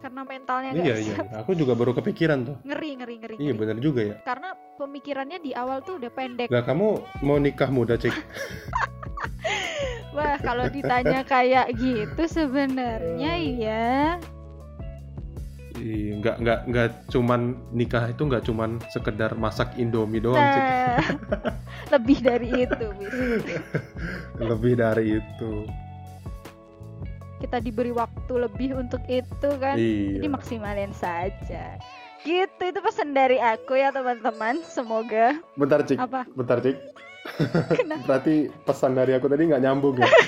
karena 0.00 0.24
mentalnya 0.24 0.70
Iya 0.72 0.94
iya, 0.96 1.14
siap. 1.14 1.28
aku 1.44 1.52
juga 1.52 1.76
baru 1.76 1.92
kepikiran 1.92 2.38
tuh. 2.48 2.56
Ngeri 2.64 2.90
ngeri 2.98 3.14
ngeri. 3.20 3.36
Iya 3.36 3.52
bener 3.54 3.76
juga 3.78 4.00
ya. 4.02 4.16
Karena 4.24 4.56
pemikirannya 4.80 5.38
di 5.44 5.52
awal 5.52 5.84
tuh 5.84 6.00
udah 6.00 6.10
pendek. 6.10 6.48
Gak 6.48 6.64
kamu 6.64 6.88
mau 7.20 7.36
nikah 7.36 7.68
muda 7.68 8.00
cik? 8.00 8.12
Wah 10.16 10.40
kalau 10.42 10.66
ditanya 10.66 11.22
kayak 11.22 11.70
gitu 11.78 12.26
sebenarnya 12.26 13.32
ya 13.38 14.18
Iya, 15.80 16.18
nggak 16.18 16.36
nggak 16.42 16.60
nggak 16.66 16.88
cuman 17.08 17.40
nikah 17.72 18.04
itu 18.10 18.22
nggak 18.26 18.44
cuman 18.44 18.82
sekedar 18.92 19.32
masak 19.38 19.72
indomie 19.80 20.20
doang 20.20 20.36
nah, 20.36 21.00
lebih 21.94 22.18
dari 22.20 22.68
itu. 22.68 22.86
Lebih 24.36 24.72
dari 24.76 25.22
itu. 25.22 25.52
Kita 27.40 27.62
diberi 27.62 27.94
waktu 27.94 28.09
lebih 28.36 28.76
untuk 28.76 29.00
itu 29.06 29.48
kan. 29.58 29.74
Jadi 29.74 30.20
Iya. 30.20 30.28
maksimalin 30.28 30.92
saja. 30.92 31.78
Gitu 32.20 32.60
itu 32.60 32.78
pesan 32.78 33.10
dari 33.10 33.40
aku 33.40 33.74
ya 33.74 33.90
teman-teman. 33.90 34.60
Semoga 34.62 35.40
Bentar 35.56 35.80
cik, 35.80 35.96
apa? 35.96 36.28
bentar 36.30 36.60
cik. 36.60 36.76
Kenapa? 37.72 38.04
Berarti 38.08 38.34
pesan 38.62 38.92
dari 38.92 39.12
aku 39.12 39.26
tadi 39.26 39.48
nggak 39.48 39.62
nyambung 39.62 39.96
ya? 39.96 40.08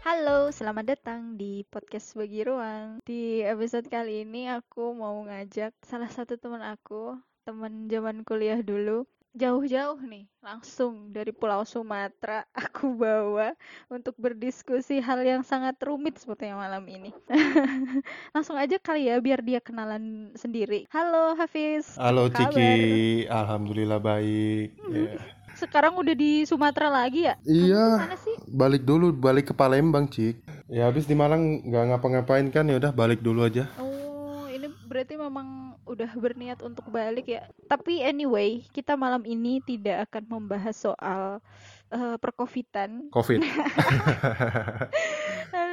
Halo, 0.00 0.48
selamat 0.48 0.84
datang 0.88 1.36
di 1.36 1.68
podcast 1.68 2.16
Bagi 2.16 2.40
Ruang. 2.40 3.04
Di 3.04 3.44
episode 3.44 3.84
kali 3.86 4.24
ini 4.24 4.48
aku 4.48 4.96
mau 4.96 5.20
ngajak 5.22 5.76
salah 5.84 6.08
satu 6.08 6.40
teman 6.40 6.64
aku, 6.64 7.12
teman 7.44 7.88
zaman 7.88 8.24
kuliah 8.24 8.60
dulu. 8.60 9.04
Jauh-jauh 9.38 10.02
nih, 10.02 10.26
langsung 10.42 11.14
dari 11.14 11.30
Pulau 11.30 11.62
Sumatera 11.62 12.42
aku 12.58 12.90
bawa 12.90 13.54
untuk 13.86 14.18
berdiskusi 14.18 14.98
hal 14.98 15.22
yang 15.22 15.46
sangat 15.46 15.78
rumit 15.78 16.18
seperti 16.18 16.50
yang 16.50 16.58
malam 16.58 16.82
ini. 16.90 17.14
langsung 18.34 18.58
aja 18.58 18.82
kali 18.82 19.06
ya 19.06 19.22
biar 19.22 19.38
dia 19.46 19.62
kenalan 19.62 20.34
sendiri. 20.34 20.90
Halo 20.90 21.38
Hafiz. 21.38 21.94
Halo 21.94 22.26
Kabar? 22.26 22.50
Ciki, 22.50 23.30
alhamdulillah 23.30 24.02
baik. 24.02 24.74
Hmm. 24.82 25.06
Ya. 25.06 25.22
Sekarang 25.54 25.94
udah 25.94 26.18
di 26.18 26.42
Sumatera 26.42 26.90
lagi 26.90 27.30
ya? 27.30 27.38
Iya, 27.46 28.10
Mana 28.10 28.18
sih? 28.18 28.34
balik 28.50 28.82
dulu, 28.82 29.14
balik 29.14 29.50
ke 29.50 29.54
Palembang 29.54 30.10
cik. 30.10 30.42
Ya 30.66 30.90
habis 30.90 31.06
di 31.06 31.14
Malang 31.14 31.62
nggak 31.62 31.94
ngapa-ngapain 31.94 32.50
kan 32.50 32.66
ya 32.66 32.82
udah 32.82 32.90
balik 32.90 33.22
dulu 33.22 33.46
aja. 33.46 33.70
Oh, 33.78 33.86
berarti 34.88 35.20
memang 35.20 35.76
udah 35.84 36.08
berniat 36.16 36.64
untuk 36.64 36.88
balik 36.88 37.28
ya. 37.28 37.44
Tapi 37.68 38.00
anyway, 38.00 38.64
kita 38.72 38.96
malam 38.96 39.22
ini 39.28 39.60
tidak 39.60 40.08
akan 40.08 40.24
membahas 40.26 40.74
soal 40.74 41.44
eh, 41.92 42.16
perkovitan. 42.16 43.12
Covid. 43.12 43.44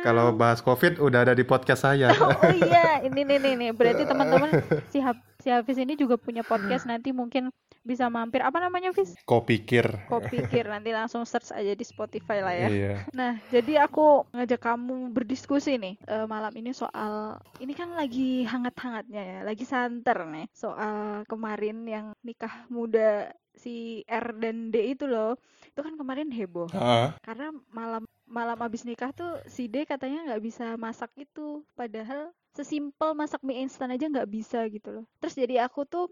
Kalau 0.05 0.37
bahas 0.37 0.61
Covid 0.61 1.01
udah 1.01 1.25
ada 1.25 1.33
di 1.33 1.41
podcast 1.41 1.87
saya. 1.87 2.13
Oh, 2.13 2.29
oh 2.45 2.53
iya, 2.53 3.01
ini 3.01 3.25
nih 3.25 3.41
nih 3.41 3.53
nih. 3.57 3.69
Berarti 3.73 4.03
teman-teman 4.11 4.61
si 4.93 5.01
si 5.41 5.49
Hafiz 5.49 5.81
ini 5.81 5.97
juga 5.97 6.19
punya 6.19 6.45
podcast 6.45 6.85
nanti 6.85 7.09
mungkin 7.09 7.49
bisa 7.85 8.09
mampir. 8.09 8.41
Apa 8.41 8.57
namanya, 8.57 8.89
Hafiz? 8.91 9.13
Kau 9.23 9.45
pikir? 9.45 9.85
Kok 10.09 10.33
pikir 10.33 10.65
nanti 10.65 10.89
langsung 10.89 11.21
search 11.23 11.53
aja 11.53 11.71
di 11.77 11.85
Spotify 11.85 12.41
lah 12.41 12.55
ya. 12.57 12.67
Iya. 12.67 12.93
Nah, 13.13 13.37
jadi 13.53 13.85
aku 13.85 14.25
ngajak 14.33 14.59
kamu 14.59 15.13
berdiskusi 15.13 15.77
nih 15.77 15.95
eh, 16.09 16.25
malam 16.25 16.51
ini 16.57 16.73
soal 16.73 17.37
ini 17.61 17.77
kan 17.77 17.93
lagi 17.93 18.43
hangat-hangatnya 18.43 19.21
ya, 19.21 19.39
lagi 19.45 19.63
santer 19.63 20.25
nih 20.25 20.49
soal 20.51 21.23
kemarin 21.29 21.85
yang 21.85 22.05
nikah 22.25 22.65
muda 22.73 23.29
si 23.55 24.03
R 24.09 24.35
dan 24.41 24.73
D 24.73 24.97
itu 24.97 25.05
loh. 25.05 25.37
Itu 25.69 25.85
kan 25.85 25.95
kemarin 25.95 26.33
heboh 26.33 26.67
Ah, 26.73 27.13
karena 27.21 27.53
malam 27.71 28.03
malam 28.25 28.57
abis 28.65 28.83
nikah 28.89 29.13
tuh 29.13 29.37
si 29.45 29.69
D 29.69 29.85
katanya 29.85 30.33
nggak 30.33 30.43
bisa 30.43 30.65
masak 30.81 31.13
itu, 31.15 31.61
padahal 31.77 32.33
sesimpel 32.55 33.13
masak 33.13 33.43
mie 33.43 33.61
instan 33.61 33.91
aja 33.93 34.07
nggak 34.07 34.31
bisa 34.31 34.65
gitu 34.71 34.89
loh. 34.89 35.05
Terus 35.21 35.35
jadi 35.37 35.67
aku 35.67 35.85
tuh 35.85 36.09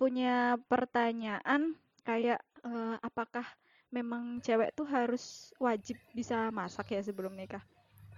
punya 0.00 0.60
pertanyaan 0.70 1.74
kayak 2.08 2.40
eh, 2.64 2.96
apakah 3.02 3.46
memang 3.96 4.42
cewek 4.44 4.70
tuh 4.76 4.86
harus 4.88 5.54
wajib 5.62 5.96
bisa 6.16 6.50
masak 6.52 6.94
ya 6.94 7.00
sebelum 7.02 7.34
nikah. 7.36 7.62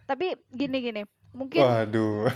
Tapi 0.08 0.36
gini-gini, 0.52 1.04
mungkin 1.36 1.64
waduh. 1.64 2.30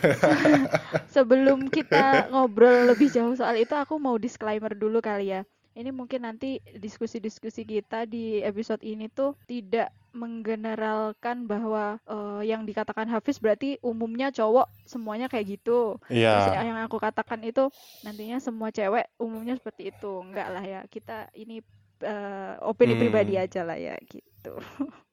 sebelum 1.14 1.68
kita 1.76 2.26
ngobrol 2.32 2.90
lebih 2.90 3.08
jauh 3.14 3.34
soal 3.36 3.56
itu, 3.60 3.74
aku 3.76 3.94
mau 4.00 4.16
disclaimer 4.20 4.72
dulu 4.76 4.98
kali 5.02 5.26
ya. 5.38 5.40
Ini 5.72 5.88
mungkin 5.88 6.28
nanti 6.28 6.60
diskusi-diskusi 6.76 7.64
kita 7.64 8.04
di 8.04 8.44
episode 8.44 8.84
ini 8.84 9.08
tuh 9.08 9.32
tidak 9.48 9.88
menggeneralkan 10.12 11.48
bahwa 11.48 11.96
eh, 12.04 12.52
yang 12.52 12.68
dikatakan 12.68 13.08
Hafiz 13.08 13.40
berarti 13.40 13.80
umumnya 13.80 14.28
cowok 14.28 14.68
semuanya 14.84 15.32
kayak 15.32 15.56
gitu. 15.56 15.96
Iya. 16.12 16.60
yang 16.60 16.76
aku 16.84 17.00
katakan 17.00 17.40
itu 17.40 17.72
nantinya 18.04 18.36
semua 18.36 18.68
cewek 18.68 19.08
umumnya 19.16 19.56
seperti 19.56 19.88
itu. 19.88 20.20
Enggak 20.20 20.48
lah 20.52 20.64
ya. 20.64 20.80
Kita 20.88 21.32
ini 21.32 21.64
eh, 22.04 22.54
opini 22.60 22.92
Hmm. 22.98 23.02
pribadi 23.08 23.34
aja 23.40 23.64
lah 23.64 23.78
ya 23.80 23.96
gitu. 24.04 24.52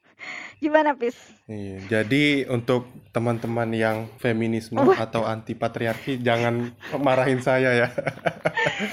Gimana, 0.59 0.91
Pis? 0.93 1.15
Iya, 1.47 1.79
Jadi 1.87 2.43
untuk 2.45 2.83
teman-teman 3.09 3.71
yang 3.71 3.97
feminisme 4.17 4.75
Wah. 4.75 4.99
atau 4.99 5.23
anti 5.23 5.55
patriarki 5.55 6.19
jangan 6.19 6.75
marahin 6.99 7.39
saya 7.39 7.73
ya. 7.73 7.87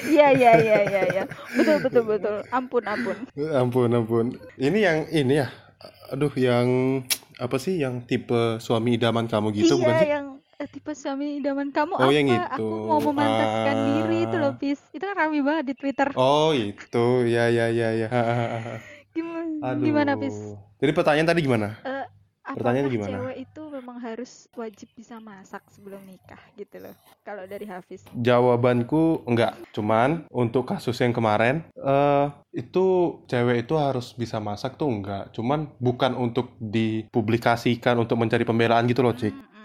Iya, 0.06 0.28
iya, 0.32 0.52
iya, 0.56 0.78
iya, 0.86 1.02
iya. 1.10 1.24
Betul, 1.52 1.82
betul, 1.82 2.04
betul. 2.06 2.36
Ampun, 2.48 2.84
ampun. 2.86 3.16
ampun 3.52 3.90
ampun. 3.90 4.26
Ini 4.56 4.78
yang 4.78 4.98
ini 5.10 5.34
ya. 5.42 5.48
Aduh 6.08 6.30
yang 6.38 7.02
apa 7.36 7.58
sih 7.58 7.76
yang 7.76 8.00
tipe 8.00 8.56
suami 8.58 8.94
idaman 8.94 9.26
kamu 9.26 9.50
gitu 9.52 9.76
bukan 9.76 9.90
iya, 9.92 10.00
sih? 10.00 10.08
yang 10.08 10.26
eh, 10.56 10.68
tipe 10.70 10.94
suami 10.94 11.36
idaman 11.36 11.68
kamu 11.68 11.92
Oh, 11.92 12.08
apa? 12.08 12.14
yang 12.14 12.26
Aku 12.48 12.62
itu. 12.62 12.88
mau 12.88 13.00
memantapkan 13.02 13.76
diri 13.84 14.18
itu 14.24 14.36
loh, 14.38 14.54
Ah. 14.54 14.56
Pis. 14.56 14.80
Itu 14.88 15.02
kan 15.02 15.18
rame 15.18 15.42
banget 15.42 15.64
di 15.66 15.74
Twitter. 15.74 16.08
Oh 16.14 16.54
itu 16.54 17.06
ya 17.26 17.50
ya 17.50 17.68
ya 17.68 17.88
ya. 17.92 18.08
Gimana, 19.16 19.72
Aduh. 19.72 19.84
gimana, 19.88 20.12
Pis? 20.20 20.36
Jadi 20.76 20.92
pertanyaan 20.92 21.28
tadi 21.32 21.40
gimana? 21.40 21.68
Eh, 21.88 22.06
Pertanyaannya 22.46 22.86
apakah 22.86 22.94
gimana? 22.94 23.16
cewek 23.26 23.36
itu 23.42 23.62
memang 23.74 23.96
harus 23.98 24.32
wajib 24.54 24.88
bisa 24.94 25.18
masak 25.18 25.66
sebelum 25.74 25.98
nikah 26.06 26.38
gitu 26.54 26.78
loh? 26.78 26.94
Kalau 27.26 27.42
dari 27.42 27.66
Hafiz. 27.66 28.06
Jawabanku 28.14 29.26
enggak. 29.26 29.58
Cuman 29.74 30.30
untuk 30.30 30.62
kasus 30.62 30.94
yang 31.02 31.10
kemarin 31.10 31.66
eh 31.74 32.26
itu 32.54 33.18
cewek 33.26 33.66
itu 33.66 33.74
harus 33.74 34.14
bisa 34.14 34.38
masak 34.38 34.78
tuh 34.78 34.86
enggak. 34.86 35.34
Cuman 35.34 35.74
bukan 35.82 36.14
untuk 36.14 36.54
dipublikasikan 36.62 37.98
untuk 37.98 38.14
mencari 38.14 38.46
pembelaan 38.46 38.86
gitu 38.86 39.02
loh, 39.02 39.10
Cik. 39.10 39.34
Mm, 39.34 39.55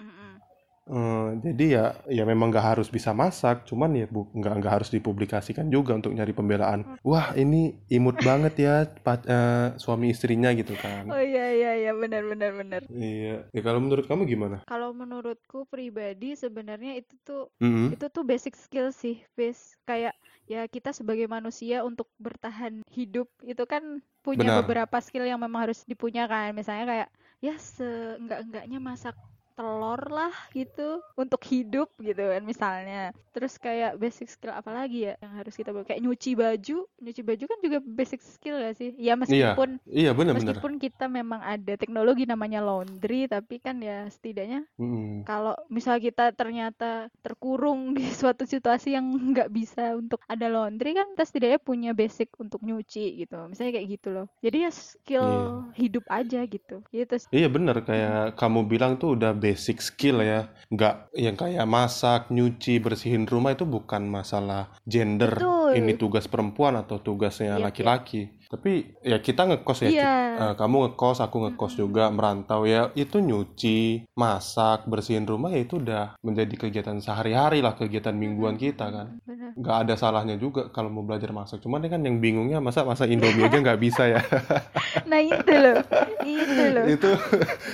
mm, 0.88 0.94
mm. 0.94 1.00
Eh, 1.02 1.30
jadi 1.52 1.66
ya 1.78 1.86
ya 2.10 2.24
memang 2.26 2.50
nggak 2.52 2.68
harus 2.76 2.88
bisa 2.90 3.12
masak, 3.14 3.64
cuman 3.70 3.94
ya 3.96 4.06
bu, 4.10 4.28
nggak 4.34 4.54
nggak 4.60 4.74
harus 4.82 4.90
dipublikasikan 4.90 5.70
juga 5.70 5.96
untuk 5.96 6.12
nyari 6.12 6.34
pembelaan. 6.34 6.84
Wah 7.06 7.32
ini 7.38 7.78
imut 7.88 8.18
banget 8.20 8.54
ya 8.60 8.76
pa- 9.06 9.24
eh, 9.24 9.68
suami 9.78 10.12
istrinya 10.12 10.50
gitu 10.52 10.74
kan. 10.76 11.08
Oh 11.08 11.22
iya 11.22 11.46
iya 11.54 11.72
iya 11.78 11.92
benar 11.94 12.24
benar 12.28 12.52
benar. 12.58 12.82
Iya. 12.92 13.46
Ya 13.54 13.62
kalau 13.62 13.80
menurut 13.80 14.06
kamu 14.10 14.26
gimana? 14.28 14.58
Kalau 14.68 14.92
menurutku 14.92 15.70
pribadi 15.70 16.34
sebenarnya 16.36 16.98
itu 17.00 17.14
tuh 17.24 17.48
Mm-mm. 17.62 17.94
itu 17.96 18.06
tuh 18.10 18.24
basic 18.26 18.58
skill 18.58 18.90
sih, 18.92 19.22
Fis. 19.38 19.78
Kayak 19.86 20.16
ya 20.50 20.66
kita 20.68 20.92
sebagai 20.92 21.30
manusia 21.30 21.86
untuk 21.86 22.10
bertahan 22.20 22.84
hidup 22.92 23.30
itu 23.46 23.64
kan 23.70 24.04
punya 24.22 24.50
Benar. 24.50 24.62
beberapa 24.66 24.98
skill 25.02 25.26
yang 25.26 25.40
memang 25.42 25.70
harus 25.70 25.82
dipunyakan. 25.88 26.54
Misalnya 26.54 26.86
kayak 26.90 27.10
ya 27.42 27.56
seenggak-enggaknya 27.58 28.78
masak 28.78 29.16
telur 29.56 30.02
lah 30.08 30.34
gitu 30.52 31.00
untuk 31.16 31.42
hidup 31.48 31.92
gitu 32.00 32.24
kan 32.32 32.44
misalnya. 32.44 33.12
Terus 33.32 33.56
kayak 33.58 33.96
basic 33.96 34.28
skill 34.28 34.52
apa 34.52 34.72
lagi 34.72 35.08
ya 35.08 35.14
yang 35.24 35.34
harus 35.40 35.56
kita 35.56 35.72
kayak 35.72 36.02
nyuci 36.04 36.36
baju, 36.36 36.78
nyuci 37.00 37.22
baju 37.24 37.44
kan 37.48 37.60
juga 37.64 37.78
basic 37.80 38.20
skill 38.20 38.60
gak 38.60 38.76
sih? 38.76 38.92
Ya 39.00 39.16
meskipun 39.16 39.80
Iya 39.88 40.12
benar-benar. 40.12 40.58
meskipun 40.60 40.74
kita 40.78 41.06
memang 41.08 41.42
ada 41.42 41.74
teknologi 41.80 42.24
namanya 42.28 42.60
laundry 42.64 43.28
tapi 43.28 43.60
kan 43.60 43.80
ya 43.80 44.08
setidaknya 44.12 44.64
Mm-mm. 44.80 45.24
kalau 45.24 45.56
misal 45.68 45.98
kita 46.00 46.32
ternyata 46.36 47.08
terkurung 47.22 47.94
di 47.96 48.04
suatu 48.20 48.44
situasi 48.48 48.96
yang 48.96 49.06
nggak 49.32 49.50
bisa 49.52 49.96
untuk 49.96 50.20
ada 50.28 50.48
laundry 50.48 50.96
kan 50.96 51.08
kita 51.16 51.24
setidaknya 51.28 51.60
punya 51.62 51.92
basic 51.96 52.32
untuk 52.40 52.62
nyuci 52.64 53.24
gitu 53.26 53.38
misalnya 53.48 53.80
kayak 53.80 53.88
gitu 54.00 54.08
loh 54.12 54.26
jadi 54.44 54.68
ya 54.68 54.72
skill 54.72 55.28
hidup 55.76 56.06
aja 56.10 56.44
gitu 56.46 56.84
gitu. 56.92 57.16
Iya 57.32 57.48
benar 57.52 57.84
kayak 57.88 58.36
kamu 58.40 58.60
bilang 58.68 59.00
tuh 59.02 59.16
udah 59.16 59.32
basic 59.42 59.82
skill 59.82 60.22
ya. 60.22 60.54
Nggak 60.70 61.10
yang 61.18 61.36
kayak 61.36 61.66
masak, 61.66 62.30
nyuci, 62.30 62.78
bersihin 62.78 63.26
rumah 63.26 63.58
itu 63.58 63.66
bukan 63.66 64.06
masalah 64.06 64.70
gender. 64.86 65.34
betul 65.34 65.62
ini 65.76 65.96
tugas 65.96 66.28
perempuan 66.28 66.76
atau 66.76 67.00
tugasnya 67.00 67.56
Iya, 67.58 67.64
laki-laki. 67.72 68.22
Tapi 68.52 69.00
ya 69.00 69.24
kita 69.24 69.48
ngekos 69.48 69.88
ya, 69.88 69.90
Cik. 69.90 69.96
Iya. 69.96 70.16
Eh, 70.36 70.54
kamu 70.60 70.76
ngekos, 70.92 71.24
aku 71.24 71.48
ngekos 71.48 71.80
juga, 71.80 72.12
merantau 72.12 72.68
ya. 72.68 72.92
Itu 73.00 73.24
nyuci, 73.24 74.12
masak, 74.20 74.84
bersihin 74.92 75.24
rumah 75.24 75.56
ya 75.56 75.64
itu 75.64 75.80
udah 75.80 76.20
menjadi 76.20 76.68
kegiatan 76.68 77.00
sehari-hari 77.00 77.64
lah, 77.64 77.80
kegiatan 77.80 78.12
mingguan 78.12 78.60
kita 78.60 78.92
kan. 78.92 79.08
Nggak 79.54 79.78
ada 79.84 79.94
salahnya 79.96 80.36
juga 80.36 80.70
kalau 80.70 80.88
mau 80.88 81.02
belajar 81.02 81.30
masak. 81.30 81.60
Cuman 81.60 81.80
ini 81.80 81.90
kan 81.90 82.02
yang 82.02 82.18
bingungnya 82.18 82.58
masa 82.58 82.82
masa 82.82 83.06
Indomie 83.06 83.44
aja 83.44 83.58
nggak 83.58 83.80
bisa 83.80 84.04
ya. 84.08 84.22
Nah 85.12 85.20
itu 85.20 85.54
loh, 85.56 85.76
itu 86.24 86.64
loh. 86.72 86.86
itu 86.88 87.10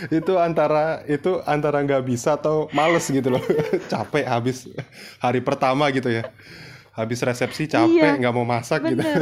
itu 0.09 0.33
antara 0.37 1.01
itu 1.05 1.37
antara 1.45 1.81
nggak 1.81 2.01
bisa 2.01 2.33
atau 2.33 2.65
males 2.71 3.05
gitu 3.05 3.29
loh. 3.29 3.41
Capek 3.91 4.25
habis 4.25 4.65
hari 5.17 5.41
pertama 5.41 5.89
gitu 5.89 6.09
ya. 6.09 6.29
Habis 6.93 7.21
resepsi 7.21 7.69
capek 7.69 8.17
Iya. 8.17 8.17
nggak 8.17 8.33
mau 8.33 8.41
masak 8.41 8.81
gitu. 8.85 9.01
Bener. 9.01 9.21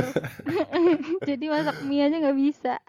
Jadi 1.27 1.45
masak 1.47 1.83
mie 1.83 2.07
aja 2.07 2.15
nggak 2.19 2.37
bisa. 2.39 2.79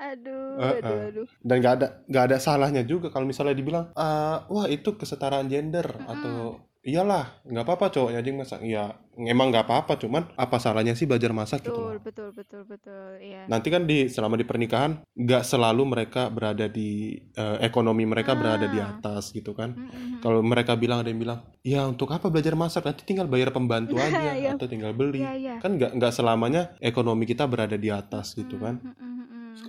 Aduh, 0.00 0.56
aduh, 0.56 0.98
aduh. 1.12 1.26
dan 1.44 1.60
nggak 1.60 1.74
ada 1.76 1.86
nggak 2.08 2.24
ada 2.32 2.36
salahnya 2.40 2.82
juga 2.82 3.12
kalau 3.12 3.28
misalnya 3.28 3.52
dibilang 3.52 3.92
"Ah, 3.92 4.48
wah 4.48 4.64
itu 4.64 4.96
kesetaraan 4.96 5.44
gender 5.44 5.84
atau 6.08 6.56
iyalah 6.82 7.44
nggak 7.44 7.60
apa-apa 7.62 7.86
cowoknya 7.88 8.18
aja 8.18 8.28
yang 8.28 8.40
masak 8.40 8.60
ya 8.62 8.84
emang 9.20 9.52
nggak 9.52 9.64
apa-apa 9.64 9.94
cuman 9.94 10.32
apa 10.34 10.56
salahnya 10.56 10.92
sih 10.92 11.04
belajar 11.04 11.28
masak 11.30 11.60
gitu 11.60 11.76
Betul, 11.76 11.84
loh 11.84 12.00
betul, 12.00 12.28
betul, 12.32 12.62
betul. 12.64 13.20
Iya. 13.20 13.44
nanti 13.46 13.68
kan 13.68 13.84
di 13.84 14.08
selama 14.08 14.34
di 14.34 14.42
pernikahan 14.42 14.96
nggak 15.12 15.42
selalu 15.42 15.82
mereka 15.84 16.28
berada 16.28 16.64
di 16.66 16.90
eh, 17.30 17.56
ekonomi 17.60 18.04
mereka 18.04 18.32
berada 18.32 18.64
di 18.64 18.80
Ah. 18.80 18.96
atas 18.96 19.28
gitu 19.30 19.52
kan 19.52 19.76
Mm-mm. 19.76 20.18
kalau 20.18 20.40
mereka 20.40 20.72
bilang 20.74 21.04
ada 21.04 21.08
yang 21.08 21.20
bilang 21.20 21.40
ya 21.60 21.84
untuk 21.84 22.08
apa 22.08 22.26
belajar 22.26 22.56
masak 22.56 22.80
nanti 22.82 23.04
tinggal 23.04 23.28
bayar 23.28 23.50
pembantu 23.50 24.00
aja 24.00 24.32
Iya. 24.32 24.56
atau 24.56 24.64
tinggal 24.64 24.90
beli 24.90 25.20
Iya, 25.20 25.32
iya. 25.36 25.54
kan 25.60 25.76
nggak 25.76 25.92
nggak 25.94 26.12
selamanya 26.12 26.72
ekonomi 26.80 27.24
kita 27.24 27.44
berada 27.44 27.76
di 27.76 27.92
atas 27.92 28.32
gitu 28.32 28.56
kan 28.56 28.80
Mm, 28.80 28.96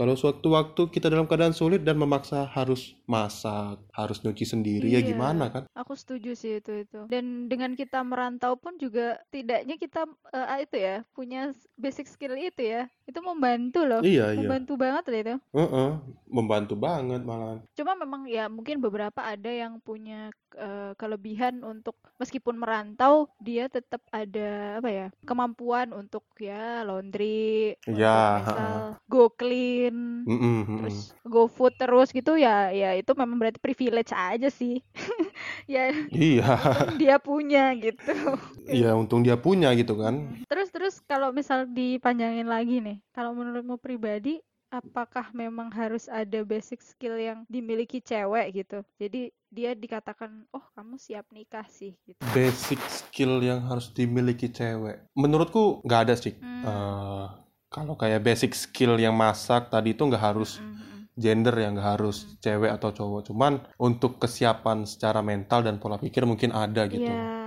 kalau 0.02 0.18
sewaktu-waktu 0.18 0.82
kita 0.90 1.14
dalam 1.14 1.30
keadaan 1.30 1.54
sulit 1.54 1.86
dan 1.86 1.94
memaksa 1.94 2.50
harus 2.50 2.98
masak, 3.06 3.78
harus 3.94 4.18
nyuci 4.26 4.50
sendiri 4.50 4.90
ya 4.90 4.98
Iya. 4.98 5.14
gimana 5.14 5.54
kan? 5.54 5.70
Aku 5.78 5.94
setuju 5.94 6.34
sih 6.34 6.58
itu 6.58 6.74
itu. 6.74 7.06
Dan 7.06 7.46
dengan 7.46 7.78
kita 7.78 8.02
merantau 8.02 8.58
pun 8.58 8.82
juga 8.82 9.22
tidaknya 9.30 9.78
kita 9.78 10.10
ah, 10.34 10.58
itu 10.58 10.82
ya 10.82 11.06
punya 11.14 11.54
basic 11.78 12.10
skill 12.10 12.34
itu 12.34 12.66
ya. 12.66 12.90
Itu 13.06 13.22
membantu 13.22 13.86
loh. 13.86 14.02
Iya 14.02 14.34
iya, 14.34 14.42
Membantu 14.42 14.74
banget 14.74 15.04
loh 15.06 15.20
itu. 15.22 15.36
Heeh, 15.54 15.92
membantu 16.34 16.74
banget 16.74 17.22
malah. 17.22 17.62
Cuma 17.78 17.94
memang 17.94 18.26
ya 18.26 18.50
mungkin 18.50 18.82
beberapa 18.82 19.22
ada 19.22 19.54
yang 19.54 19.78
punya 19.86 20.34
eh, 20.58 20.92
kelebihan 20.98 21.64
untuk 21.64 21.96
meskipun 22.18 22.58
merantau 22.58 23.30
dia 23.40 23.68
tetap 23.68 24.02
ada 24.12 24.78
apa 24.78 24.90
ya 24.90 25.08
kemampuan 25.24 25.92
untuk 25.92 26.24
ya 26.38 26.84
laundry, 26.84 27.76
Iya, 27.88 28.42
misal 28.44 28.76
go 29.08 29.32
clean, 29.34 30.26
Mm-mm, 30.26 30.56
mm-mm. 30.66 30.78
terus 30.86 31.12
go 31.26 31.48
food 31.48 31.74
terus 31.78 32.12
gitu 32.12 32.38
ya 32.38 32.70
ya 32.72 32.94
itu 32.96 33.12
memang 33.18 33.38
berarti 33.40 33.60
privilege 33.62 34.12
aja 34.14 34.50
sih. 34.52 34.80
ya 35.72 35.90
Iya, 36.12 36.52
dia 37.00 37.16
punya 37.18 37.74
gitu. 37.78 38.02
iya 38.78 38.94
untung 38.96 39.22
dia 39.26 39.36
punya 39.40 39.74
gitu 39.74 39.98
kan. 39.98 40.30
Terus 40.48 40.70
terus 40.70 40.96
kalau 41.08 41.34
misal 41.34 41.66
dipanjangin 41.68 42.48
lagi 42.48 42.80
nih, 42.84 42.98
kalau 43.16 43.34
menurutmu 43.34 43.80
pribadi 43.82 44.40
apakah 44.72 45.30
memang 45.36 45.68
harus 45.76 46.08
ada 46.08 46.42
basic 46.48 46.80
skill 46.80 47.20
yang 47.20 47.44
dimiliki 47.52 48.00
cewek 48.00 48.64
gitu? 48.64 48.82
Jadi 48.98 49.36
dia 49.52 49.76
dikatakan, 49.76 50.48
"Oh, 50.56 50.64
kamu 50.74 50.96
siap 50.96 51.28
nikah 51.36 51.68
sih." 51.68 51.94
gitu. 52.08 52.24
Basic 52.32 52.80
skill 52.88 53.44
yang 53.44 53.68
harus 53.68 53.92
dimiliki 53.92 54.48
cewek. 54.48 55.04
Menurutku 55.14 55.84
nggak 55.84 56.02
ada 56.08 56.16
sih. 56.16 56.40
Hmm. 56.40 56.64
Eh, 56.64 57.26
kalau 57.68 58.00
kayak 58.00 58.24
basic 58.24 58.56
skill 58.56 58.96
yang 58.96 59.14
masak 59.14 59.68
tadi 59.68 59.92
itu 59.92 60.04
nggak 60.08 60.24
harus 60.24 60.60
Mm, 60.60 60.72
mm, 60.72 60.76
mm. 60.76 61.02
gender 61.20 61.56
yang 61.60 61.72
nggak 61.76 61.90
harus 62.00 62.40
cewek 62.40 62.72
atau 62.72 62.96
cowok. 62.96 63.22
Cuman 63.28 63.60
untuk 63.76 64.20
kesiapan 64.24 64.88
secara 64.88 65.20
mental 65.20 65.68
dan 65.68 65.80
pola 65.84 66.00
pikir 66.00 66.24
mungkin 66.24 66.56
ada 66.56 66.88
gitu. 66.88 67.12
Iya. 67.12 67.41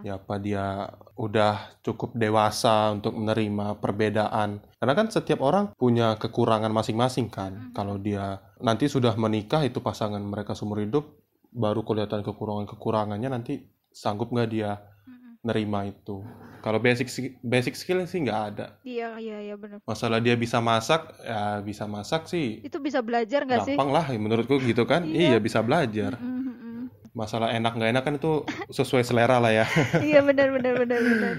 Ya 0.00 0.14
apa 0.14 0.34
dia 0.36 0.86
udah 1.14 1.54
cukup 1.80 2.14
dewasa 2.14 2.90
untuk 2.90 3.14
menerima 3.14 3.78
perbedaan 3.78 4.50
karena 4.74 4.94
kan 4.94 5.06
setiap 5.08 5.40
orang 5.40 5.70
punya 5.74 6.14
kekurangan 6.14 6.70
masing-masing 6.70 7.26
kan 7.28 7.72
kalau 7.72 7.96
dia 7.96 8.38
nanti 8.58 8.86
sudah 8.86 9.14
menikah 9.14 9.62
itu 9.62 9.78
pasangan 9.78 10.20
mereka 10.20 10.52
seumur 10.52 10.78
hidup 10.78 11.04
baru 11.48 11.82
kelihatan 11.82 12.20
kekurangan-kekurangannya 12.22 13.28
nanti 13.28 13.54
sanggup 13.88 14.28
nggak 14.28 14.48
dia 14.48 14.78
nerima 15.40 15.86
itu 15.86 16.26
kalau 16.58 16.82
basic 16.82 17.06
basic 17.40 17.72
skill 17.72 18.02
sih 18.04 18.18
nggak 18.20 18.40
ada 18.52 18.66
Iya, 18.82 19.14
iya, 19.16 19.38
iya 19.40 19.54
benar. 19.54 19.78
masalah 19.86 20.18
dia 20.18 20.34
bisa 20.34 20.58
masak 20.58 21.14
ya 21.22 21.62
bisa 21.62 21.86
masak 21.86 22.26
sih 22.26 22.58
Itu 22.60 22.82
bisa 22.82 22.98
belajar 22.98 23.46
nggak 23.46 23.62
sih? 23.64 23.78
gampang 23.78 23.90
lah 23.94 24.06
menurutku 24.10 24.58
gitu 24.58 24.82
kan 24.82 25.06
Iya. 25.06 25.34
iya 25.34 25.38
bisa 25.38 25.62
belajar 25.62 26.18
Mm, 26.18 26.26
mm, 26.26 26.34
mm. 26.34 26.37
Masalah 27.18 27.48
enak 27.56 27.72
nggak 27.74 27.90
enak 27.92 28.02
kan 28.06 28.14
itu 28.18 28.30
sesuai 28.70 29.02
selera 29.02 29.36
lah 29.42 29.50
ya 29.50 29.66
Iya, 30.06 30.18
benar 30.28 30.48
benar 30.54 30.74
benar 30.82 31.00
benar. 31.02 31.34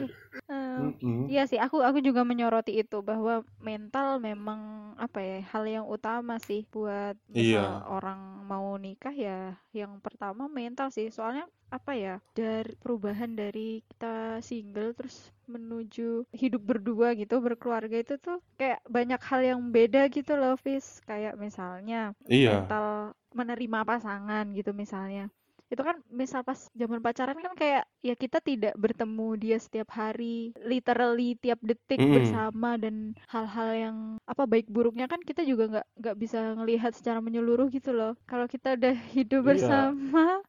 Em, 0.50 0.94
Mm-mm. 1.00 1.30
Iya 1.30 1.44
sih, 1.46 1.60
aku 1.62 1.78
aku 1.82 2.00
juga 2.02 2.22
menyoroti 2.26 2.72
itu 2.82 2.98
bahwa 3.06 3.34
mental 3.62 4.08
memang 4.20 4.60
apa 4.98 5.20
ya 5.22 5.38
hal 5.52 5.64
yang 5.66 5.86
utama 5.86 6.42
sih 6.42 6.66
buat 6.74 7.16
misal 7.30 7.70
Iya. 7.70 7.86
orang 7.86 8.20
mau 8.50 8.68
nikah 8.78 9.14
ya 9.14 9.40
yang 9.72 10.02
pertama 10.02 10.50
mental 10.50 10.90
sih 10.90 11.08
soalnya 11.14 11.46
apa 11.70 11.94
ya 11.94 12.16
dari 12.34 12.74
perubahan 12.82 13.38
dari 13.38 13.86
kita 13.86 14.42
single 14.42 14.98
terus 14.98 15.30
menuju 15.46 16.26
hidup 16.34 16.62
berdua 16.66 17.14
gitu 17.14 17.38
berkeluarga 17.46 18.02
itu 18.02 18.18
tuh 18.18 18.42
kayak 18.58 18.82
banyak 18.90 19.22
hal 19.22 19.42
yang 19.46 19.62
beda 19.70 20.10
gitu 20.10 20.34
loh 20.34 20.58
Fis 20.58 21.02
kayak 21.06 21.38
misalnya 21.38 22.18
iya 22.26 22.66
mental 22.66 23.14
menerima 23.38 23.80
pasangan 23.86 24.46
gitu 24.58 24.74
misalnya 24.74 25.30
itu 25.70 25.82
kan 25.86 25.98
misal 26.10 26.42
pas 26.42 26.58
zaman 26.74 27.00
pacaran 27.00 27.38
kan 27.38 27.54
kayak 27.54 27.84
ya 28.02 28.14
kita 28.18 28.42
tidak 28.42 28.74
bertemu 28.74 29.28
dia 29.38 29.58
setiap 29.62 29.90
hari 29.94 30.52
literally 30.66 31.38
tiap 31.38 31.60
detik 31.62 32.02
Mm-mm. 32.02 32.16
bersama 32.18 32.76
dan 32.82 33.14
hal-hal 33.30 33.70
yang 33.74 33.98
apa 34.26 34.44
baik 34.50 34.66
buruknya 34.68 35.06
kan 35.06 35.22
kita 35.22 35.46
juga 35.46 35.70
nggak 35.70 35.88
nggak 36.02 36.16
bisa 36.18 36.40
ngelihat 36.58 36.92
secara 36.98 37.20
menyeluruh 37.22 37.70
gitu 37.70 37.94
loh 37.94 38.18
kalau 38.26 38.50
kita 38.50 38.74
udah 38.76 38.96
hidup 39.14 39.42
Iya. 39.42 39.50
bersama 39.50 40.42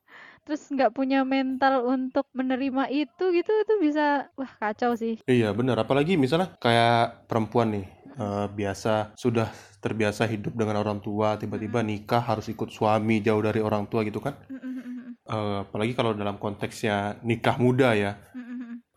terus 0.45 0.63
nggak 0.73 0.93
punya 0.97 1.21
mental 1.23 1.85
untuk 1.87 2.27
menerima 2.33 2.89
itu 2.91 3.25
gitu 3.37 3.51
itu 3.63 3.75
bisa 3.79 4.29
wah 4.35 4.53
kacau 4.57 4.97
sih 4.97 5.21
Iya 5.31 5.49
benar, 5.59 5.77
apalagi 5.85 6.13
misalnya 6.19 6.49
kayak 6.65 7.29
perempuan 7.31 7.69
nih 7.77 7.87
eh, 8.21 8.47
biasa 8.59 9.15
sudah 9.15 9.49
terbiasa 9.85 10.23
hidup 10.33 10.53
dengan 10.61 10.77
orang 10.83 10.99
tua, 11.07 11.29
tiba-tiba 11.41 11.81
nikah 11.81 12.21
harus 12.21 12.47
ikut 12.53 12.69
suami 12.69 13.23
jauh 13.27 13.41
dari 13.41 13.61
orang 13.65 13.85
tua 13.91 14.01
gitu 14.09 14.21
kan? 14.21 14.35
Eh, 15.31 15.57
apalagi 15.63 15.95
kalau 15.95 16.11
dalam 16.11 16.37
konteksnya 16.37 17.23
nikah 17.23 17.55
muda 17.55 17.95
ya, 17.95 18.19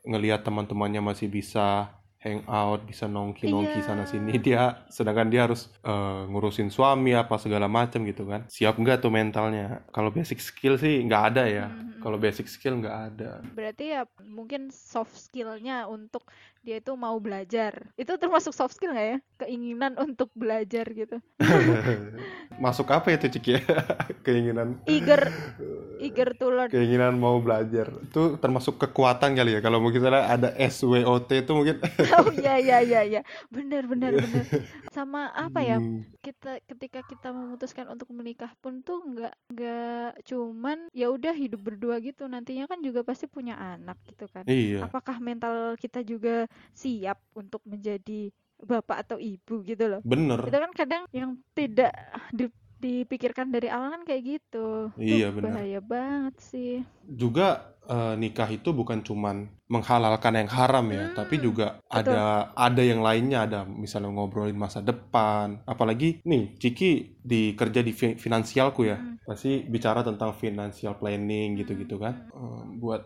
ngelihat 0.03 0.41
teman-temannya 0.41 0.99
masih 0.99 1.29
bisa 1.29 1.93
hangout, 2.17 2.87
bisa 2.87 3.05
nongki-nongki 3.05 3.83
Iya. 3.83 3.85
sana 3.85 4.03
sini, 4.07 4.31
dia 4.39 4.87
sedangkan 4.87 5.27
dia 5.29 5.45
harus 5.45 5.67
eh, 5.83 6.21
ngurusin 6.25 6.71
suami 6.71 7.13
apa 7.13 7.35
segala 7.37 7.67
macam 7.69 8.01
gitu 8.07 8.25
kan? 8.25 8.47
Siap 8.47 8.79
nggak 8.79 9.03
tuh 9.03 9.11
mentalnya? 9.11 9.83
Kalau 9.91 10.09
basic 10.09 10.39
skill 10.39 10.79
sih 10.79 11.03
nggak 11.03 11.23
ada 11.35 11.43
ya. 11.45 11.67
Mhm. 11.69 12.01
Kalau 12.01 12.17
basic 12.17 12.47
skill 12.49 12.81
nggak 12.81 12.97
ada. 13.13 13.31
berarti 13.53 13.93
ya 13.93 14.01
mungkin 14.25 14.73
soft 14.73 15.13
skillnya 15.15 15.85
untuk 15.85 16.25
dia 16.63 16.79
itu 16.79 16.95
mau 16.95 17.19
belajar. 17.19 17.91
Itu 17.99 18.15
termasuk 18.15 18.55
soft 18.55 18.79
skill 18.79 18.95
nggak 18.95 19.07
ya? 19.11 19.17
Keinginan 19.43 19.99
untuk 19.99 20.31
belajar 20.31 20.87
gitu. 20.95 21.19
Masuk 22.63 22.87
apa 22.95 23.11
itu 23.11 23.27
Cik 23.27 23.45
ya? 23.51 23.59
Keinginan. 24.25 24.79
Eager. 24.87 25.27
Eager 25.99 26.31
to 26.39 26.47
learn. 26.47 26.71
Keinginan 26.71 27.19
mau 27.19 27.43
belajar. 27.43 27.91
Itu 28.07 28.39
termasuk 28.39 28.79
kekuatan 28.79 29.35
kali 29.35 29.59
ya? 29.59 29.61
Kalau 29.61 29.83
mungkin 29.83 30.07
ada 30.07 30.55
SWOT 30.55 31.29
itu 31.35 31.51
mungkin. 31.51 31.77
Oh 32.23 32.29
iya 32.29 32.61
iya 32.61 32.77
iya 32.79 33.01
iya. 33.03 33.21
Benar 33.49 33.89
benar 33.89 34.15
benar. 34.15 34.45
Sama 34.93 35.33
apa 35.33 35.59
ya? 35.65 35.81
Hmm, 35.81 36.05
kita 36.21 36.61
ketika 36.69 37.01
kita 37.03 37.33
memutuskan 37.33 37.89
untuk 37.89 38.07
menikah 38.13 38.53
pun 38.61 38.85
tuh 38.85 39.01
nggak 39.01 39.33
nggak 39.49 40.11
cuman 40.29 40.87
ya 40.93 41.09
udah 41.09 41.33
hidup 41.35 41.59
berdua 41.59 41.99
gitu. 41.99 42.29
Nantinya 42.29 42.69
kan 42.69 42.79
juga 42.85 43.01
pasti 43.03 43.25
punya 43.25 43.57
anak 43.57 43.97
gitu 44.07 44.29
kan. 44.29 44.45
Iya. 44.45 44.87
Apakah 44.87 45.17
mental 45.19 45.75
kita 45.75 46.05
juga 46.05 46.45
siap 46.73 47.17
untuk 47.35 47.61
menjadi 47.65 48.29
bapak 48.63 48.97
atau 49.07 49.17
ibu 49.19 49.59
gitu 49.65 49.85
loh. 49.91 50.01
Bener. 50.03 50.39
Itu 50.39 50.57
kan 50.57 50.71
kadang 50.71 51.03
yang 51.11 51.35
tidak 51.51 51.91
di- 52.31 52.53
dipikirkan 52.79 53.47
dari 53.51 53.67
awal 53.71 53.95
kan 53.99 54.03
kayak 54.03 54.23
gitu. 54.39 54.91
Itu 54.99 55.15
Iya, 55.19 55.27
benar. 55.31 55.51
bahaya 55.59 55.79
banget 55.83 56.35
sih. 56.39 56.73
Juga 57.03 57.73
eh, 57.83 58.15
nikah 58.15 58.47
itu 58.47 58.71
bukan 58.71 59.03
cuman 59.03 59.51
menghalalkan 59.67 60.39
yang 60.39 60.47
haram 60.47 60.87
ya 60.87 61.11
Hmm, 61.11 61.15
tapi 61.19 61.35
juga 61.43 61.83
ada 61.91 62.47
ada 62.55 62.79
yang 62.79 63.03
lainnya. 63.03 63.43
Ada 63.43 63.67
misalnya 63.67 64.07
ngobrolin 64.15 64.55
masa 64.55 64.79
depan. 64.79 65.59
Apalagi 65.67 66.23
nih 66.23 66.55
Ciki 66.55 67.19
di 67.19 67.51
kerja 67.59 67.83
di 67.83 67.91
fi- 67.91 68.15
finansialku 68.15 68.87
ya. 68.87 68.95
Hmm. 68.99 69.11
pasti 69.23 69.63
bicara 69.67 70.03
tentang 70.03 70.35
financial 70.35 70.99
planning 70.99 71.55
gitu-gitu 71.59 71.95
kan. 71.99 72.27
Eh, 72.31 72.63
buat 72.79 73.01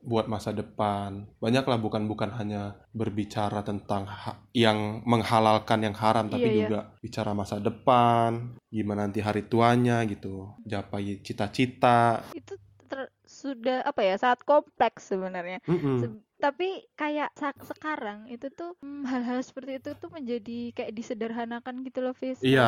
buat 0.00 0.26
masa 0.26 0.50
depan. 0.50 1.28
Banyaklah 1.38 1.76
bukan 1.76 2.08
bukan 2.08 2.32
hanya 2.34 2.76
berbicara 2.90 3.60
tentang 3.60 4.08
yang 4.56 5.04
menghalalkan 5.04 5.84
yang 5.84 5.96
haram, 5.96 6.26
tapi 6.26 6.44
Iya, 6.44 6.52
iya. 6.52 6.60
juga 6.66 6.80
bicara 6.98 7.30
masa 7.32 7.60
depan, 7.60 8.56
gimana 8.68 9.04
nanti 9.06 9.20
hari 9.20 9.44
tuanya 9.44 10.00
gitu, 10.08 10.56
gapai 10.64 11.20
cita-cita. 11.20 12.24
Itu 12.32 12.56
ter- 12.88 13.12
sudah 13.22 13.84
apa 13.84 14.00
ya 14.02 14.16
sangat 14.16 14.42
kompleks 14.42 15.12
sebenarnya. 15.12 15.60
Mm-mm. 15.68 15.98
Se- 16.00 16.29
tapi 16.40 16.68
kayak 16.96 17.30
sekarang 17.60 18.26
itu 18.26 18.48
tuh 18.50 18.72
mm, 18.80 19.04
hal-hal 19.06 19.40
seperti 19.44 19.78
itu 19.78 19.90
tuh 19.94 20.08
menjadi 20.08 20.58
kayak 20.72 20.92
disederhanakan 20.96 21.84
gitu 21.86 21.98
loh, 22.00 22.14
Fis. 22.16 22.40
Iya. 22.40 22.64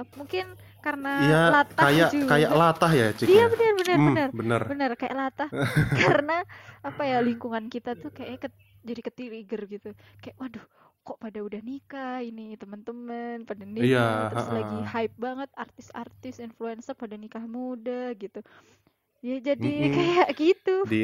Ap- 0.00 0.16
mungkin 0.16 0.46
karena 0.80 1.12
Iya, 1.20 1.42
latah 1.52 1.84
kayak 1.84 2.08
juga. 2.16 2.28
kayak 2.32 2.50
latah 2.56 2.92
ya, 2.92 3.06
Cik. 3.12 3.26
Iya 3.28 3.36
ya? 3.36 3.46
benar 3.52 3.72
benar 3.76 3.96
Hmm, 4.00 4.06
benar. 4.08 4.28
bener. 4.32 4.62
Benar 4.66 4.90
kayak 4.96 5.14
latah. 5.16 5.48
Karena 6.20 6.36
apa 6.80 7.02
ya 7.04 7.18
lingkungan 7.20 7.64
kita 7.68 7.90
tuh 7.96 8.10
kayak 8.10 8.48
ket- 8.48 8.60
jadi 8.80 9.00
ketrigger 9.04 9.62
gitu. 9.68 9.90
Kayak 10.24 10.36
waduh, 10.40 10.64
kok 11.00 11.18
pada 11.20 11.38
udah 11.40 11.60
nikah 11.60 12.20
ini 12.24 12.56
teman-teman 12.56 13.44
pada 13.44 13.64
nikah 13.64 13.84
Iya, 13.84 14.06
terus 14.32 14.48
lagi 14.48 14.78
ha-ha. 14.80 14.92
hype 14.94 15.16
banget 15.16 15.50
artis-artis 15.56 16.34
influencer 16.40 16.94
pada 16.96 17.16
nikah 17.16 17.44
muda 17.44 18.12
gitu. 18.16 18.40
Ya 19.20 19.36
jadi 19.36 19.60
Mm-mm. 19.60 19.92
kayak 19.92 20.28
gitu. 20.32 20.74
Di 20.88 21.02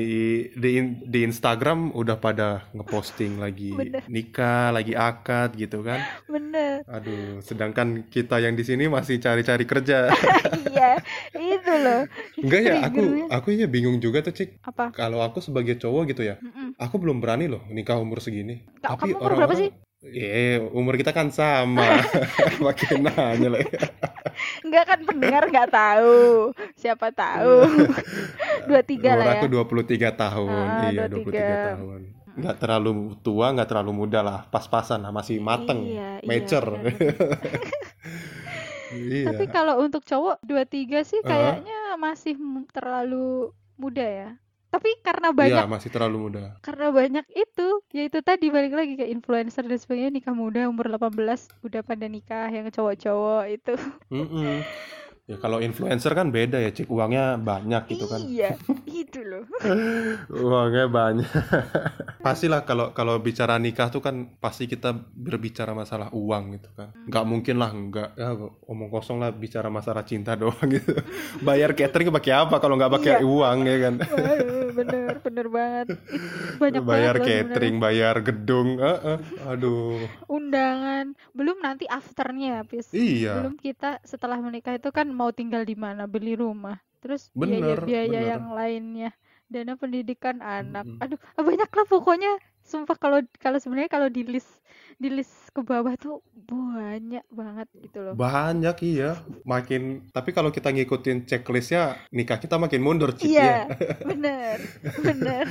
di 0.57 0.71
di 1.05 1.21
Instagram 1.21 1.93
udah 1.93 2.17
pada 2.17 2.65
ngeposting 2.73 3.37
lagi 3.37 3.77
Bener. 3.77 4.09
nikah, 4.09 4.73
lagi 4.73 4.97
akad 4.97 5.53
gitu 5.53 5.85
kan. 5.85 6.01
Bener. 6.25 6.81
Aduh, 6.89 7.45
sedangkan 7.45 8.09
kita 8.09 8.41
yang 8.41 8.57
di 8.57 8.65
sini 8.65 8.89
masih 8.89 9.21
cari-cari 9.21 9.69
kerja. 9.69 10.09
iya, 10.73 10.97
itu 11.37 11.73
loh. 11.77 12.09
Enggak 12.41 12.61
ya, 12.65 12.75
aku 12.89 13.01
Triggernya. 13.05 13.25
aku 13.37 13.49
ya 13.53 13.67
bingung 13.69 14.01
juga 14.01 14.25
tuh, 14.25 14.33
Cik. 14.33 14.65
Apa? 14.65 14.97
Kalau 14.97 15.21
aku 15.21 15.45
sebagai 15.45 15.77
cowok 15.77 16.17
gitu 16.17 16.25
ya, 16.25 16.41
Mm-mm. 16.41 16.73
aku 16.81 16.97
belum 16.97 17.21
berani 17.21 17.53
loh 17.53 17.69
nikah 17.69 18.01
umur 18.01 18.25
segini. 18.25 18.65
Ka- 18.81 18.97
Tapi 18.97 19.13
kamu 19.13 19.21
umur 19.21 19.33
berapa 19.45 19.55
sih? 19.61 19.69
Eh, 20.07 20.57
umur 20.73 20.97
kita 20.97 21.13
kan 21.13 21.29
sama. 21.29 22.01
Makin 22.65 23.05
nanya 23.05 23.49
lah. 23.53 23.61
Enggak 24.65 24.85
kan 24.89 25.01
pendengar 25.05 25.43
nggak 25.49 25.69
tahu. 25.69 26.53
Siapa 26.87 27.11
tahu. 27.11 27.55
Dua 28.71 28.81
tiga 28.83 29.15
lah 29.15 29.27
ya. 29.27 29.43
aku 29.43 29.47
23 29.51 30.07
tahun. 30.15 30.67
Ah, 30.71 30.91
iya, 30.91 31.11
23. 31.11 31.35
23 31.35 31.69
tahun. 31.75 32.01
Nggak 32.37 32.57
terlalu 32.59 32.91
tua, 33.21 33.47
nggak 33.51 33.69
terlalu 33.69 33.93
muda 33.97 34.21
lah. 34.21 34.39
Pas-pasan 34.47 35.03
lah, 35.03 35.11
masih 35.11 35.41
mateng. 35.41 35.83
Iya, 35.83 36.23
iya, 36.23 36.29
mature. 36.29 36.69
benar-benar. 36.79 37.17
Iya. 38.87 39.35
Tapi 39.35 39.51
kalau 39.51 39.83
untuk 39.83 40.07
cowok 40.07 40.47
23 40.47 40.63
sih 41.03 41.19
Heeh. 41.19 41.27
kayaknya 41.27 41.99
masih 41.99 42.39
mu- 42.39 42.71
terlalu 42.71 43.51
muda 43.75 44.07
ya. 44.07 44.31
Tapi 44.67 44.95
karena 45.01 45.31
Iya, 45.31 45.37
banyak 45.37 45.67
masih 45.69 45.91
terlalu 45.91 46.17
muda. 46.23 46.55
karena 46.61 46.95
banyak 46.95 47.27
itu, 47.33 47.69
yaitu 47.91 48.23
tadi 48.23 48.47
balik 48.47 48.73
lagi 48.73 48.95
ke 48.95 49.07
influencer 49.09 49.65
dan 49.65 49.75
sebagainya 49.75 50.13
nikah 50.13 50.33
muda 50.33 50.71
umur 50.71 50.87
18 50.87 51.19
udah 51.63 51.83
pada 51.83 52.07
nikah 52.07 52.47
yang 52.47 52.71
cowok-cowok 52.71 53.43
itu. 53.49 53.75
Mm-mm. 54.07 54.63
Ya 55.27 55.43
kalau 55.43 55.59
influencer 55.59 56.15
kan 56.15 56.31
beda 56.31 56.63
ya, 56.63 56.71
Cik. 56.71 56.87
Uangnya 56.87 57.35
banyak 57.35 57.91
gitu 57.91 58.07
kan. 58.07 58.23
Iya, 58.23 58.55
itu 58.87 59.27
loh. 59.27 59.43
Uangnya 60.47 60.87
banyak. 60.87 61.27
Pastilah 62.23 62.63
kalau 62.63 62.95
kalau 62.95 63.19
bicara 63.19 63.59
nikah 63.59 63.91
tuh 63.91 63.99
kan 63.99 64.39
pasti 64.39 64.71
kita 64.71 64.95
berbicara 64.95 65.75
masalah 65.75 66.15
uang 66.15 66.55
gitu 66.55 66.71
kan. 66.79 66.95
Nggak 67.11 67.25
mungkin 67.27 67.59
lah 67.59 67.71
nggak 67.75 68.09
ya 68.15 68.39
omong 68.71 68.87
kosong 68.87 69.19
lah 69.19 69.35
bicara 69.35 69.67
masalah 69.67 70.07
cinta 70.07 70.35
doang 70.39 70.63
gitu. 70.71 70.95
Bayar 71.43 71.75
catering 71.75 72.15
pakai 72.15 72.47
apa 72.47 72.63
kalau 72.63 72.79
nggak 72.79 72.95
pakai 72.95 73.13
Iya. 73.19 73.27
uang 73.27 73.59
ya 73.67 73.77
kan? 73.83 73.95
Waduh, 74.07 74.67
bener, 74.79 75.13
bener 75.27 75.47
banget. 75.51 75.87
Banyak 76.63 76.83
bayar 76.87 77.15
banget 77.19 77.51
catering, 77.51 77.77
bayar 77.83 78.15
gedung, 78.23 78.79
eh, 78.79 79.19
eh. 79.19 79.19
aduh. 79.43 80.07
Undangan, 80.31 81.19
belum 81.35 81.59
nanti 81.59 81.91
afternya, 81.91 82.63
Pis. 82.63 82.95
Iya. 82.95 83.43
Belum 83.43 83.59
kita 83.59 83.99
setelah 84.07 84.39
menikah 84.39 84.79
itu 84.79 84.95
kan 84.95 85.16
mau 85.17 85.33
tinggal 85.33 85.65
di 85.65 85.75
mana, 85.75 86.05
beli 86.05 86.37
rumah, 86.37 86.77
terus 87.01 87.33
Bener, 87.33 87.89
biaya-biaya 87.89 88.21
bener. 88.21 88.31
yang 88.33 88.45
lainnya, 88.53 89.11
dana 89.49 89.75
pendidikan 89.75 90.39
anak. 90.41 90.85
Aduh, 91.01 91.19
banyak 91.39 91.71
lah 91.71 91.87
pokoknya. 91.89 92.33
Sumpah 92.61 92.99
kalau 92.99 93.19
kalau 93.39 93.57
sebenarnya 93.57 93.87
kalau 93.89 94.09
di 94.11 94.27
list 94.27 94.51
di 94.99 95.07
list 95.07 95.55
ke 95.55 95.63
bawah 95.63 95.95
tuh 95.95 96.19
banyak 96.35 97.23
banget 97.31 97.69
gitu 97.79 98.03
loh. 98.03 98.15
Banyak 98.15 98.77
iya, 98.83 99.23
makin. 99.45 100.03
Tapi 100.11 100.31
kalau 100.31 100.51
kita 100.51 100.75
ngikutin 100.75 101.25
checklistnya, 101.25 101.95
nikah 102.11 102.37
kita 102.37 102.59
makin 102.59 102.83
mundur, 102.83 103.15
Cik. 103.15 103.29
Iya, 103.29 103.43
ya. 103.43 103.57
bener, 104.03 104.57
bener. 105.07 105.45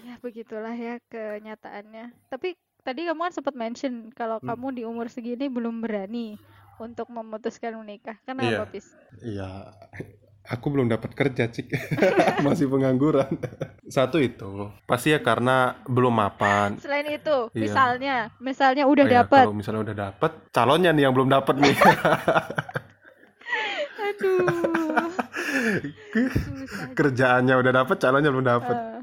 Ya 0.00 0.14
begitulah 0.18 0.74
ya 0.74 1.00
kenyataannya. 1.08 2.12
Tapi 2.28 2.54
tadi 2.80 3.08
kamu 3.08 3.20
kan 3.24 3.32
sempat 3.32 3.54
mention 3.56 4.12
kalau 4.12 4.36
Hmm. 4.40 4.52
kamu 4.52 4.66
di 4.74 4.82
umur 4.84 5.08
segini 5.08 5.48
belum 5.48 5.80
berani 5.80 6.36
untuk 6.80 7.06
memutuskan 7.12 7.76
menikah. 7.76 8.16
Iya. 8.16 8.26
Kenapa, 8.26 8.64
Pis? 8.72 8.86
Iya, 9.20 9.50
aku 10.48 10.66
belum 10.72 10.88
dapat 10.88 11.12
kerja, 11.12 11.44
Cik. 11.46 11.68
Masih 12.46 12.66
pengangguran. 12.66 13.36
Satu 13.86 14.16
itu, 14.16 14.72
pasti 14.88 15.12
ya 15.12 15.20
karena 15.20 15.76
belum 15.84 16.10
mapan. 16.10 16.80
Selain 16.80 17.06
itu, 17.06 17.52
Iya. 17.52 17.60
misalnya, 17.60 18.16
misalnya 18.40 18.84
udah 18.88 19.04
Oh 19.04 19.12
ya, 19.12 19.16
dapat. 19.22 19.44
Kalau 19.44 19.54
misalnya 19.54 19.80
udah 19.84 19.96
dapat, 20.08 20.32
calonnya 20.50 20.90
nih 20.90 21.04
yang 21.04 21.12
belum 21.12 21.28
dapat 21.28 21.54
nih. 21.60 21.76
Aduh. 24.00 24.40
Kerjaannya 26.98 27.54
udah 27.60 27.72
dapat, 27.84 27.96
calonnya 28.00 28.30
belum 28.32 28.46
dapat. 28.46 28.76
Eh, 28.76 28.99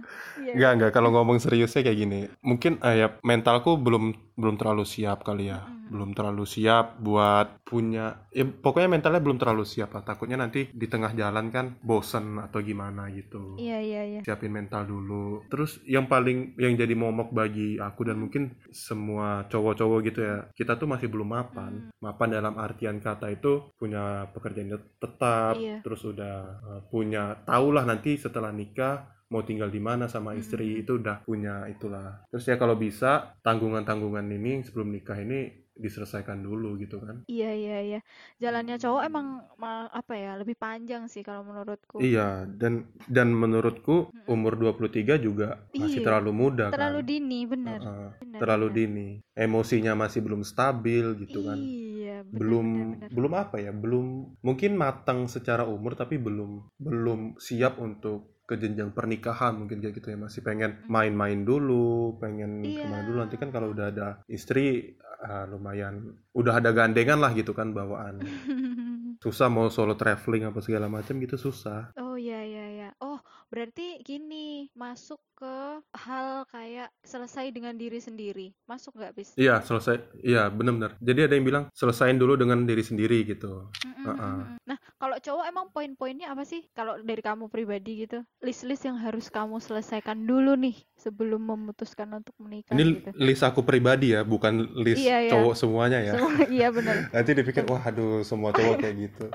iya. 0.51 0.55
Enggak, 0.55 0.71
enggak. 0.77 0.91
Kalau 0.95 1.09
ngomong 1.11 1.37
seriusnya 1.41 1.83
kayak 1.83 1.97
gini, 1.97 2.19
mungkin 2.39 2.79
eh, 2.79 2.95
ya 3.03 3.07
mentalku 3.23 3.75
belum 3.75 4.15
belum 4.37 4.55
terlalu 4.55 4.85
siap 4.85 5.25
kali 5.25 5.49
ya. 5.49 5.65
Mm-mm. 5.65 5.75
Belum 5.87 6.11
terlalu 6.11 6.43
siap 6.43 6.99
buat 6.99 7.63
punya 7.63 8.27
ya 8.35 8.43
pokoknya 8.43 8.91
mentalnya 8.91 9.23
belum 9.23 9.39
terlalu 9.39 9.63
siap 9.63 9.95
lah. 9.95 10.03
Takutnya 10.03 10.35
nanti 10.35 10.67
di 10.67 10.85
tengah 10.85 11.15
jalan 11.15 11.47
kan 11.47 11.79
bosen 11.79 12.37
atau 12.37 12.59
gimana 12.59 13.07
gitu. 13.15 13.55
Iya, 13.55 13.79
iya, 13.79 14.01
iya. 14.03 14.19
Siapin 14.21 14.51
mental 14.51 14.83
dulu. 14.83 15.47
Terus 15.47 15.79
yang 15.87 16.11
paling 16.11 16.59
yang 16.59 16.75
jadi 16.75 16.91
momok 16.91 17.31
bagi 17.31 17.79
aku 17.79 18.03
dan 18.03 18.19
mungkin 18.19 18.59
semua 18.69 19.47
cowok-cowok 19.47 19.99
gitu 20.11 20.19
ya, 20.27 20.37
kita 20.53 20.75
tuh 20.75 20.91
masih 20.91 21.07
belum 21.07 21.33
mapan. 21.33 21.87
Mapan 22.03 22.29
dalam 22.35 22.59
artian 22.59 22.99
kata 22.99 23.31
itu 23.31 23.71
punya 23.79 24.27
pekerjaan 24.35 24.75
tetap, 24.99 25.55
Iya. 25.55 25.79
terus 25.81 26.03
udah 26.03 26.35
uh, 26.61 26.81
punya 26.91 27.41
tahulah 27.47 27.87
nanti 27.87 28.19
setelah 28.19 28.51
nikah 28.51 29.16
mau 29.33 29.41
tinggal 29.49 29.69
di 29.75 29.81
mana 29.89 30.05
sama 30.15 30.31
istri 30.41 30.65
Mm-mm. 30.65 30.81
itu 30.83 30.91
udah 31.01 31.17
punya 31.27 31.53
itulah. 31.73 32.23
Terus 32.31 32.45
ya 32.49 32.55
kalau 32.61 32.75
bisa 32.79 33.11
tanggungan-tanggungan 33.45 34.25
ini 34.37 34.51
sebelum 34.65 34.89
nikah 34.95 35.17
ini 35.25 35.39
diselesaikan 35.77 36.39
dulu 36.47 36.69
gitu 36.83 36.97
kan. 37.05 37.17
Iya, 37.31 37.47
iya, 37.61 37.75
iya. 37.87 37.99
Jalannya 38.43 38.75
cowok 38.83 39.01
emang 39.09 39.27
ma- 39.61 39.91
apa 39.99 40.13
ya, 40.23 40.29
lebih 40.39 40.55
panjang 40.63 41.03
sih 41.13 41.21
kalau 41.27 41.41
menurutku. 41.49 41.97
Iya, 41.97 42.45
dan 42.61 42.73
dan 43.09 43.27
menurutku 43.33 44.13
Mm-mm. 44.13 44.27
umur 44.29 44.53
23 44.61 45.17
juga 45.17 45.47
masih 45.73 45.99
Iya. 45.99 46.05
terlalu 46.05 46.31
muda 46.41 46.67
Terlalu 46.71 46.99
kan. 46.99 47.05
dini, 47.09 47.39
bener. 47.53 47.81
Heeh, 47.83 48.09
Bener, 48.19 48.41
terlalu 48.41 48.67
bener. 48.67 48.77
dini. 48.77 49.09
Emosinya 49.33 49.93
masih 49.97 50.21
belum 50.25 50.41
stabil 50.45 51.05
gitu 51.25 51.39
kan. 51.47 51.57
Iya, 51.57 52.23
bener, 52.33 52.33
belum 52.37 52.65
bener, 52.65 52.87
bener. 52.93 53.11
belum 53.15 53.33
apa 53.43 53.57
ya? 53.65 53.71
Belum 53.83 54.05
mungkin 54.45 54.71
matang 54.77 55.19
secara 55.35 55.63
umur 55.75 55.93
tapi 55.97 56.15
belum 56.21 56.51
belum 56.77 57.19
siap 57.41 57.81
untuk 57.81 58.36
ke 58.47 58.55
jenjang 58.55 58.89
pernikahan 58.89 59.53
mungkin 59.53 59.77
kayak 59.77 59.99
gitu 59.99 60.07
ya 60.07 60.17
masih 60.17 60.39
pengen 60.39 60.79
main-main 60.87 61.43
dulu 61.43 62.15
pengen 62.15 62.63
Iya. 62.63 62.79
ke 62.79 62.85
mana 62.87 63.03
dulu. 63.03 63.17
Nanti 63.19 63.35
kan 63.35 63.51
kalau 63.51 63.75
udah 63.75 63.91
ada 63.91 64.07
istri 64.25 64.95
ah, 65.19 65.43
lumayan 65.43 66.15
udah 66.31 66.63
ada 66.63 66.71
gandengan 66.71 67.19
lah 67.19 67.35
gitu 67.35 67.51
kan 67.51 67.75
bawaan. 67.75 68.23
Susah 69.19 69.49
mau 69.49 69.67
solo 69.67 69.93
traveling 69.93 70.47
apa 70.47 70.61
segala 70.61 70.87
macam 70.87 71.17
gitu 71.17 71.35
susah. 71.35 71.91
Oh 71.97 72.15
iya 72.15 72.39
iya 72.39 72.65
iya. 72.71 72.89
Oh, 73.01 73.17
berarti 73.47 73.99
gini, 74.01 74.67
masuk 74.73 75.17
ke 75.37 75.55
hal 75.93 76.49
kayak 76.49 76.89
selesai 77.01 77.53
dengan 77.53 77.77
diri 77.77 78.01
sendiri. 78.01 78.51
Masuk 78.65 78.97
nggak, 78.97 79.13
Bis? 79.13 79.29
iya 79.37 79.61
selesai 79.61 80.01
iya 80.25 80.49
benar-benar 80.49 80.97
jadi 80.97 81.29
ada 81.29 81.37
yang 81.37 81.45
bilang 81.45 81.63
selesain 81.71 82.17
dulu 82.17 82.33
dengan 82.33 82.65
diri 82.65 82.81
sendiri 82.81 83.21
gitu 83.21 83.69
Mm-mm, 83.85 84.01
Heeh. 84.01 84.17
mm-mm. 84.17 84.57
Nah, 84.65 84.77
kalau 84.97 85.15
cowok 85.21 85.45
emang 85.45 85.65
poin-poinnya 85.69 86.33
apa 86.33 86.41
sih? 86.41 86.65
Kalau 86.73 86.97
dari 86.99 87.21
kamu 87.21 87.47
pribadi 87.47 88.03
gitu, 88.03 88.19
list-list 88.41 88.83
yang 88.83 88.97
harus 88.97 89.29
kamu 89.29 89.61
selesaikan 89.61 90.25
dulu 90.25 90.57
nih 90.57 90.73
sebelum 90.97 91.39
memutuskan 91.39 92.09
untuk 92.11 92.33
menikah 92.41 92.73
ini 92.73 92.97
gitu. 92.99 93.09
list 93.15 93.45
aku 93.45 93.61
pribadi 93.61 94.17
ya 94.17 94.25
bukan 94.25 94.73
list 94.75 95.05
Iya, 95.05 95.17
iya. 95.23 95.31
cowok 95.31 95.53
semuanya 95.53 95.99
ya 96.01 96.13
Semua 96.17 96.33
iya 96.49 96.67
benar. 96.73 96.95
nanti 97.13 97.31
dipikir 97.31 97.63
wah 97.69 97.79
aduh 97.79 98.25
semua 98.25 98.49
cowok 98.51 98.75
kayak 98.81 98.95
gitu 99.07 99.25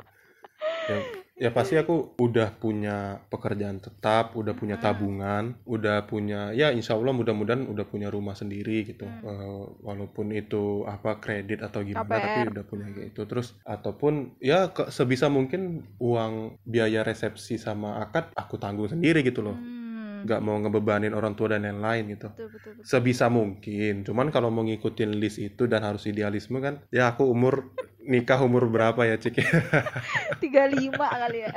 ya, 0.90 0.98
ya 1.42 1.50
pasti 1.50 1.74
aku 1.74 2.14
udah 2.16 2.54
punya 2.54 2.96
pekerjaan 3.26 3.76
tetap 3.76 4.32
udah 4.32 4.54
punya 4.54 4.78
Hmm. 4.78 4.84
tabungan 4.84 5.44
udah 5.66 6.06
punya 6.06 6.40
ya 6.52 6.70
insya 6.70 6.94
Allah 6.94 7.10
mudah-mudahan 7.10 7.66
udah 7.66 7.82
punya 7.84 8.06
rumah 8.06 8.32
sendiri 8.32 8.86
gitu 8.86 9.02
Hmm. 9.02 9.26
Eh, 9.26 9.62
walaupun 9.82 10.30
itu 10.30 10.86
apa 10.86 11.18
kredit 11.18 11.58
atau 11.60 11.82
gimana 11.82 12.06
tapi 12.14 12.40
udah 12.48 12.62
punya 12.62 12.86
kayak 12.88 13.08
itu 13.10 13.22
terus 13.24 13.58
ataupun 13.66 14.12
ya 14.38 14.70
ke- 14.70 14.88
sebisa 14.88 15.26
mungkin 15.28 15.60
uang 15.98 16.62
biaya 16.62 17.02
resepsi 17.02 17.58
sama 17.58 17.98
akad 17.98 18.30
aku 18.34 18.54
tanggung 18.56 18.86
sendiri 18.86 19.20
gitu 19.20 19.42
loh 19.42 19.58
Hmm. 19.58 19.81
Nggak 20.22 20.40
mau 20.40 20.56
ngebebanin 20.56 21.12
orang 21.12 21.32
tua 21.32 21.50
dan 21.50 21.62
lain-lain 21.62 22.12
gitu. 22.12 22.28
Betul 22.32 22.48
betul 22.50 22.70
betul. 22.76 22.84
Sebisa 22.84 23.26
mungkin. 23.26 24.02
Cuman 24.02 24.28
kalau 24.28 24.48
mau 24.48 24.62
ngikutin 24.62 25.10
list 25.14 25.38
itu 25.38 25.64
dan 25.64 25.82
harus 25.82 26.04
idealisme 26.04 26.58
kan 26.58 26.80
ya 26.88 27.10
aku 27.10 27.26
umur 27.26 27.70
nikah 28.02 28.38
umur 28.38 28.66
berapa 28.66 28.98
ya 29.02 29.14
cik? 29.14 29.38
35 30.42 30.90
kali 30.98 31.38
ya. 31.40 31.52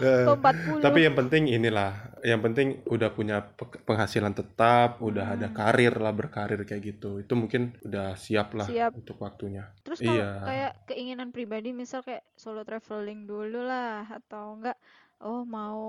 Eh, 0.00 0.24
atau 0.26 0.34
40 0.34 0.82
tapi 0.82 0.98
yang 1.02 1.14
penting 1.14 1.46
inilah 1.46 1.92
yang 2.20 2.40
penting 2.40 2.82
udah 2.84 3.10
punya 3.10 3.40
pe- 3.40 3.80
penghasilan 3.80 4.34
tetap 4.34 4.98
udah 4.98 5.34
ada 5.34 5.46
Hmm. 5.46 5.56
karir 5.56 5.94
lah 5.94 6.10
berkarir 6.10 6.60
kayak 6.64 6.82
gitu. 6.90 7.18
Itu 7.18 7.32
mungkin 7.34 7.78
udah 7.80 8.14
siap 8.14 8.52
lah 8.52 8.66
Siap. 8.66 8.92
untuk 8.94 9.16
waktunya. 9.18 9.70
Terus 9.80 9.98
kalau 10.00 10.18
Iya. 10.18 10.30
kayak 10.42 10.72
keinginan 10.86 11.30
pribadi 11.30 11.70
misal 11.70 12.02
kayak 12.02 12.26
solo 12.34 12.62
traveling 12.62 13.24
dulu 13.24 13.62
lah 13.62 14.04
atau 14.10 14.58
enggak 14.58 14.76
oh 15.24 15.40
mau 15.56 15.80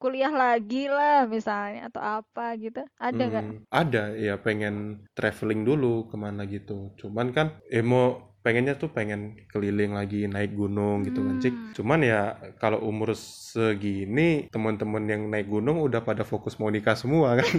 kuliah 0.00 0.32
lagi 0.42 0.76
lah 0.96 1.26
misalnya 1.34 1.80
atau 1.88 2.02
apa 2.02 2.42
gitu. 2.64 2.80
Ada 3.06 3.22
nggak? 3.30 3.44
Hmm, 3.44 3.58
ada 3.72 4.02
ya 4.16 4.34
pengen 4.38 4.74
traveling 5.16 5.62
dulu 5.68 6.06
ke 6.10 6.16
mana 6.24 6.42
gitu 6.46 6.94
cuman 7.00 7.26
kan 7.36 7.46
eh 7.68 7.82
mau 7.84 8.22
pengennya 8.44 8.78
tuh 8.78 8.90
pengen 8.94 9.34
keliling 9.50 9.92
lagi 9.98 10.30
naik 10.30 10.54
gunung 10.54 11.02
gitu 11.06 11.18
kan 11.26 11.36
cik 11.42 11.54
Hmm. 11.54 11.72
cuman 11.76 12.00
ya 12.06 12.20
kalau 12.62 12.78
umur 12.90 13.10
segini 13.18 14.46
teman-teman 14.54 15.02
yang 15.10 15.22
naik 15.32 15.50
gunung 15.50 15.82
udah 15.82 16.00
pada 16.06 16.22
fokus 16.22 16.54
mau 16.62 16.70
nikah 16.70 16.94
semua 16.94 17.42
kan 17.42 17.46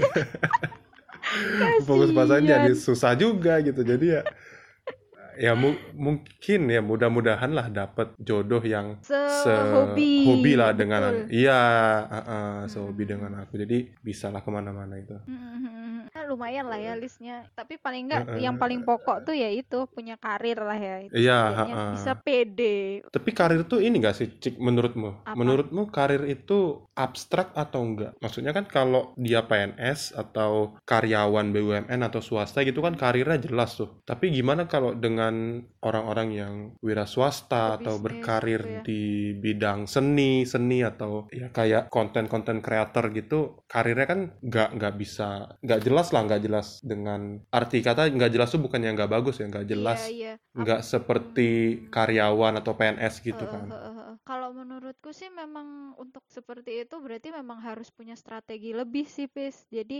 fokus 1.87 2.09
pasangan 2.15 2.43
jadi 2.45 2.71
susah 2.77 3.13
juga 3.17 3.59
gitu 3.61 3.81
jadi 3.83 4.05
ya 4.05 4.21
ya 5.37 5.53
mu- 5.53 5.77
mungkin 5.93 6.61
ya 6.65 6.81
mudah-mudahan 6.81 7.49
lah 7.49 7.67
dapat 7.67 8.17
jodoh 8.19 8.59
yang 8.59 8.97
Sehobi. 8.99 10.25
sehobi 10.25 10.53
lah 10.53 10.73
dengan 10.73 11.01
iya 11.29 11.61
uh-uh, 12.03 12.65
sehobi 12.65 13.03
Hmm. 13.03 13.11
dengan 13.13 13.31
aku 13.39 13.57
jadi 13.57 13.77
bisa 13.99 14.27
lah 14.27 14.39
ke 14.39 14.49
mana-mana 14.49 14.95
itu 14.95 15.13
Hmm, 15.23 15.96
lumayan 16.27 16.67
lah 16.67 16.77
ya 16.77 16.93
listnya. 16.93 17.47
Tapi 17.55 17.79
paling 17.79 18.07
enggak 18.07 18.23
Heeh. 18.27 18.43
yang 18.45 18.59
paling 18.59 18.83
pokok 18.83 19.23
tuh 19.23 19.33
ya 19.33 19.47
itu 19.49 19.87
punya 19.89 20.15
karir 20.19 20.59
lah 20.59 20.77
ya. 20.77 20.95
Itu 21.07 21.13
Iya, 21.15 21.39
heeh. 21.63 21.89
bisa 21.95 22.11
pede. 22.19 23.01
Tapi 23.09 23.29
karir 23.31 23.63
tuh 23.65 23.79
ini 23.79 23.97
gak 23.97 24.15
sih, 24.19 24.27
Cik, 24.37 24.59
menurutmu? 24.59 25.23
Apa? 25.23 25.33
Menurutmu 25.33 25.89
karir 25.89 26.23
itu 26.27 26.83
abstrak 26.93 27.55
atau 27.55 27.81
enggak? 27.81 28.13
Maksudnya 28.19 28.51
kan 28.51 28.67
kalau 28.67 29.15
dia 29.15 29.47
PNS 29.47 30.13
atau 30.13 30.75
karyawan 30.83 31.49
BUMN 31.53 31.99
atau 32.03 32.19
swasta 32.19 32.61
gitu 32.61 32.83
kan 32.83 32.99
karirnya 32.99 33.39
jelas 33.39 33.77
tuh. 33.77 34.01
Tapi 34.03 34.29
gimana 34.29 34.67
kalau 34.67 34.93
dengan 34.97 35.61
orang-orang 35.81 36.29
yang 36.33 36.53
wira 36.83 37.05
swasta 37.07 37.77
atau 37.79 37.95
Pebisnis 37.97 38.03
berkarir 38.03 38.61
gitu 38.61 38.75
ya. 38.75 38.81
di 38.83 39.01
bidang 39.37 39.79
seni, 39.87 40.43
seni 40.43 40.81
atau 40.83 41.29
ya 41.31 41.47
kayak 41.53 41.87
konten-konten 41.93 42.59
kreator 42.59 43.09
gitu, 43.13 43.61
karirnya 43.69 44.07
kan 44.09 44.19
nggak 44.41 44.69
nggak 44.77 44.93
bisa, 44.97 45.55
nggak 45.61 45.81
jelas 45.85 46.07
lah, 46.13 46.16
nggak 46.25 46.41
jelas 46.45 46.67
dengan 46.91 47.21
arti 47.59 47.77
kata 47.87 48.01
nggak 48.15 48.31
jelas 48.33 48.49
tuh 48.53 48.61
bukannya 48.65 48.89
nggak 48.95 49.11
bagus 49.15 49.35
ya, 49.41 49.45
nggak 49.51 49.67
jelas 49.71 50.01
Iya, 50.01 50.13
iya. 50.15 50.33
nggak 50.61 50.79
seperti 50.91 51.49
karyawan 51.93 52.53
atau 52.59 52.73
PNS 52.79 53.15
gitu 53.27 53.45
Heeh, 53.45 53.51
kan. 53.53 53.65
heeh, 53.71 53.93
heeh. 53.99 54.15
Kalau 54.29 54.49
menurutku 54.59 55.09
sih 55.19 55.29
memang 55.41 55.67
untuk 56.03 56.23
seperti 56.37 56.71
itu 56.83 56.95
berarti 57.03 57.29
memang 57.39 57.59
harus 57.67 57.87
punya 57.97 58.15
strategi 58.15 58.71
lebih 58.71 59.05
sih, 59.15 59.27
Pis. 59.35 59.67
Jadi 59.77 59.97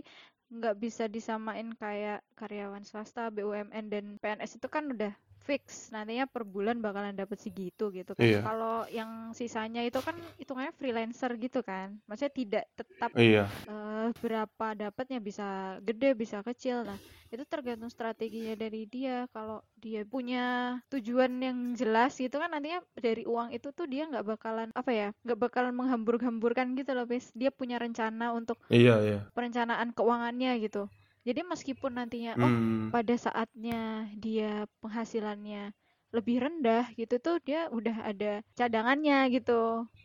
nggak 0.56 0.76
bisa 0.84 1.04
disamain 1.16 1.68
kayak 1.76 2.20
karyawan 2.40 2.84
swasta, 2.88 3.28
BUMN 3.36 3.86
dan 3.94 4.06
PNS 4.22 4.52
itu 4.60 4.68
kan 4.72 4.84
udah 4.94 5.12
fix 5.48 5.88
nantinya 5.96 6.28
per 6.28 6.44
bulan 6.44 6.84
bakalan 6.84 7.16
dapat 7.16 7.40
segitu 7.40 7.88
gitu 7.96 8.12
kan. 8.12 8.28
Iya. 8.28 8.44
Kalau 8.44 8.84
yang 8.92 9.32
sisanya 9.32 9.80
itu 9.88 10.04
kan 10.04 10.20
hitungannya 10.36 10.76
freelancer 10.76 11.32
gitu 11.40 11.64
kan. 11.64 11.96
Maksudnya 12.04 12.34
tidak 12.36 12.64
tetap 12.76 13.10
Iya, 13.16 13.48
eh, 13.72 14.08
berapa 14.20 14.68
dapatnya 14.76 15.24
bisa 15.24 15.80
gede 15.80 16.12
bisa 16.20 16.44
kecil 16.44 16.84
nah 16.84 17.00
itu 17.28 17.44
tergantung 17.44 17.92
strateginya 17.92 18.56
dari 18.56 18.88
dia 18.88 19.28
kalau 19.36 19.60
dia 19.76 20.08
punya 20.08 20.78
tujuan 20.88 21.32
yang 21.44 21.76
jelas 21.76 22.16
gitu 22.16 22.40
kan 22.40 22.48
nantinya 22.48 22.80
dari 22.96 23.28
uang 23.28 23.52
itu 23.52 23.76
tuh 23.76 23.84
dia 23.84 24.08
nggak 24.08 24.24
bakalan 24.24 24.72
apa 24.72 24.92
ya 24.96 25.10
nggak 25.28 25.40
bakalan 25.40 25.76
menghambur-hamburkan 25.76 26.72
gitu 26.80 26.96
loh 26.96 27.04
bis 27.04 27.28
dia 27.36 27.52
punya 27.52 27.76
rencana 27.76 28.32
untuk 28.32 28.56
iya, 28.72 28.96
iya. 29.04 29.20
perencanaan 29.36 29.92
keuangannya 29.92 30.56
gitu 30.64 30.88
jadi 31.28 31.42
meskipun 31.52 31.92
nantinya 32.00 32.34
oh 32.46 32.54
Hmm, 32.54 32.92
pada 32.94 33.16
saatnya 33.26 33.76
dia 34.24 34.66
penghasilannya 34.82 35.76
lebih 36.16 36.36
rendah 36.44 36.84
gitu 37.00 37.16
tuh 37.26 37.36
dia 37.48 37.68
udah 37.78 37.96
ada 38.10 38.32
cadangannya 38.58 39.18
gitu 39.36 39.52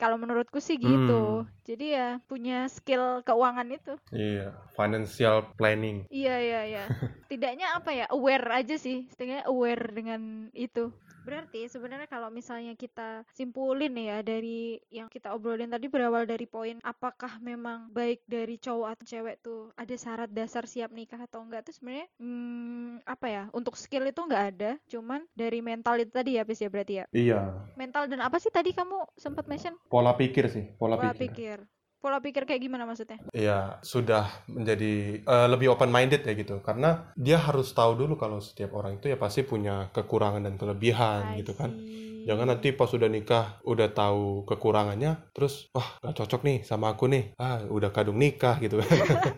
kalau 0.01 0.17
menurutku 0.23 0.59
sih 0.67 0.77
gitu 0.89 1.47
Hmm. 1.47 1.47
jadi 1.69 1.85
ya 1.99 2.07
punya 2.31 2.67
skill 2.77 3.05
keuangan 3.27 3.69
itu 3.79 3.95
iya. 4.25 4.47
Financial 4.77 5.37
planning. 5.59 5.99
iya 6.19 6.35
iya 6.47 6.61
iya 6.71 6.85
tidaknya 7.31 7.67
apa 7.79 7.91
ya 7.99 8.05
aware 8.15 8.47
aja 8.59 8.75
sih 8.85 8.97
setidaknya 9.11 9.43
aware 9.51 9.85
dengan 9.99 10.21
itu 10.67 10.81
berarti 11.23 11.71
sebenarnya 11.71 12.11
kalau 12.11 12.29
misalnya 12.29 12.75
kita 12.75 13.25
simpulin 13.33 13.95
ya 13.97 14.21
dari 14.21 14.79
yang 14.91 15.07
kita 15.07 15.33
obrolin 15.33 15.71
tadi 15.71 15.87
berawal 15.87 16.27
dari 16.27 16.45
poin 16.45 16.83
apakah 16.83 17.39
memang 17.39 17.89
baik 17.95 18.27
dari 18.27 18.59
cowok 18.59 18.89
atau 18.99 19.05
cewek 19.07 19.37
tuh 19.41 19.71
ada 19.79 19.95
syarat 19.95 20.31
dasar 20.31 20.67
siap 20.67 20.91
nikah 20.91 21.19
atau 21.23 21.43
enggak 21.43 21.65
tuh 21.67 21.75
sebenarnya 21.75 22.07
hmm, 22.19 23.07
apa 23.07 23.27
ya 23.29 23.43
untuk 23.55 23.75
skill 23.79 24.09
itu 24.09 24.21
nggak 24.23 24.45
ada. 24.57 24.71
Cuman 24.89 25.25
dari 25.37 25.61
mental 25.61 26.01
itu 26.01 26.13
tadi 26.13 26.41
ya 26.41 26.43
Pis 26.43 26.61
ya 26.61 26.71
berarti 26.73 26.95
ya? 27.03 27.05
Iya, 27.13 27.41
mental 27.79 28.09
dan 28.09 28.21
apa 28.25 28.41
sih 28.43 28.51
tadi 28.51 28.75
kamu 28.75 29.15
sempat 29.15 29.47
mention? 29.47 29.77
Pola 29.87 30.17
pikir 30.17 30.49
sih, 30.51 30.65
pola, 30.77 30.99
pola 30.99 31.15
pikir. 31.15 31.63
pikir 31.63 31.82
pola 32.03 32.19
pikir 32.19 32.43
kayak 32.43 32.61
gimana 32.67 32.83
maksudnya 32.83 33.17
Iya, 33.31 33.79
sudah 33.81 34.27
menjadi 34.51 35.23
eh, 35.23 35.47
lebih 35.49 35.71
open 35.73 35.89
minded 35.95 36.27
ya 36.27 36.35
gitu. 36.35 36.59
Karena 36.61 37.15
dia 37.15 37.39
harus 37.39 37.71
tahu 37.71 37.95
dulu 37.95 38.19
kalau 38.19 38.43
setiap 38.43 38.75
orang 38.75 38.99
itu 38.99 39.07
ya 39.09 39.17
pasti 39.17 39.47
punya 39.47 39.89
kekurangan 39.95 40.43
dan 40.43 40.59
kelebihan 40.59 41.39
I 41.39 41.47
gitu 41.47 41.55
kan. 41.55 41.71
see. 41.71 42.27
Jangan 42.27 42.47
nanti 42.55 42.71
pas 42.75 42.91
udah 42.91 43.11
nikah 43.11 43.59
udah 43.67 43.89
tahu 43.91 44.47
kekurangannya, 44.47 45.31
terus 45.35 45.71
wah 45.75 45.99
gak 46.03 46.15
cocok 46.23 46.41
nih 46.47 46.59
sama 46.67 46.95
aku 46.95 47.07
nih. 47.11 47.35
Ah, 47.39 47.63
udah 47.67 47.91
kadung 47.95 48.19
nikah 48.19 48.59
gitu 48.59 48.83
kan. 48.83 48.91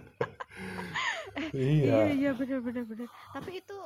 Iya 1.55 2.11
iya. 2.11 2.15
iya 2.15 2.31
bener 2.35 2.59
bener 2.63 2.85
bener. 2.87 3.09
Tapi 3.35 3.51
itu 3.63 3.77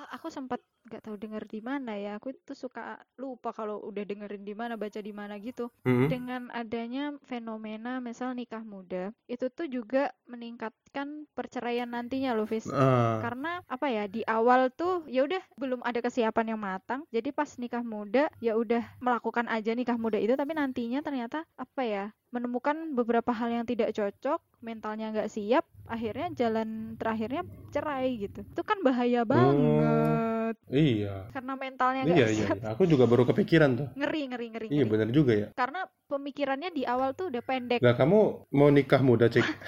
eh, 0.00 0.08
aku 0.16 0.28
sempat 0.32 0.60
nggak 0.86 1.02
tahu 1.04 1.16
denger 1.20 1.44
di 1.46 1.60
mana 1.60 1.96
ya. 1.96 2.16
Aku 2.16 2.32
itu 2.32 2.52
suka 2.56 3.00
lupa 3.20 3.52
kalau 3.52 3.80
udah 3.84 4.04
dengerin 4.06 4.44
di 4.44 4.54
mana, 4.56 4.74
baca 4.80 5.00
di 5.00 5.12
mana 5.12 5.36
gitu. 5.42 5.68
Mm-mm. 5.84 6.08
Dengan 6.08 6.42
adanya 6.54 7.16
fenomena 7.26 7.98
misal 8.00 8.32
nikah 8.32 8.64
muda, 8.64 9.12
itu 9.28 9.46
tuh 9.52 9.68
juga 9.68 10.12
meningkatkan 10.28 11.28
perceraian 11.36 11.88
nantinya 11.90 12.32
loh, 12.32 12.48
Fis. 12.48 12.66
Ah, 12.70 13.20
Karena 13.20 13.60
apa 13.68 13.86
ya 13.92 14.04
di 14.08 14.24
awal 14.24 14.72
tuh 14.72 15.04
ya 15.10 15.26
udah 15.26 15.42
belum 15.58 15.80
ada 15.84 16.00
kesiapan 16.00 16.56
yang 16.56 16.60
matang. 16.60 17.04
Jadi 17.12 17.30
pas 17.30 17.48
nikah 17.60 17.84
muda 17.84 18.30
ya 18.40 18.56
udah 18.56 18.82
melakukan 19.02 19.46
aja 19.50 19.74
nikah 19.74 19.98
muda 19.98 20.16
itu 20.16 20.34
tapi 20.36 20.52
nantinya 20.56 21.00
ternyata 21.04 21.44
apa 21.56 21.82
ya 21.82 22.04
menemukan 22.30 22.94
beberapa 22.94 23.34
hal 23.34 23.50
yang 23.50 23.66
tidak 23.66 23.90
cocok, 23.90 24.38
mentalnya 24.62 25.10
nggak 25.10 25.30
siap, 25.30 25.66
akhirnya 25.90 26.30
jalan 26.38 26.94
terakhirnya 26.94 27.42
cerai 27.74 28.22
gitu. 28.22 28.46
Itu 28.46 28.62
kan 28.62 28.78
bahaya 28.86 29.26
banget. 29.26 30.29
Iya. 30.68 31.28
Karena 31.30 31.52
mentalnya 31.54 32.02
nggak 32.04 32.16
Iya, 32.16 32.26
iya, 32.28 32.46
siap. 32.46 32.56
iya. 32.56 32.66
Aku 32.72 32.82
juga 32.84 33.04
baru 33.04 33.24
kepikiran 33.24 33.70
tuh. 33.74 33.88
Ngeri, 33.94 34.22
ngeri, 34.28 34.46
ngeri, 34.48 34.66
Iya, 34.68 34.82
ngeri. 34.82 34.90
bener 34.90 35.08
juga 35.10 35.32
ya. 35.34 35.48
Karena 35.52 35.80
pemikirannya 36.06 36.70
di 36.70 36.82
awal 36.84 37.12
tuh 37.12 37.28
udah 37.28 37.42
pendek. 37.42 37.78
Lah 37.78 37.94
kamu 37.94 38.18
mau 38.50 38.68
nikah 38.68 39.00
muda, 39.00 39.26
Cik? 39.26 39.44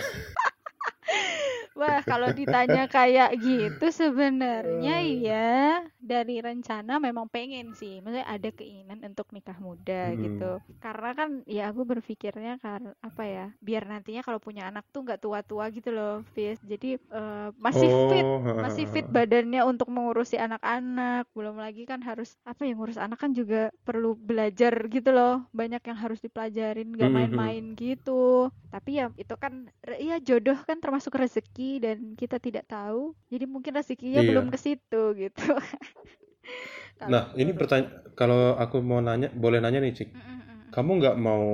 Wah, 1.82 1.98
kalau 2.06 2.30
ditanya 2.30 2.86
kayak 2.86 3.34
gitu 3.42 3.86
sebenarnya 3.90 5.02
ya 5.02 5.50
dari 5.98 6.38
rencana 6.38 7.02
memang 7.02 7.26
pengen 7.26 7.74
sih. 7.74 7.98
Maksudnya 7.98 8.28
ada 8.28 8.48
keinginan 8.54 9.02
untuk 9.02 9.26
nikah 9.34 9.58
muda 9.58 10.14
Hmm. 10.14 10.22
gitu. 10.22 10.62
Karena 10.78 11.10
kan 11.18 11.30
ya 11.46 11.70
aku 11.74 11.82
berpikirnya 11.82 12.58
kan 12.62 12.94
apa 13.02 13.22
ya, 13.26 13.46
biar 13.58 13.82
nantinya 13.90 14.22
kalau 14.22 14.38
punya 14.38 14.70
anak 14.70 14.84
tuh 14.94 15.02
nggak 15.06 15.18
tua-tua 15.22 15.64
gitu 15.74 15.90
loh, 15.90 16.22
Fis. 16.34 16.58
Jadi 16.62 16.98
eh, 16.98 17.48
masih 17.58 17.90
fit, 17.90 18.26
Oh, 18.26 18.42
masih 18.54 18.84
fit 18.86 19.06
badannya 19.10 19.62
untuk 19.66 19.88
mengurusi 19.90 20.36
anak-anak. 20.38 21.26
Belum 21.34 21.56
lagi 21.58 21.82
kan 21.88 21.98
harus 22.02 22.36
apa 22.46 22.62
ya 22.68 22.72
ngurus 22.76 22.98
anak 23.00 23.18
kan 23.22 23.32
juga 23.34 23.72
perlu 23.86 24.14
belajar 24.14 24.74
gitu 24.86 25.10
loh. 25.10 25.42
Banyak 25.50 25.82
yang 25.88 25.98
harus 25.98 26.20
dipelajarin, 26.22 26.94
nggak 26.94 27.10
Mhm. 27.10 27.16
main-main 27.16 27.64
gitu. 27.74 28.50
Tapi 28.72 28.90
ya 29.00 29.06
itu 29.16 29.34
kan 29.36 29.68
ya 30.00 30.16
jodoh 30.20 30.56
kan 30.68 30.80
termasuk 30.80 31.12
rezeki 31.14 31.71
dan 31.80 32.18
kita 32.18 32.36
tidak 32.42 32.66
tahu. 32.68 33.14
Jadi 33.32 33.44
mungkin 33.48 33.72
rezekinya 33.78 34.20
Iya. 34.20 34.28
belum 34.28 34.46
ke 34.52 34.58
situ 34.60 35.02
gitu. 35.16 35.46
Nah, 37.02 37.22
ini 37.34 37.50
menurutku. 37.50 37.58
pertanyaan 37.58 37.90
kalau 38.14 38.54
aku 38.54 38.76
mau 38.82 39.00
nanya, 39.02 39.28
boleh 39.34 39.58
nanya 39.58 39.78
nih, 39.82 39.94
Cik. 39.98 40.10
Mm, 40.14 40.20
mm. 40.20 40.60
Kamu 40.74 40.90
nggak 41.00 41.16
mau 41.18 41.44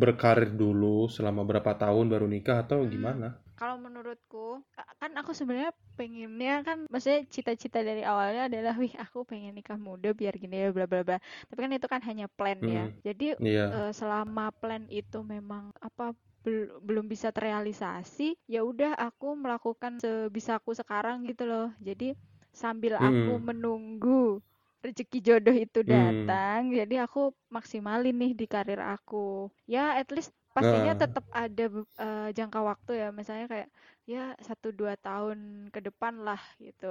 berkarir 0.00 0.50
dulu 0.56 1.06
selama 1.06 1.42
berapa 1.46 1.72
tahun 1.82 2.06
baru 2.12 2.26
nikah 2.26 2.64
atau 2.64 2.78
gimana? 2.88 3.38
Kalau 3.58 3.76
menurutku, 3.84 4.60
ka- 4.76 4.88
kan 5.00 5.10
aku 5.20 5.24
aku 5.26 5.32
sebenarnya 5.38 5.72
pengennya 5.98 6.52
kan 6.66 6.78
maksudnya 6.92 7.20
cita-cita 7.34 7.78
dari 7.88 8.02
awalnya 8.04 8.42
adalah 8.52 8.74
wih 8.82 8.92
aku 9.04 9.18
pengen 9.30 9.52
nikah 9.58 9.78
muda 9.80 10.08
biar 10.12 10.34
gini 10.42 10.54
ya 10.62 10.68
bla 10.76 10.84
bla 10.90 11.00
bla. 11.06 11.16
Tapi 11.48 11.58
kan 11.64 11.72
itu 11.76 11.86
kan 11.88 12.02
hanya 12.08 12.26
plan 12.36 12.60
ya. 12.68 12.80
Hmm, 12.80 12.92
jadi 13.06 13.24
iya. 13.40 13.76
eh, 13.76 13.90
selama 13.96 14.52
plan 14.60 14.84
itu 14.92 15.18
memang 15.24 15.72
apa 15.80 16.12
bel- 16.44 16.76
belum 16.86 17.04
bisa 17.12 17.28
terrealisasi 17.34 18.36
ya 18.54 18.60
udah 18.70 18.92
aku 19.06 19.26
melakukan 19.42 19.92
sebisaku 20.04 20.70
sekarang 20.80 21.24
gitu 21.30 21.42
loh. 21.50 21.66
Jadi 21.80 22.14
sambil 22.62 22.94
aku 23.08 23.30
Hmm, 23.30 23.46
menunggu 23.48 24.40
rezeki 24.84 25.18
jodoh 25.26 25.56
itu 25.64 25.80
hmm. 25.86 26.36
datang 26.36 26.70
jadi 26.78 26.94
aku 27.08 27.20
maksimalin 27.56 28.14
nih 28.22 28.32
di 28.40 28.46
karir 28.52 28.80
aku. 28.94 29.50
Ya 29.74 29.96
at 30.00 30.08
least 30.14 30.30
pastinya 30.56 30.92
Nah, 30.92 31.02
tetap 31.02 31.24
ada 31.42 31.64
eh, 32.04 32.28
jangka 32.38 32.60
waktu 32.70 32.90
ya 33.02 33.06
misalnya 33.18 33.46
kayak 33.52 33.68
ya 34.12 34.22
satu 34.48 34.68
dua 34.78 34.94
tahun 35.06 35.38
ke 35.74 35.80
depan 35.86 36.14
lah 36.26 36.40
gitu 36.66 36.86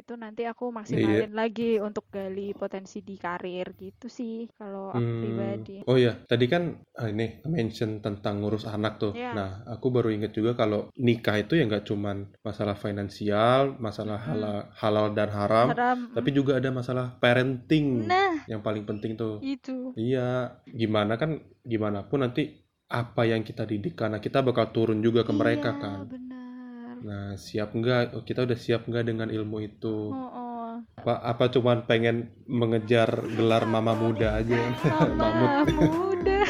itu 0.00 0.12
nanti 0.22 0.42
aku 0.50 0.64
iya. 0.88 1.18
maksimalin 1.18 1.32
lagi 1.40 1.78
untuk 1.86 2.04
gali 2.16 2.40
potensi 2.60 2.98
di 3.08 3.14
karir 3.24 3.66
gitu 3.82 4.06
sih 4.18 4.34
kalau 4.58 4.84
aku 4.98 5.12
Hmm. 5.18 5.18
pribadi 5.20 5.72
Oh 5.90 5.96
ya, 6.04 6.10
tadi 6.30 6.44
kan 6.52 6.62
ah, 7.00 7.08
ini 7.12 7.24
mention 7.54 7.90
tentang 8.04 8.34
ngurus 8.40 8.64
anak 8.74 8.92
tuh. 9.02 9.12
ya 9.12 9.34
Nah, 9.36 9.48
aku 9.72 9.86
baru 9.94 10.08
inget 10.14 10.30
juga 10.38 10.50
kalau 10.60 10.78
nikah 11.06 11.34
itu 11.42 11.52
ya 11.58 11.62
nggak 11.68 11.84
cuman 11.90 12.16
masalah 12.46 12.76
finansial, 12.84 13.62
masalah 13.86 14.18
Mm-mm. 14.26 14.28
halal, 14.28 14.56
halal 14.80 15.06
dan 15.18 15.28
haram, 15.38 15.68
haram 15.68 16.00
tapi 16.14 16.28
juga 16.38 16.52
ada 16.62 16.70
masalah 16.78 17.06
parenting 17.22 17.86
nah 18.08 18.34
yang 18.50 18.60
paling 18.66 18.84
penting 18.88 19.12
tuh. 19.20 19.32
itu 19.40 19.94
Iya, 19.98 20.18
gimana 20.80 21.12
kan, 21.20 21.30
gimana 21.72 21.98
pun 22.08 22.18
nanti 22.24 22.40
apa 23.00 23.22
yang 23.32 23.42
kita 23.48 23.64
didik 23.70 23.94
karena 24.00 24.18
kita 24.24 24.38
bakal 24.48 24.66
turun 24.74 24.98
juga 25.06 25.20
ke 25.28 25.32
mereka 25.40 25.70
iya 25.70 25.80
kan. 25.82 25.98
benar 26.12 26.96
Nah, 27.04 27.36
siap 27.36 27.68
nggak? 27.76 28.16
Oh, 28.16 28.24
Kita 28.24 28.40
udah 28.48 28.56
siap 28.56 28.88
nggak 28.88 29.04
dengan 29.10 29.28
ilmu 29.28 29.58
itu? 29.60 29.96
oh, 30.08 30.28
oh. 30.32 30.72
Apa, 31.00 31.14
apa 31.32 31.44
cuman 31.54 31.78
pengen 31.90 32.16
mengejar 32.60 33.08
gelar 33.36 33.64
mama 33.68 33.92
muda 34.02 34.28
aja? 34.40 34.60
mama 35.20 35.64
muda 35.76 36.40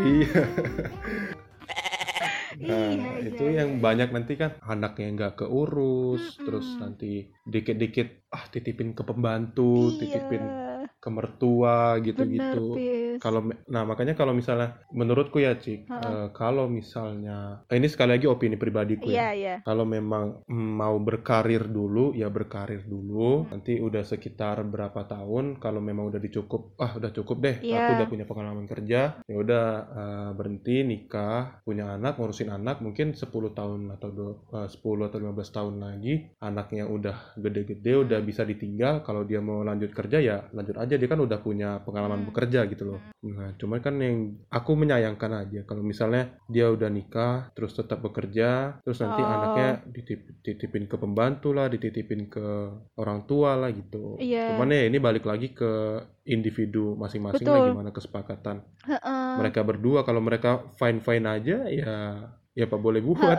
Iya. 0.00 0.42
Nah, 2.60 2.90
iya 2.92 3.10
itu 3.28 3.44
iya 3.46 3.62
yang 3.62 3.70
iya 3.70 3.82
banyak 3.86 4.08
nanti 4.14 4.32
kan 4.40 4.50
anaknya 4.72 5.06
nggak 5.16 5.32
keurus, 5.40 6.22
terus 6.46 6.66
Mm-mm. 6.66 6.80
nanti 6.82 7.06
dikit-dikit 7.52 8.08
ah 8.36 8.44
titipin 8.52 8.90
ke 8.98 9.02
pembantu, 9.10 9.94
iya 9.96 9.96
titipin 10.00 10.42
ke 11.00 11.08
mertua 11.08 11.96
gitu-gitu. 12.04 12.84
Kalau 13.20 13.40
nah 13.68 13.84
makanya 13.84 14.16
kalau 14.16 14.32
misalnya 14.32 14.80
menurutku 14.96 15.40
ya 15.40 15.56
Cik, 15.56 15.88
Heeh. 15.88 16.00
eh, 16.00 16.28
kalau 16.32 16.68
misalnya 16.68 17.64
eh, 17.68 17.76
ini 17.76 17.88
sekali 17.88 18.16
lagi 18.16 18.26
opini 18.28 18.56
pribadiku 18.56 19.08
iya 19.12 19.28
ya. 19.32 19.36
iya 19.36 19.54
Kalau 19.64 19.84
memang 19.84 20.40
mm, 20.48 20.70
mau 20.80 20.96
berkarir 21.00 21.68
dulu, 21.68 22.12
ya 22.16 22.28
berkarir 22.32 22.84
dulu. 22.84 23.44
Hmm. 23.44 23.60
Nanti 23.60 23.76
udah 23.80 24.04
sekitar 24.04 24.64
berapa 24.64 25.04
tahun, 25.04 25.60
kalau 25.60 25.80
memang 25.84 26.08
udah 26.08 26.20
dicukup, 26.20 26.76
ah 26.80 26.96
udah 26.96 27.10
cukup 27.12 27.36
deh, 27.44 27.56
aku 27.60 27.68
iya 27.68 27.88
udah 27.96 28.06
punya 28.08 28.24
pengalaman 28.24 28.64
kerja, 28.64 29.20
ya 29.24 29.36
udah 29.36 29.64
eh, 30.00 30.30
berhenti 30.36 30.76
nikah, 30.84 31.60
punya 31.64 31.92
anak, 31.96 32.16
ngurusin 32.16 32.48
anak, 32.52 32.80
mungkin 32.80 33.12
10 33.12 33.52
tahun 33.52 33.92
atau 33.96 34.08
eh, 34.56 34.68
10 34.68 35.08
atau 35.08 35.18
15 35.20 35.50
tahun 35.56 35.74
lagi, 35.80 36.14
anaknya 36.40 36.84
udah 36.88 37.36
gede-gede, 37.36 37.92
udah 38.04 38.18
Hmm. 38.20 38.28
bisa 38.28 38.42
ditinggal. 38.48 39.04
Kalau 39.04 39.22
dia 39.28 39.40
mau 39.44 39.60
lanjut 39.60 39.90
kerja 39.92 40.18
ya 40.20 40.36
lanjut 40.56 40.76
aja, 40.76 40.89
dia 40.96 41.06
kan 41.06 41.20
udah 41.20 41.38
punya 41.38 41.78
pengalaman 41.82 42.24
Hmm. 42.24 42.28
bekerja 42.32 42.64
gitu 42.66 42.82
loh. 42.88 43.00
Hmm. 43.20 43.34
Nah, 43.36 43.50
cuman 43.54 43.78
kan 43.78 43.94
yang 43.98 44.16
aku 44.48 44.72
menyayangkan 44.74 45.30
aja 45.36 45.60
kalau 45.62 45.82
misalnya 45.82 46.34
dia 46.48 46.66
udah 46.66 46.88
nikah 46.88 47.52
terus 47.52 47.76
tetap 47.76 48.00
bekerja, 48.00 48.80
terus 48.80 48.98
nanti 48.98 49.20
oh 49.20 49.28
anaknya 49.28 49.68
ditip- 49.86 50.40
dititipin 50.40 50.88
ke 50.88 50.96
pembantu 50.96 51.52
lah, 51.52 51.68
dititipin 51.68 52.26
ke 52.26 52.46
orang 52.96 53.28
tua 53.28 53.54
lah 53.54 53.70
gitu. 53.70 54.16
iya 54.16 54.50
Cuman 54.50 54.72
ya 54.72 54.88
ini 54.88 54.98
balik 54.98 55.28
lagi 55.28 55.52
ke 55.52 56.00
individu 56.24 56.94
masing-masing 56.96 57.44
lah 57.44 57.68
gimana 57.68 57.90
kesepakatan 57.90 58.62
Heeh. 58.86 59.30
mereka 59.36 59.60
berdua. 59.62 60.02
Kalau 60.02 60.22
mereka 60.22 60.64
fine-fine 60.78 61.26
aja 61.26 61.56
ya 61.66 61.94
ya 62.52 62.66
apa 62.66 62.76
boleh 62.76 62.98
buat. 63.00 63.38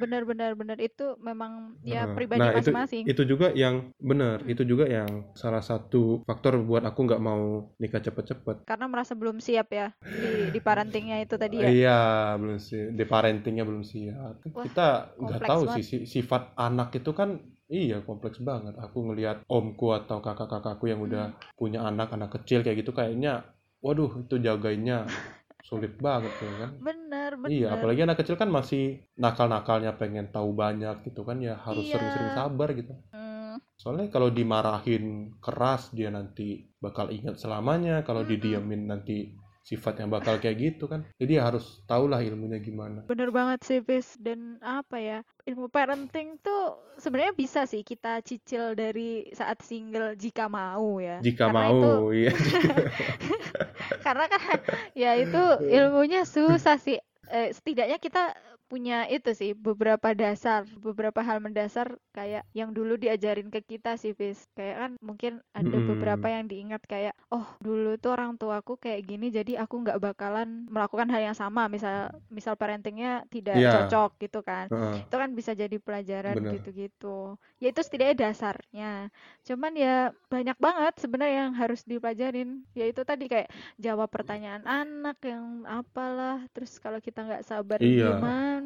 Benar 0.00 0.22
benar 0.24 0.52
benar 0.56 0.78
itu 0.80 1.14
memang 1.20 1.76
ya 1.84 2.08
Nah, 2.08 2.14
pribadi 2.16 2.40
nah, 2.40 2.50
itu 2.56 2.72
masing-masing 2.72 3.04
itu 3.04 3.22
juga 3.26 3.52
yang 3.52 3.92
benar, 4.00 4.40
Hmm. 4.40 4.52
itu 4.52 4.62
juga 4.64 4.84
yang 4.88 5.28
salah 5.36 5.60
satu 5.60 6.24
faktor 6.24 6.56
buat 6.62 6.80
aku 6.82 7.00
nggak 7.04 7.20
mau 7.20 7.68
nikah 7.76 8.00
cepet-cepet. 8.00 8.64
karena 8.64 8.86
merasa 8.88 9.12
belum 9.12 9.38
siap 9.38 9.68
ya 9.70 9.92
di 10.00 10.50
di 10.50 10.60
parentingnya 10.60 11.20
itu 11.20 11.34
tadi 11.36 11.56
ya 11.60 11.68
Iya, 11.68 12.00
belum 12.40 12.58
sih. 12.58 12.82
Di 12.94 13.04
parentingnya 13.04 13.64
belum 13.66 13.84
siap. 13.84 14.34
wah 14.50 14.64
Kita 14.64 14.88
nggak 15.16 15.40
tahu 15.42 15.62
banget 15.66 15.76
sih 15.82 15.84
si- 15.84 16.06
sifat 16.08 16.54
anak 16.56 16.96
itu 16.96 17.10
kan 17.12 17.36
iya 17.68 18.00
kompleks 18.00 18.40
banget. 18.40 18.74
Aku 18.78 19.04
ngelihat 19.04 19.44
omku 19.46 19.92
atau 19.92 20.18
kakak-kakakku 20.18 20.88
yang 20.88 21.00
Hmm. 21.02 21.08
udah 21.08 21.24
punya 21.54 21.84
anak 21.84 22.10
anak 22.16 22.30
kecil 22.40 22.64
kayak 22.64 22.82
gitu 22.82 22.90
kayaknya, 22.90 23.44
waduh 23.80 24.10
itu 24.16 24.36
jagainnya 24.38 25.04
sulit 25.68 25.92
banget 26.06 26.32
ya 26.40 26.52
kan. 26.62 26.70
benar 26.86 27.30
Iya, 27.40 27.66
benar 27.66 27.74
apalagi 27.76 28.00
anak 28.04 28.16
kecil 28.20 28.36
kan 28.40 28.50
masih 28.52 28.82
nakal-nakalnya 29.16 29.92
pengen 30.00 30.26
tahu 30.34 30.50
banyak 30.52 30.96
gitu 31.06 31.20
kan 31.28 31.36
ya 31.40 31.54
harus 31.66 31.84
iya 31.86 31.94
sering-sering 31.96 32.32
sabar 32.36 32.68
gitu. 32.76 32.92
Hmm, 33.14 33.56
Soalnya 33.80 34.06
kalau 34.12 34.28
dimarahin 34.28 35.04
keras 35.40 35.82
dia 35.96 36.12
nanti 36.12 36.68
bakal 36.84 37.08
ingat 37.16 37.40
selamanya, 37.40 38.04
kalau 38.04 38.22
mm-mm. 38.22 38.30
didiemin 38.30 38.82
nanti 38.92 39.32
sifatnya 39.64 40.06
bakal 40.08 40.36
kayak 40.42 40.56
gitu 40.60 40.84
kan. 40.92 41.00
Jadi 41.20 41.32
ya 41.38 41.48
harus 41.48 41.64
tahulah 41.88 42.20
ilmunya 42.20 42.58
gimana. 42.60 43.00
Bener 43.08 43.30
banget 43.32 43.60
sih, 43.64 43.80
Bis. 43.80 44.16
Dan 44.20 44.58
apa 44.60 44.96
ya, 45.00 45.18
ilmu 45.48 45.68
parenting 45.72 46.36
tuh 46.44 46.76
sebenarnya 47.00 47.34
bisa 47.36 47.60
sih 47.64 47.82
kita 47.86 48.20
cicil 48.20 48.76
dari 48.76 49.28
saat 49.32 49.64
single 49.64 50.16
jika 50.16 50.48
mau 50.48 51.00
ya. 51.00 51.20
Jika 51.24 51.46
Karena 51.48 51.62
itu, 51.72 51.92
mau, 51.92 52.12
iya. 52.12 52.32
karena 54.00 54.26
kan 54.26 54.40
ya 55.02 55.16
itu 55.16 55.42
ilmunya 55.68 56.24
susah 56.24 56.76
sih. 56.80 56.98
Eh, 57.30 57.54
setidaknya 57.54 58.02
kita 58.02 58.34
punya 58.70 58.94
itu 59.14 59.30
sih 59.40 59.50
beberapa 59.66 60.08
dasar, 60.22 60.62
beberapa 60.86 61.20
hal 61.28 61.38
mendasar 61.44 61.88
kayak 62.16 62.42
yang 62.58 62.70
dulu 62.76 62.94
diajarin 63.02 63.48
ke 63.54 63.60
kita 63.70 63.90
sih, 64.02 64.12
Bis. 64.18 64.38
Kayak 64.56 64.76
kan 64.82 64.90
mungkin 65.08 65.32
ada 65.58 65.78
beberapa 65.88 66.26
Mm-mm. 66.26 66.34
yang 66.34 66.44
diingat 66.50 66.82
kayak, 66.92 67.14
oh 67.34 67.46
dulu 67.64 67.88
tuh 68.02 68.10
orang 68.14 68.30
tuaku 68.40 68.72
kayak 68.84 69.00
gini, 69.10 69.26
jadi 69.34 69.52
aku 69.62 69.74
nggak 69.82 69.98
bakalan 70.06 70.48
melakukan 70.70 71.08
hal 71.12 71.22
yang 71.28 71.38
sama. 71.42 71.66
Misal, 71.74 72.10
misal 72.30 72.54
parentingnya 72.60 73.26
tidak 73.34 73.58
Iya, 73.58 73.70
cocok 73.72 74.10
gitu 74.22 74.38
kan. 74.46 74.66
heeh, 74.70 74.98
Itu 75.06 75.14
kan 75.22 75.30
bisa 75.38 75.52
jadi 75.58 75.76
pelajaran 75.82 76.36
bener. 76.36 76.52
gitu-gitu. 76.52 77.34
Ya 77.62 77.66
itu 77.72 77.80
setidaknya 77.82 78.16
dasarnya. 78.30 79.10
Cuman 79.46 79.72
ya 79.76 80.12
banyak 80.32 80.56
banget 80.60 80.92
sebenarnya 81.02 81.36
yang 81.48 81.54
harus 81.60 81.80
dipelajarin. 81.90 82.48
Ya 82.78 82.84
itu 82.90 83.02
tadi 83.04 83.24
kayak 83.32 83.48
jawab 83.84 84.08
pertanyaan 84.14 84.64
anak 84.66 85.16
yang 85.24 85.64
apalah. 85.68 86.36
Terus 86.54 86.72
kalau 86.84 87.00
kita 87.02 87.20
nggak 87.26 87.44
sabar 87.50 87.80
Iya. 87.80 88.06
gimana? 88.06 88.59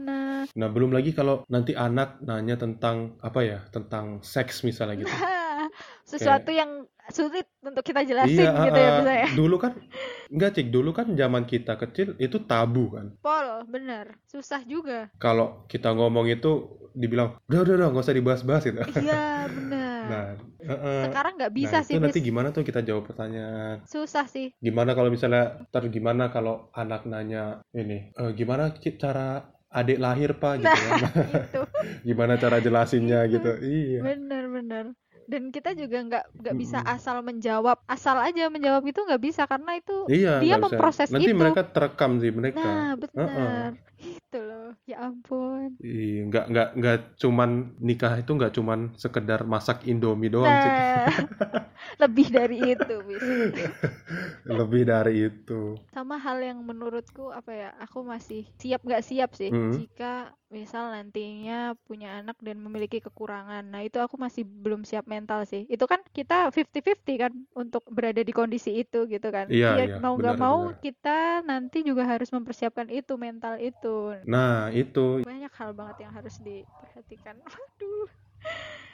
Nah, 0.54 0.68
belum 0.70 0.90
lagi 0.94 1.10
kalau 1.10 1.42
nanti 1.50 1.72
anak 1.74 2.22
nanya 2.22 2.54
tentang 2.54 3.18
apa 3.18 3.40
ya, 3.42 3.58
tentang 3.74 4.22
seks 4.22 4.62
misalnya 4.62 5.02
gitu. 5.02 5.10
Nah, 5.10 5.66
Kayak 5.70 6.06
sesuatu 6.06 6.50
yang 6.52 6.70
sulit 7.10 7.46
untuk 7.64 7.84
kita 7.84 8.00
Iya, 8.04 8.08
jelasin 8.08 8.48
gitu 8.52 8.78
ya 8.78 8.90
heeh. 8.90 8.96
misalnya. 9.00 9.28
Dulu 9.36 9.56
kan 9.60 9.72
enggak 10.32 10.50
cik, 10.56 10.68
dulu 10.72 10.90
kan 10.94 11.06
zaman 11.16 11.44
kita 11.44 11.74
kecil 11.76 12.16
itu 12.20 12.36
tabu 12.46 12.84
kan. 12.94 13.06
Pol, 13.20 13.46
bener. 13.68 14.06
Susah 14.30 14.60
juga. 14.64 15.08
Kalau 15.20 15.64
kita 15.68 15.92
ngomong 15.92 16.26
itu 16.30 16.50
dibilang, 16.94 17.34
udah 17.50 17.60
udah 17.66 17.74
udah 17.74 17.86
nggak 17.90 18.04
usah 18.06 18.16
dibahas-bahas 18.16 18.62
gitu. 18.70 18.78
Iya, 19.02 19.50
bener. 19.50 20.04
Nah, 20.06 20.26
heeh. 20.62 21.02
Sekarang 21.10 21.32
nggak 21.40 21.52
Nah 21.54 21.58
bisa 21.60 21.78
itu 21.80 21.88
sih, 21.88 21.96
nanti 21.98 22.18
Bis. 22.20 22.26
gimana 22.28 22.48
tuh 22.54 22.62
kita 22.62 22.80
jawab 22.84 23.04
pertanyaan. 23.08 23.76
Susah 23.88 24.24
sih. 24.30 24.52
Gimana 24.60 24.94
kalau 24.96 25.10
misalnya, 25.10 25.64
ntar 25.68 25.84
gimana 25.90 26.30
kalau 26.30 26.68
anak 26.72 27.04
nanya 27.08 27.64
ini, 27.74 28.12
"Eh, 28.14 28.30
gimana 28.38 28.70
cara 28.78 29.53
adik 29.74 29.98
lahir 29.98 30.30
pak 30.38 30.62
gitu 30.62 30.70
Nah, 30.70 30.78
kan? 30.86 30.94
itu. 31.50 31.60
Gimana 32.06 32.34
cara 32.38 32.56
jelasinnya 32.62 33.26
Itu. 33.26 33.32
gitu? 33.38 33.50
Iya. 33.60 33.98
Bener-bener. 34.06 34.84
Dan 35.24 35.48
kita 35.48 35.72
juga 35.72 36.04
nggak 36.04 36.24
nggak 36.36 36.56
bisa 36.60 36.84
asal 36.84 37.24
menjawab, 37.24 37.80
asal 37.88 38.20
aja 38.20 38.52
menjawab 38.52 38.84
itu 38.84 39.00
nggak 39.00 39.22
bisa 39.24 39.48
karena 39.48 39.80
itu 39.80 40.04
Iya, 40.04 40.36
dia 40.44 40.60
nggak 40.60 40.60
bisa. 40.60 40.76
memproses 40.76 41.08
Nanti 41.08 41.32
itu. 41.32 41.40
mereka 41.40 41.62
terekam 41.64 42.20
sih 42.20 42.28
mereka. 42.28 42.60
Nah, 42.60 42.92
Heeh. 42.92 43.00
bener. 43.00 43.70
Itu 44.04 44.38
loh. 44.43 44.43
Ya 44.84 44.96
ampun. 45.04 45.76
Iya, 45.80 46.28
nggak 46.28 46.44
nggak 46.50 46.68
nggak 46.78 46.96
cuman 47.18 47.50
nikah 47.80 48.14
itu 48.16 48.30
nggak 48.36 48.54
cuman 48.54 48.80
sekedar 48.94 49.44
masak 49.44 49.84
Indomie 49.84 50.32
doang 50.32 50.52
sih. 50.54 50.70
Nah, 50.70 51.08
lebih 52.02 52.26
dari 52.30 52.58
itu, 52.72 52.94
Bis. 53.04 53.24
Lebih 54.44 54.82
dari 54.86 55.14
itu. 55.28 55.76
Sama 55.90 56.16
hal 56.20 56.40
yang 56.40 56.62
menurutku 56.64 57.32
apa 57.32 57.50
ya, 57.52 57.70
aku 57.80 58.04
masih 58.04 58.44
siap 58.60 58.84
nggak 58.84 59.04
siap 59.04 59.30
sih 59.36 59.50
Mm. 59.54 59.72
jika 59.76 60.34
misal 60.54 60.94
nantinya 60.94 61.74
punya 61.82 62.22
anak 62.22 62.38
dan 62.38 62.62
memiliki 62.62 63.02
kekurangan. 63.02 63.66
Nah, 63.66 63.82
itu 63.82 63.98
aku 63.98 64.14
masih 64.14 64.46
belum 64.46 64.86
siap 64.86 65.10
mental 65.10 65.42
sih. 65.44 65.66
Itu 65.66 65.90
kan 65.90 65.98
kita 66.14 66.54
50-50 66.54 67.18
kan 67.18 67.32
untuk 67.58 67.82
berada 67.90 68.22
di 68.22 68.30
kondisi 68.30 68.78
itu 68.78 69.10
gitu 69.10 69.28
kan. 69.28 69.50
Iya, 69.50 69.70
Ya 69.74 69.84
iya, 69.90 69.96
mau 69.98 70.14
nggak 70.14 70.38
mau 70.38 70.70
benar. 70.70 70.78
kita 70.78 71.18
nanti 71.42 71.82
juga 71.82 72.06
harus 72.06 72.30
mempersiapkan 72.30 72.86
itu 72.88 73.18
mental 73.18 73.58
itu. 73.58 74.14
Nah, 74.24 74.70
itu. 74.70 75.26
banyak 75.26 75.50
hal 75.50 75.74
banget 75.74 76.06
yang 76.06 76.12
harus 76.14 76.38
diperhatikan 76.38 77.34
waduh 77.44 78.06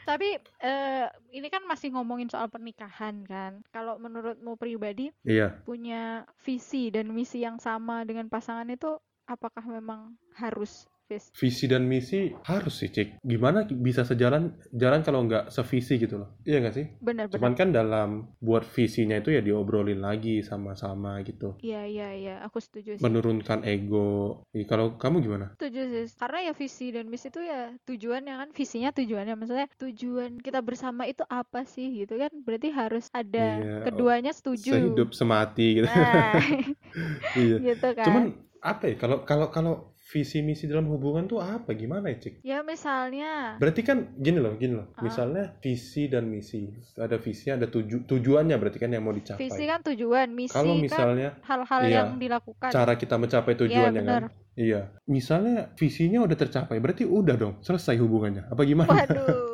tapi 0.01 0.39
eh, 0.63 1.07
ini 1.31 1.47
kan 1.47 1.63
masih 1.67 1.91
ngomongin 1.95 2.27
soal 2.27 2.47
pernikahan 2.47 3.23
kan 3.27 3.63
kalau 3.71 3.99
menurutmu 3.99 4.55
pribadi 4.55 5.11
Iya. 5.23 5.59
punya 5.63 6.23
visi 6.43 6.91
dan 6.91 7.11
misi 7.11 7.43
yang 7.43 7.59
sama 7.59 8.03
dengan 8.07 8.27
pasangan 8.27 8.67
itu 8.67 8.95
apakah 9.27 9.63
memang 9.63 10.15
harus 10.35 10.87
Fis? 11.11 11.35
Visi 11.35 11.67
dan 11.67 11.91
misi 11.91 12.31
harus 12.47 12.79
sih, 12.79 12.87
Cik. 12.87 13.19
Gimana 13.21 13.67
bisa 13.67 14.07
sejalan 14.07 14.55
jalan 14.71 15.03
kalau 15.03 15.27
nggak 15.27 15.51
sevisi 15.51 15.99
gitu 15.99 16.23
loh. 16.23 16.39
Iya 16.47 16.63
nggak 16.63 16.75
sih? 16.79 16.87
benar-benar 17.03 17.35
Cuman 17.35 17.53
kan 17.59 17.69
dalam 17.75 18.09
buat 18.39 18.63
visinya 18.63 19.19
itu 19.19 19.35
ya 19.35 19.43
diobrolin 19.43 19.99
lagi 19.99 20.47
sama-sama 20.47 21.19
gitu. 21.27 21.59
iya 21.61 21.83
iya 21.83 22.09
iya 22.15 22.35
aku 22.47 22.63
setuju 22.63 22.95
sih 22.95 23.03
Menurunkan 23.03 23.67
ego. 23.67 24.47
Ih, 24.55 24.63
kalau 24.71 24.95
kamu 24.95 25.19
gimana? 25.21 25.47
setuju 25.59 25.81
sih 25.91 26.07
karena 26.15 26.39
ya 26.47 26.53
visi 26.55 26.87
dan 26.95 27.11
misi 27.11 27.27
itu 27.29 27.43
ya 27.43 27.75
tujuannya 27.83 28.35
kan 28.39 28.49
visinya 28.55 28.91
tujuannya 28.95 29.35
maksudnya 29.35 29.67
tujuan 29.77 30.39
kita 30.39 30.63
bersama 30.63 31.11
itu 31.11 31.27
apa 31.27 31.67
sih 31.67 31.91
gitu 31.97 32.15
kan 32.17 32.31
berarti 32.47 32.71
harus 32.71 33.11
ada 33.11 33.59
Iya, 33.59 33.83
keduanya 33.89 34.31
setuju 34.31 34.71
Sehidup 34.79 35.11
semati 35.11 35.83
gitu. 35.83 35.87
nah 35.91 36.39
Iya. 37.41 37.57
gitu 37.75 37.89
kan 37.99 38.07
Cuman 38.07 38.25
apa 38.61 38.93
ya? 38.93 38.95
Kalau 39.01 39.25
kalau 39.25 39.49
kalau 39.49 39.75
visi 40.11 40.43
misi 40.43 40.67
dalam 40.67 40.91
hubungan 40.91 41.25
tuh 41.25 41.39
apa? 41.39 41.71
Gimana 41.73 42.11
ya, 42.11 42.19
Cik? 42.19 42.35
ya 42.43 42.59
misalnya 42.61 43.55
Berarti 43.57 43.81
kan 43.81 44.11
gini 44.19 44.37
loh, 44.37 44.59
gini 44.59 44.75
loh. 44.75 44.91
Ah. 44.93 45.07
Misalnya 45.07 45.55
visi 45.59 46.11
dan 46.11 46.27
misi. 46.27 46.67
Ada 46.99 47.15
visinya, 47.17 47.63
ada 47.63 47.71
tuju 47.71 48.05
tujuannya 48.05 48.59
berarti 48.59 48.77
kan 48.77 48.91
yang 48.91 49.07
mau 49.07 49.15
dicapai. 49.15 49.39
visi 49.39 49.63
kan 49.65 49.81
tujuan 49.87 50.29
misi 50.31 50.51
Kalau 50.51 50.75
kan 50.75 50.83
misalnya 50.83 51.29
hal-hal 51.47 51.81
iya, 51.87 51.95
yang 52.03 52.19
dilakukan 52.19 52.69
cara 52.69 52.95
kita 52.95 53.15
mencapai 53.15 53.55
tujuannya 53.55 54.03
benar. 54.03 54.23
kan. 54.27 54.35
Iya. 54.59 54.81
Misalnya 55.07 55.71
visinya 55.75 56.21
udah 56.21 56.37
tercapai, 56.37 56.83
berarti 56.83 57.07
udah 57.07 57.37
dong, 57.39 57.55
selesai 57.63 57.95
hubungannya. 57.97 58.51
Apa 58.51 58.67
gimana? 58.67 58.91
waduh 58.91 59.47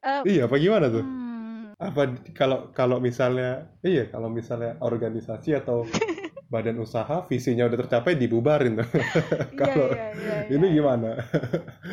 Eh, 0.00 0.20
Iya, 0.32 0.48
apa 0.48 0.56
gimana 0.56 0.88
tuh? 0.88 1.04
hmm, 1.04 1.76
Apa 1.76 2.02
kalau 2.32 2.72
kalau 2.72 2.96
misalnya 3.00 3.68
iya, 3.80 4.08
kalau 4.08 4.32
misalnya 4.32 4.80
organisasi 4.80 5.52
atau 5.56 5.84
badan 6.50 6.76
usaha 6.76 7.22
visinya 7.24 7.64
udah 7.64 7.78
tercapai 7.78 8.12
dibubarin 8.14 8.74
tuh. 8.76 8.88
iya 8.90 9.06
Kalau 9.62 9.86
iya 9.94 10.06
iya 10.12 10.36
ini 10.50 10.66
iya. 10.66 10.76
gimana? 10.76 11.10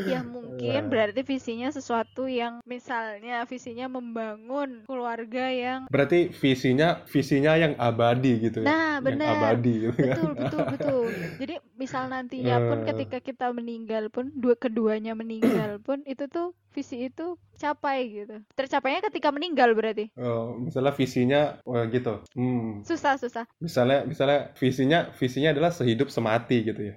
ya 0.03 0.19
mungkin 0.25 0.49
Nah. 0.57 0.89
berarti 0.89 1.21
visinya 1.21 1.69
sesuatu 1.69 2.25
yang 2.25 2.65
misalnya 2.65 3.45
visinya 3.45 3.85
membangun 3.87 4.81
keluarga 4.83 5.47
yang 5.47 5.85
Berarti 5.87 6.33
visinya 6.33 7.05
visinya 7.05 7.53
yang 7.53 7.77
abadi 7.77 8.41
gitu 8.41 8.61
ya. 8.61 8.67
nah 8.67 8.91
Yang 8.97 9.05
benar 9.05 9.29
abadi 9.37 9.73
gitu 9.79 9.93
kan. 9.93 10.15
betul 10.17 10.31
betul 10.33 10.63
betul 10.73 11.05
jadi 11.37 11.55
misal 11.77 12.09
nantinya 12.09 12.57
pun 12.59 12.77
Eh. 12.77 12.85
ketika 12.87 13.17
kita 13.19 13.53
meninggal 13.53 14.09
pun 14.09 14.33
dua 14.33 14.57
keduanya 14.57 15.13
meninggal 15.13 15.77
pun 15.79 16.01
itu 16.03 16.25
tuh 16.27 16.57
visi 16.77 17.09
itu 17.09 17.41
capai 17.57 18.05
gitu 18.13 18.37
tercapainya 18.53 19.01
ketika 19.09 19.33
meninggal 19.33 19.73
berarti 19.73 20.13
Oh, 20.13 20.53
misalnya 20.61 20.93
visinya 20.93 21.41
oh, 21.65 21.81
gitu. 21.89 22.21
Hmm. 22.37 22.85
susah 22.85 23.17
susah 23.17 23.45
Misalnya 23.57 24.05
misalnya 24.05 24.53
visinya 24.53 24.99
visinya 25.17 25.49
adalah 25.53 25.71
sehidup 25.73 26.13
semati 26.13 26.61
gitu 26.61 26.81
ya. 26.93 26.95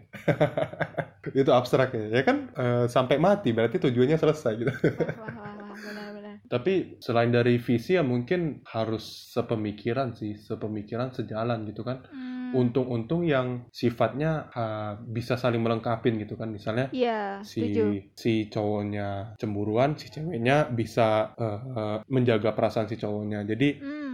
itu 1.41 1.51
abstrak 1.53 1.97
ya. 1.97 2.21
Ya 2.21 2.23
kan 2.25 2.53
eh, 2.53 2.85
sampai 2.89 3.17
mati 3.17 3.57
berarti 3.57 3.81
tujuannya 3.81 4.17
selesai 4.21 4.53
gitu. 4.61 4.73
wah 4.73 5.25
wah 5.25 5.33
wah, 5.41 5.53
wah 5.57 5.77
benar-benar 5.81 6.35
Tapi 6.51 7.01
selain 7.01 7.31
dari 7.31 7.57
visi 7.61 7.97
ya 7.97 8.03
mungkin 8.03 8.65
harus 8.69 9.33
sepemikiran 9.33 10.17
sih, 10.17 10.37
sepemikiran 10.37 11.15
sejalan 11.15 11.65
gitu 11.69 11.87
kan. 11.87 12.05
Hmm, 12.11 12.30
Untung-untung 12.53 13.23
yang 13.27 13.69
sifatnya 13.71 14.51
ah, 14.55 14.99
bisa 14.99 15.39
saling 15.39 15.63
melengkapin 15.63 16.19
gitu 16.19 16.35
kan. 16.35 16.51
Misalnya 16.51 16.91
iya 16.91 17.39
si 17.47 17.63
setuju 17.63 17.85
si 18.17 18.33
cowoknya 18.51 19.39
cemburuan, 19.41 19.95
si 19.95 20.11
ceweknya 20.11 20.69
bisa 20.71 21.35
eh, 21.39 21.61
eh, 21.79 21.99
menjaga 22.11 22.51
perasaan 22.53 22.91
si 22.91 22.97
cowoknya. 22.99 23.47
Jadi 23.47 23.69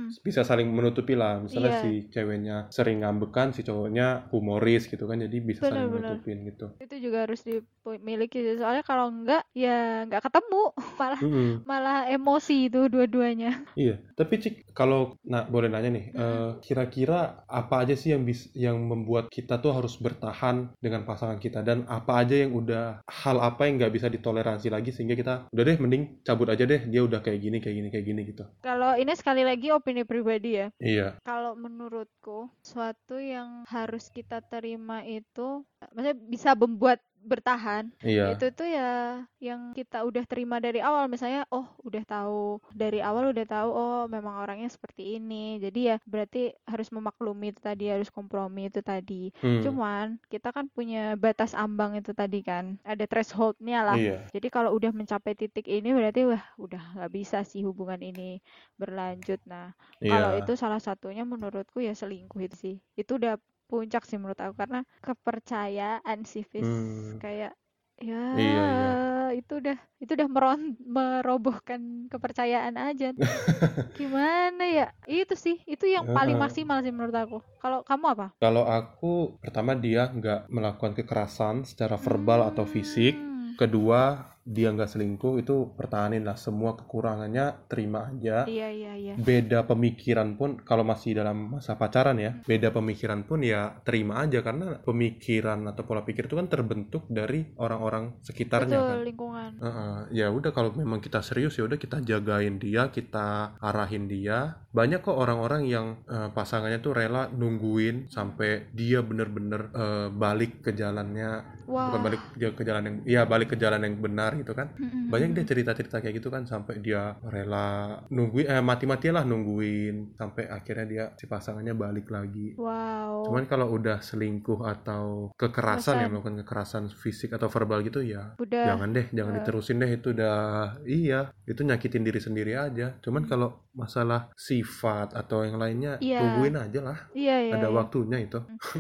hmm, 0.06 0.22
bisa 0.22 0.40
saling 0.42 0.70
menutupi 0.70 1.12
lah. 1.12 1.38
Misalnya 1.38 1.72
Iya. 1.72 1.82
si 1.82 1.90
ceweknya 2.08 2.56
sering 2.70 3.02
ngambekan, 3.02 3.50
si 3.50 3.60
cowoknya 3.60 4.30
humoris 4.30 4.86
gitu 4.86 5.04
kan. 5.04 5.18
Jadi 5.18 5.36
bisa 5.38 5.66
saling 5.66 5.90
Benar-benar. 5.90 6.16
menutupin 6.16 6.38
gitu. 6.46 6.66
itu 6.78 6.94
juga 7.02 7.26
harus 7.26 7.42
dimiliki 7.42 8.38
soalnya 8.56 8.82
kalau 8.82 9.08
enggak 9.08 9.42
ya 9.52 10.04
nggak 10.04 10.22
ketemu 10.22 10.62
malah 11.00 11.20
malah 11.64 11.98
emosi 12.08 12.68
itu 12.68 12.86
dua-duanya 12.86 13.66
Iya, 13.74 14.00
tapi 14.14 14.38
Cik, 14.38 14.72
kalau 14.72 15.16
nah 15.22 15.44
boleh 15.44 15.68
nanya 15.68 15.90
nih, 15.92 16.04
eh, 16.10 16.50
kira-kira 16.60 17.44
apa 17.44 17.84
aja 17.84 17.92
sih 17.92 18.12
yang 18.12 18.24
bis, 18.24 18.48
yang 18.52 18.76
membuat 18.80 19.28
kita 19.28 19.58
tuh 19.58 19.72
harus 19.72 19.96
bertahan 19.96 20.72
dengan 20.78 21.04
pasangan 21.04 21.36
kita 21.36 21.60
dan 21.60 21.84
apa 21.86 22.20
aja 22.20 22.36
yang 22.36 22.52
udah 22.52 23.00
hal 23.04 23.36
apa 23.38 23.64
yang 23.64 23.76
nggak 23.76 23.92
bisa 23.92 24.06
ditoleransi 24.06 24.68
lagi 24.68 24.90
sehingga 24.90 25.14
kita 25.14 25.34
udah 25.48 25.62
deh 25.62 25.76
mending 25.76 26.20
cabut 26.22 26.48
aja 26.48 26.64
deh 26.64 26.84
dia 26.84 27.00
udah 27.00 27.20
kayak 27.20 27.38
gini 27.38 27.58
kayak 27.58 27.76
gini 27.76 27.88
kayak 27.88 28.06
gini 28.06 28.20
gitu. 28.24 28.44
kalau 28.60 28.96
ini 28.96 29.12
sekali 29.12 29.42
lagi 29.42 29.68
opini 29.70 29.95
pribadi 30.04 30.60
ya. 30.60 30.68
Iya, 30.82 31.16
Kalau 31.24 31.56
menurutku, 31.56 32.50
suatu 32.60 33.16
yang 33.16 33.64
harus 33.70 34.12
kita 34.12 34.44
terima 34.44 35.00
itu, 35.06 35.64
maksudnya 35.94 36.16
bisa 36.28 36.52
membuat 36.52 37.00
bertahan, 37.22 37.88
iya, 38.02 38.26
itu 38.26 38.44
tuh 38.52 38.66
ya 38.68 39.22
yang 39.42 39.72
kita 39.76 40.02
udah 40.08 40.24
terima 40.26 40.56
dari 40.58 40.78
awal. 40.82 41.06
Misalnya, 41.06 41.46
oh 41.54 41.66
udah 41.86 42.02
tahu 42.04 42.58
dari 42.74 42.98
awal 43.04 43.30
udah 43.32 43.46
tahu, 43.46 43.68
oh 43.72 44.02
memang 44.10 44.36
orangnya 44.42 44.68
seperti 44.72 45.16
ini. 45.20 45.56
Jadi 45.62 45.80
ya 45.94 45.96
berarti 46.06 46.52
harus 46.66 46.88
memaklumi 46.92 47.54
itu 47.54 47.60
tadi, 47.62 47.84
harus 47.92 48.08
kompromi 48.10 48.68
itu 48.70 48.80
tadi. 48.84 49.30
Hmm, 49.40 49.62
Cuman 49.62 50.18
kita 50.32 50.50
kan 50.52 50.66
punya 50.72 51.14
batas 51.18 51.52
ambang 51.56 51.94
itu 51.98 52.12
tadi 52.16 52.40
kan, 52.44 52.76
ada 52.84 53.04
thresholdnya 53.08 53.78
lah. 53.86 54.00
iya, 54.00 54.16
Jadi 54.34 54.48
kalau 54.52 54.74
udah 54.76 54.90
mencapai 54.92 55.32
titik 55.38 55.66
ini 55.70 55.94
berarti 55.94 56.26
wah 56.28 56.44
udah 56.60 56.82
nggak 56.98 57.12
bisa 57.14 57.38
sih 57.46 57.62
hubungan 57.64 58.00
ini 58.02 58.42
berlanjut. 58.80 59.40
Nah, 59.48 59.72
kalau 60.08 60.30
iya, 60.30 60.38
itu 60.38 60.52
salah 60.58 60.80
satunya 60.82 61.22
menurutku 61.26 61.78
ya 61.82 61.92
selingkuh 61.96 62.40
itu 62.46 62.56
sih. 62.56 62.74
Itu 62.98 63.16
udah 63.20 63.36
puncak 63.66 64.02
sih 64.02 64.16
menurut 64.16 64.38
aku 64.38 64.54
karena 64.56 64.80
kepercayaan 65.00 66.22
sih 66.22 66.42
Fis. 66.42 66.62
Hmm. 66.62 67.18
kayak 67.18 67.52
ya 67.96 68.22
Iya, 68.36 68.36
iya. 68.36 68.94
itu 69.32 69.56
udah 69.56 69.78
itu 69.96 70.12
udah 70.12 70.28
meron- 70.28 70.76
merobohkan 70.78 71.80
kepercayaan 72.06 72.76
aja. 72.76 73.16
Gimana 73.98 74.64
ya? 74.64 74.86
Itu 75.04 75.32
sih, 75.32 75.64
itu 75.64 75.88
yang 75.88 76.04
paling 76.06 76.36
maksimal 76.36 76.80
sih 76.80 76.92
menurut 76.92 77.16
aku. 77.16 77.38
Kalau 77.56 77.80
kamu 77.82 78.04
apa? 78.12 78.26
Kalau 78.36 78.68
aku 78.68 79.40
pertama 79.40 79.72
dia 79.72 80.06
nggak 80.06 80.46
melakukan 80.46 80.92
kekerasan 80.92 81.64
secara 81.64 81.96
verbal 81.96 82.44
atau 82.46 82.64
fisik. 82.64 83.16
Hmm. 83.16 83.56
Kedua 83.56 84.28
dia 84.46 84.70
nggak 84.70 84.86
selingkuh 84.86 85.42
itu 85.42 85.74
pertahanin 85.74 86.22
lah 86.22 86.38
semua 86.38 86.78
kekurangannya 86.78 87.66
terima 87.66 88.06
aja. 88.06 88.46
Iya 88.46 88.68
iya 88.70 88.92
iya. 88.94 89.14
beda 89.18 89.66
pemikiran 89.66 90.38
pun 90.38 90.62
kalau 90.62 90.86
masih 90.86 91.18
dalam 91.18 91.58
masa 91.58 91.74
pacaran 91.74 92.14
ya 92.16 92.30
Hmm. 92.30 92.46
beda 92.46 92.70
pemikiran 92.70 93.26
pun 93.26 93.42
ya 93.42 93.82
terima 93.82 94.22
aja 94.22 94.38
karena 94.40 94.78
pemikiran 94.82 95.66
atau 95.66 95.82
pola 95.82 96.02
pikir 96.02 96.26
itu 96.26 96.36
kan 96.36 96.46
terbentuk 96.46 97.06
dari 97.08 97.42
orang-orang 97.56 98.18
sekitarnya 98.22 98.76
Betul 98.76 98.86
kan 98.86 99.02
lingkungan. 99.02 99.50
Heeh. 99.58 99.96
ya 100.14 100.26
udah 100.30 100.50
kalau 100.50 100.70
memang 100.72 101.00
kita 101.00 101.22
serius 101.22 101.56
ya 101.56 101.66
udah 101.66 101.74
kita 101.74 101.98
jagain 102.00 102.58
dia 102.58 102.90
kita 102.90 103.56
arahin 103.58 104.06
dia 104.06 104.60
banyak 104.70 105.00
kok 105.00 105.16
orang-orang 105.16 105.64
yang 105.64 105.86
eh, 106.04 106.28
pasangannya 106.30 106.78
tuh 106.78 106.92
rela 106.92 107.26
nungguin 107.32 108.06
sampai 108.06 108.68
dia 108.70 109.00
bener-bener 109.00 109.72
eh, 109.72 110.08
balik 110.12 110.60
ke 110.60 110.70
jalannya 110.70 111.64
Wah. 111.66 111.90
bukan 111.90 112.00
balik 112.04 112.22
ke 112.54 112.62
jalan 112.62 112.82
yang 112.84 112.96
ya 113.02 113.20
balik 113.24 113.48
ke 113.50 113.56
jalan 113.56 113.82
yang 113.82 113.96
benar 113.98 114.35
gitu 114.38 114.52
kan 114.52 114.72
Mm-mm. 114.74 115.08
banyak 115.08 115.32
deh 115.32 115.44
cerita-cerita 115.44 115.98
kayak 115.98 116.16
gitu 116.16 116.28
kan 116.28 116.44
sampai 116.44 116.78
dia 116.78 117.14
rela 117.22 117.66
nungguin 118.08 118.46
eh 118.46 118.60
mati-matian 118.60 119.14
lah 119.14 119.24
nungguin 119.24 120.14
sampai 120.14 120.46
akhirnya 120.46 120.84
dia 120.84 121.04
si 121.14 121.24
pasangannya 121.24 121.72
balik 121.72 122.08
lagi 122.08 122.54
Wow. 122.56 123.26
cuman 123.26 123.44
kalau 123.44 123.72
udah 123.72 123.98
selingkuh 123.98 124.62
atau 124.62 125.30
kekerasan 125.32 125.56
Kekerasan. 125.56 125.96
yang 125.98 126.10
melakukan 126.12 126.36
kekerasan 126.40 126.84
fisik 126.88 127.30
atau 127.32 127.46
verbal 127.46 127.80
gitu 127.80 128.00
ya 128.00 128.34
Udah. 128.36 128.64
jangan 128.66 128.88
deh 128.90 129.06
jangan 129.10 129.32
eh. 129.32 129.36
diterusin 129.38 129.76
deh 129.76 129.90
itu 129.90 130.08
udah 130.10 130.36
iya 130.82 131.20
itu 131.44 131.60
nyakitin 131.60 132.02
diri 132.02 132.18
sendiri 132.18 132.52
aja 132.54 132.96
cuman 133.00 133.18
Hmm. 133.18 133.30
kalau 133.30 133.48
masalah 133.72 134.32
sifat 134.32 135.12
atau 135.12 135.42
yang 135.42 135.56
lainnya 135.56 135.98
Iya. 135.98 136.18
tungguin 136.18 136.56
aja 136.56 136.80
lah 136.82 136.98
Iya 137.12 137.36
iya. 137.42 137.52
ada 137.54 137.66
iya. 137.66 137.74
waktunya 137.74 138.18
itu 138.20 138.38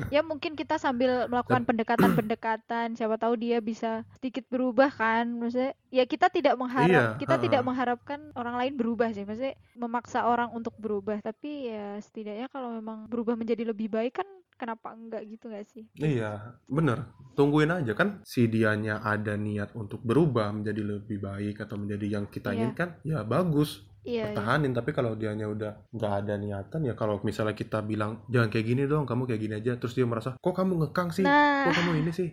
ya 0.08 0.20
mungkin 0.22 0.54
kita 0.54 0.76
sambil 0.76 1.26
melakukan 1.26 1.68
pendekatan-pendekatan 2.16 2.94
siapa 2.94 3.16
tahu 3.16 3.36
dia 3.36 3.60
bisa 3.60 4.04
sedikit 4.14 4.46
berubah 4.46 4.88
kan 4.88 5.36
maksudnya 5.46 5.72
ya 5.88 6.04
kita 6.04 6.26
tidak 6.28 6.54
mengharap 6.54 6.90
Iya, 6.90 7.04
kita 7.16 7.36
tidak 7.38 7.60
ha-ha. 7.60 7.68
mengharapkan 7.68 8.20
orang 8.32 8.56
lain 8.56 8.74
berubah 8.74 9.08
sih 9.08 9.22
maksudnya 9.22 9.54
memaksa 9.74 10.24
orang 10.24 10.50
untuk 10.50 10.74
berubah 10.76 11.18
tapi 11.20 11.68
ya 11.68 11.96
setidaknya 11.98 12.46
kalau 12.48 12.72
memang 12.72 13.06
berubah 13.06 13.34
menjadi 13.34 13.62
lebih 13.64 13.88
baik 13.88 14.16
kan 14.16 14.28
kenapa 14.52 14.90
enggak 14.90 15.22
gitu 15.26 15.46
nggak 15.46 15.66
sih 15.66 15.84
Iya, 15.94 16.56
bener. 16.64 17.06
Tungguin 17.32 17.68
aja 17.68 17.92
kan 17.92 18.20
si 18.22 18.46
dianya 18.46 18.98
ada 18.98 19.36
niat 19.36 19.72
untuk 19.72 20.00
berubah 20.00 20.48
menjadi 20.50 20.82
lebih 20.94 21.20
baik 21.20 21.60
atau 21.60 21.76
menjadi 21.76 22.06
yang 22.10 22.24
kita 22.26 22.50
Iya. 22.50 22.56
inginkan, 22.58 22.88
ya 23.02 23.20
bagus. 23.22 23.84
iya, 24.02 24.22
iya. 24.22 24.24
pertahanin 24.30 24.70
tapi 24.70 24.90
kalau 24.90 25.12
dianya 25.12 25.44
udah 25.44 25.90
nggak 25.90 26.12
ada 26.16 26.34
niatan 26.36 26.80
ya 26.80 26.94
kalau 26.94 27.18
misalnya 27.20 27.52
kita 27.52 27.82
bilang 27.82 28.22
jangan 28.26 28.48
kayak 28.48 28.62
gini 28.64 28.82
dong 28.84 29.02
kamu 29.02 29.26
kayak 29.26 29.40
gini 29.40 29.54
aja 29.56 29.74
terus 29.74 29.92
dia 29.92 30.06
merasa 30.06 30.32
kok 30.32 30.54
kamu 30.54 30.78
ngekang 30.78 31.10
sih 31.10 31.20
nah 31.20 31.66
kok 31.66 31.74
kamu 31.74 32.00
ini 32.00 32.12
sih 32.12 32.30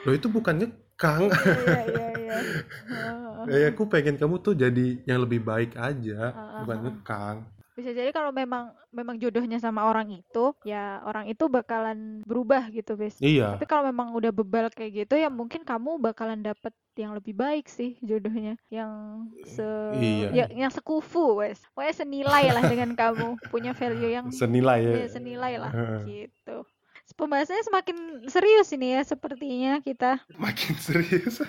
loh 0.00 0.12
itu 0.12 0.26
bukan 0.26 0.64
ngekang 1.00 1.32
iya 1.32 1.80
iya 1.82 2.08
iya. 2.14 2.38
Eh, 3.48 3.72
aku 3.72 3.88
pengen 3.88 4.20
kamu 4.20 4.36
tuh 4.38 4.52
jadi 4.52 5.00
yang 5.02 5.24
lebih 5.24 5.40
baik 5.40 5.72
aja 5.72 6.28
Ah, 6.30 6.60
bukan 6.60 6.78
ngekang. 6.84 7.36
Bisa 7.72 7.90
jadi 7.90 8.12
kalau 8.12 8.28
memang 8.30 8.68
memang 8.92 9.16
jodohnya 9.16 9.56
sama 9.56 9.88
orang 9.88 10.12
itu 10.12 10.52
ya 10.60 11.00
orang 11.02 11.24
itu 11.24 11.48
bakalan 11.48 12.20
berubah 12.22 12.68
gitu 12.68 13.00
bes. 13.00 13.16
Iya. 13.16 13.56
Tapi 13.56 13.64
kalau 13.64 13.88
memang 13.88 14.12
udah 14.12 14.28
bebal 14.28 14.68
kayak 14.68 14.92
gitu 15.02 15.16
ya 15.16 15.32
mungkin 15.32 15.64
kamu 15.64 15.96
bakalan 15.98 16.44
dapet 16.44 16.76
yang 16.94 17.16
lebih 17.16 17.32
baik 17.32 17.64
sih 17.64 17.96
jodohnya. 18.04 18.60
Yang 18.68 18.92
se 19.48 19.68
Iya. 19.96 20.28
ya- 20.36 20.52
yang 20.52 20.68
sekufu 20.70 21.40
wes. 21.40 21.64
Pokoknya 21.72 21.96
senilai 21.96 22.44
lah 22.52 22.64
dengan 22.68 22.92
kamu. 22.92 23.40
Punya 23.48 23.72
value 23.72 24.12
yang 24.12 24.28
senilai 24.28 24.84
ya. 24.84 24.94
Ya, 25.00 25.08
senilai 25.08 25.52
lah 25.56 25.72
gitu 26.04 26.68
pembahasannya 27.14 27.64
semakin 27.66 27.96
serius 28.30 28.68
ini 28.74 28.98
ya 28.98 29.02
sepertinya 29.04 29.72
kita. 29.82 30.22
Makin 30.36 30.74
serius. 30.78 31.42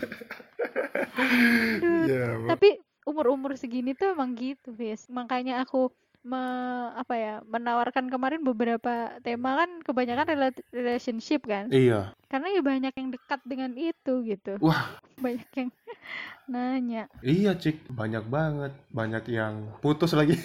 Aduh, 1.18 2.06
ya 2.06 2.38
tapi 2.50 2.78
umur-umur 3.06 3.58
segini 3.58 3.98
tuh 3.98 4.14
emang 4.14 4.38
gitu 4.38 4.74
Bes 4.78 5.10
makanya 5.10 5.66
aku 5.66 5.90
me- 6.22 6.94
apa 6.94 7.14
ya 7.18 7.34
menawarkan 7.50 8.14
kemarin 8.14 8.46
beberapa 8.46 9.18
tema 9.26 9.58
kan 9.66 9.82
kebanyakan 9.82 10.26
rela- 10.30 10.66
relationship 10.70 11.46
kan? 11.50 11.74
Iya. 11.74 12.14
Karena 12.30 12.48
ya 12.54 12.62
banyak 12.62 12.94
yang 12.94 13.10
dekat 13.12 13.42
dengan 13.44 13.72
itu 13.76 14.14
gitu. 14.26 14.62
Wah. 14.62 15.02
banyak 15.22 15.50
yang 15.54 15.70
nanya. 16.50 17.04
Iya 17.22 17.58
cik. 17.58 17.90
Banyak 17.94 18.26
banget. 18.30 18.74
Banyak 18.94 19.24
yang 19.30 19.70
putus 19.82 20.14
lagi. 20.14 20.38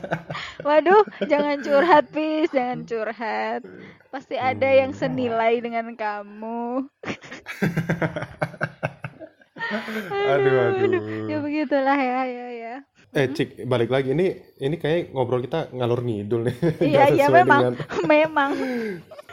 Waduh 0.66 1.02
jangan 1.26 1.62
curhat 1.62 2.10
bis 2.10 2.50
jangan 2.50 2.86
curhat. 2.86 3.62
Pasti 4.10 4.36
ada 4.36 4.66
yang 4.66 4.90
senilai 4.94 5.62
dengan 5.62 5.94
kamu. 5.94 6.86
Aduh. 9.72 10.84
aduh. 10.84 11.32
Ya 11.32 11.38
begitulah 11.40 11.96
ya 11.96 12.28
ya 12.28 12.46
ya 12.52 12.74
eh 13.12 13.28
cik 13.28 13.64
balik 13.64 13.88
lagi. 13.88 14.12
Ini 14.12 14.26
ini 14.58 14.76
kayak 14.76 15.12
ngobrol 15.12 15.40
kita 15.40 15.68
ngalur 15.70 16.00
ngidul 16.00 16.48
nih. 16.48 16.56
Iya 16.90 17.04
iya 17.10 17.26
memang. 17.28 17.60
dengan- 17.60 17.76
memang. 18.10 18.50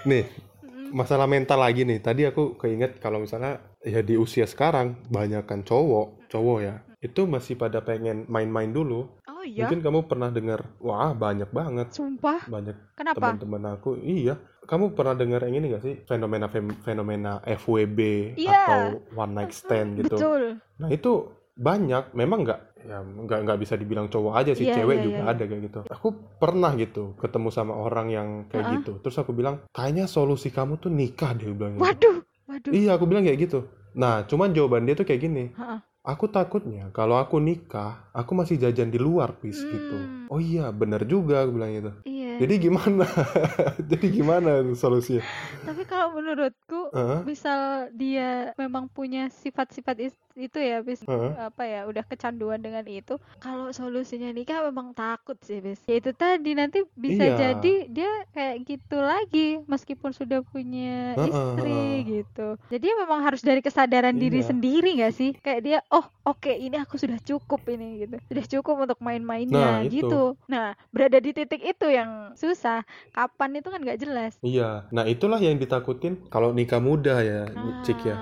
Nih 0.06 0.26
Mm, 0.60 0.92
masalah 0.92 1.26
mental 1.26 1.58
lagi 1.58 1.82
nih. 1.82 1.98
Tadi 1.98 2.26
aku 2.26 2.54
keinget 2.56 3.00
kalau 3.00 3.18
misalnya 3.18 3.58
ya 3.80 4.02
di 4.02 4.16
usia 4.16 4.44
sekarang 4.44 5.00
banyakkan 5.08 5.64
cowok 5.64 6.28
cowok 6.28 6.58
ya 6.60 6.76
itu 7.00 7.24
masih 7.24 7.56
pada 7.56 7.80
pengen 7.80 8.28
main-main 8.28 8.68
dulu. 8.68 9.08
Oh 9.24 9.40
iya? 9.42 9.64
Mungkin 9.64 9.80
kamu 9.80 10.00
pernah 10.06 10.28
dengar 10.28 10.68
wah 10.78 11.16
banyak 11.16 11.48
banget. 11.50 11.96
Sumpah? 11.96 12.44
Banyak 12.44 12.76
kenapa? 12.94 13.16
teman-teman 13.16 13.64
aku. 13.72 13.96
Iya. 13.96 14.36
Kamu 14.68 14.94
pernah 14.94 15.16
dengar 15.16 15.48
yang 15.48 15.56
ini 15.58 15.72
gak 15.72 15.82
sih? 15.82 15.96
Fenomena 16.04 16.52
fenomena 16.84 17.40
FWB 17.42 18.00
Iya. 18.36 18.60
atau 18.60 18.82
one 19.16 19.34
night 19.34 19.56
stand 19.56 19.96
gitu. 19.96 20.14
Betul. 20.14 20.44
Nah 20.76 20.90
itu 20.92 21.12
banyak. 21.56 22.12
Memang 22.14 22.44
nggak 22.44 22.69
ya 22.82 22.98
nggak 23.00 23.40
nggak 23.44 23.60
bisa 23.60 23.74
dibilang 23.74 24.08
cowok 24.08 24.34
aja 24.36 24.52
sih 24.52 24.66
Iya, 24.66 24.76
cewek 24.78 24.98
iya, 24.98 25.04
juga 25.04 25.22
iya. 25.22 25.32
ada 25.32 25.44
kayak 25.44 25.62
gitu. 25.64 25.80
Aku 25.86 26.08
pernah 26.38 26.72
gitu 26.74 27.04
ketemu 27.16 27.50
sama 27.50 27.74
orang 27.74 28.08
yang 28.08 28.28
kayak 28.46 28.64
Heeh. 28.64 28.76
gitu. 28.80 28.92
Terus 29.00 29.18
aku 29.18 29.32
bilang 29.32 29.64
kayaknya 29.70 30.06
solusi 30.06 30.48
kamu 30.48 30.78
tuh 30.78 30.90
nikah 30.90 31.34
dia 31.34 31.50
bilang 31.50 31.76
gitu. 31.76 31.84
waduh 31.84 32.18
waduh. 32.46 32.72
Iya 32.72 32.96
aku 32.96 33.06
bilang 33.06 33.24
kayak 33.24 33.40
gitu. 33.42 33.60
Nah 33.94 34.24
cuman 34.24 34.52
jawaban 34.52 34.84
dia 34.84 34.94
tuh 34.94 35.04
kayak 35.04 35.22
gini. 35.22 35.46
Ha-ha. 35.54 35.84
aku 36.00 36.26
takutnya 36.26 36.90
kalau 36.90 37.16
aku 37.16 37.38
nikah 37.38 38.08
aku 38.10 38.32
masih 38.34 38.56
jajan 38.58 38.88
di 38.88 38.98
luar 38.98 39.36
pis 39.36 39.60
gitu. 39.60 39.98
Hmm. 40.00 40.26
oh 40.28 40.40
iya 40.40 40.72
bener 40.72 41.04
juga 41.04 41.44
aku 41.44 41.52
bilang 41.54 41.70
gitu. 41.72 41.92
Iya. 42.04 42.40
Jadi 42.40 42.54
gimana? 42.62 43.04
Jadi 43.92 44.08
gimana 44.10 44.52
solusinya? 44.74 45.20
Tapi 45.62 45.84
kalau 45.84 46.16
menurutku 46.16 46.90
Heeh, 46.90 47.20
misal 47.26 47.60
dia 47.92 48.56
memang 48.56 48.88
punya 48.88 49.28
sifat-sifat 49.30 49.96
is- 50.02 50.18
itu 50.40 50.56
ya 50.58 50.80
bis 50.80 51.04
heeh. 51.04 51.32
apa 51.38 51.64
ya 51.64 51.84
udah 51.84 52.02
kecanduan 52.02 52.58
dengan 52.58 52.88
itu 52.88 53.20
kalau 53.38 53.70
solusinya 53.70 54.32
nikah 54.32 54.64
memang 54.66 54.96
takut 54.96 55.36
sih 55.44 55.60
bis 55.60 55.84
ya 55.84 56.00
itu 56.00 56.12
tadi 56.12 56.56
nanti 56.56 56.82
bisa 56.96 57.28
Iya. 57.28 57.36
jadi 57.36 57.74
dia 57.88 58.12
kayak 58.32 58.56
gitu 58.64 58.98
lagi 58.98 59.60
meskipun 59.68 60.10
sudah 60.10 60.40
punya 60.42 61.14
Heeh, 61.14 61.28
istri 61.28 61.76
heeh. 61.76 62.08
gitu 62.24 62.48
jadi 62.72 62.86
ya 62.86 62.96
memang 62.98 63.20
harus 63.22 63.44
dari 63.44 63.60
kesadaran 63.60 64.16
diri 64.16 64.40
Iya. 64.40 64.50
sendiri 64.50 64.90
gak 64.98 65.14
sih 65.14 65.36
kayak 65.36 65.62
dia 65.62 65.78
oh 65.92 66.08
oke 66.24 66.50
ini 66.50 66.80
aku 66.80 66.96
sudah 66.96 67.20
cukup 67.20 67.60
ini 67.68 68.08
gitu 68.08 68.16
sudah 68.26 68.46
cukup 68.48 68.76
untuk 68.88 69.00
main-mainnya 69.00 69.60
Nah, 69.60 69.78
itu. 69.84 70.00
gitu 70.02 70.24
nah 70.48 70.72
berada 70.90 71.20
di 71.20 71.36
titik 71.36 71.60
itu 71.60 71.88
yang 71.88 72.32
susah 72.34 72.88
kapan 73.12 73.60
itu 73.60 73.68
kan 73.68 73.82
nggak 73.82 74.00
jelas 74.00 74.34
Iya, 74.40 74.88
nah 74.90 75.04
itulah 75.04 75.36
yang 75.38 75.60
ditakutin 75.60 76.16
kalau 76.32 76.56
nikah 76.56 76.80
muda 76.80 77.20
ya, 77.20 77.44
Cik 77.84 78.00
ya. 78.06 78.16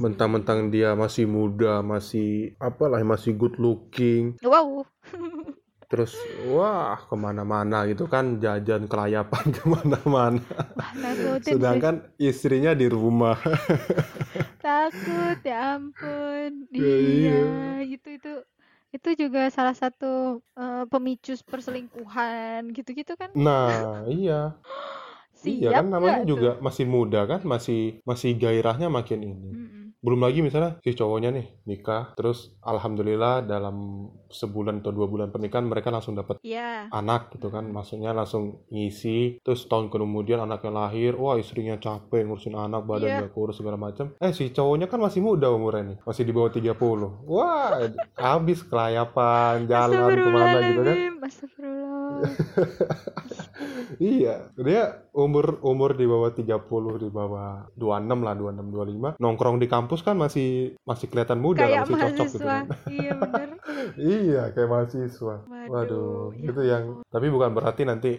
Mentang-mentang 0.00 0.72
dia 0.72 0.94
masih 0.96 1.28
muda, 1.28 1.82
masih 1.84 2.56
apalah, 2.56 3.00
masih 3.04 3.32
good 3.36 3.56
looking, 3.60 4.36
wow 4.42 4.86
terus 5.92 6.16
wah 6.48 6.96
ke 6.96 7.12
mana-mana 7.12 7.84
gitu 7.84 8.08
kan, 8.08 8.40
jajan 8.40 8.88
kelayapan 8.88 9.44
ke 9.56 9.64
mana-mana. 9.68 10.40
Wah, 10.72 10.90
nakutin 10.96 11.44
sih. 11.44 11.52
Sedangkan 11.60 11.94
istrinya 12.16 12.72
di 12.72 12.88
rumah. 12.88 13.36
takut 14.64 15.38
ya 15.44 15.76
ampun 15.76 16.64
Ya, 16.72 16.80
iya 16.80 17.36
iya. 17.36 17.36
itu 17.84 18.08
itu 18.16 18.32
itu 18.92 19.08
juga 19.26 19.50
salah 19.52 19.76
satu 19.76 20.40
eh, 20.56 20.84
pemicu 20.88 21.36
perselingkuhan 21.44 22.72
gitu-gitu 22.72 23.12
kan 23.18 23.28
Nah, 23.36 24.06
iya. 24.08 24.56
Iya 25.42 25.74
siap 25.74 25.82
kan 25.82 25.86
namanya 25.90 26.22
juga 26.22 26.50
tuh? 26.54 26.62
masih 26.62 26.84
muda 26.86 27.20
kan, 27.26 27.40
masih 27.42 27.98
masih 28.06 28.30
gairahnya 28.38 28.86
makin 28.86 29.20
ini. 29.26 29.50
Mm-mm. 29.50 29.81
Belum 30.02 30.18
lagi 30.18 30.42
misalnya 30.42 30.82
si 30.82 30.98
cowoknya 30.98 31.30
nih 31.30 31.46
nikah, 31.62 32.10
terus 32.18 32.58
alhamdulillah 32.58 33.46
dalam 33.46 34.10
sebulan 34.26 34.82
atau 34.82 34.90
dua 34.90 35.06
bulan 35.06 35.30
pernikahan 35.30 35.62
mereka 35.62 35.94
langsung 35.94 36.18
dapat 36.18 36.42
Iya. 36.42 36.90
anak 36.90 37.30
gitu 37.38 37.54
kan. 37.54 37.70
Maksudnya 37.70 38.10
langsung 38.10 38.66
ngisi 38.66 39.38
terus 39.46 39.70
tahun 39.70 39.94
kemudian 39.94 40.42
anaknya 40.42 40.74
lahir 40.74 41.14
wah 41.14 41.38
istrinya 41.38 41.78
capek 41.78 42.26
ngurusin 42.26 42.58
anak 42.58 42.82
badan 42.82 43.22
gak 43.22 43.30
kurus 43.30 43.62
segala 43.62 43.78
macam 43.78 44.10
eh 44.18 44.34
si 44.34 44.50
cowoknya 44.50 44.90
kan 44.90 44.98
masih 44.98 45.22
muda 45.22 45.46
umurnya 45.54 45.94
nih 45.94 45.98
masih 46.02 46.22
di 46.26 46.32
bawah 46.34 46.50
30 46.50 47.22
wah 47.22 47.70
habis 48.18 48.66
kelayapan 48.66 49.70
jalan 49.70 49.94
ke 50.18 50.28
mana 50.28 50.58
gitu 50.66 50.82
kan. 50.82 50.96
Iya 54.02 54.50
dia 54.56 54.82
umur 55.12 55.60
umur 55.60 55.92
di 55.92 56.08
bawah 56.08 56.32
30 56.32 57.04
di 57.04 57.08
bawah 57.12 57.68
26 57.76 58.24
lah 58.24 58.34
26 58.34 59.16
25 59.16 59.20
nongkrong 59.20 59.56
di 59.60 59.68
kampus 59.68 60.00
kan 60.00 60.16
masih 60.16 60.72
masih 60.88 61.06
kelihatan 61.12 61.36
muda 61.36 61.68
kayak 61.68 61.84
masih 61.84 61.94
cocok 62.00 62.26
gitu 62.32 62.38
mahasiswa. 62.40 62.48
kan. 62.48 62.64
Iya 62.96 63.12
bener. 63.20 63.48
Iya 64.00 64.42
kayak 64.56 64.68
mahasiswa. 64.72 65.34
Waduh, 65.44 65.68
Waduh, 65.68 66.24
ya 66.32 66.48
itu 66.48 66.62
yang 66.64 66.84
tapi 67.12 67.26
bukan 67.28 67.50
berarti 67.52 67.82
nanti 67.84 68.10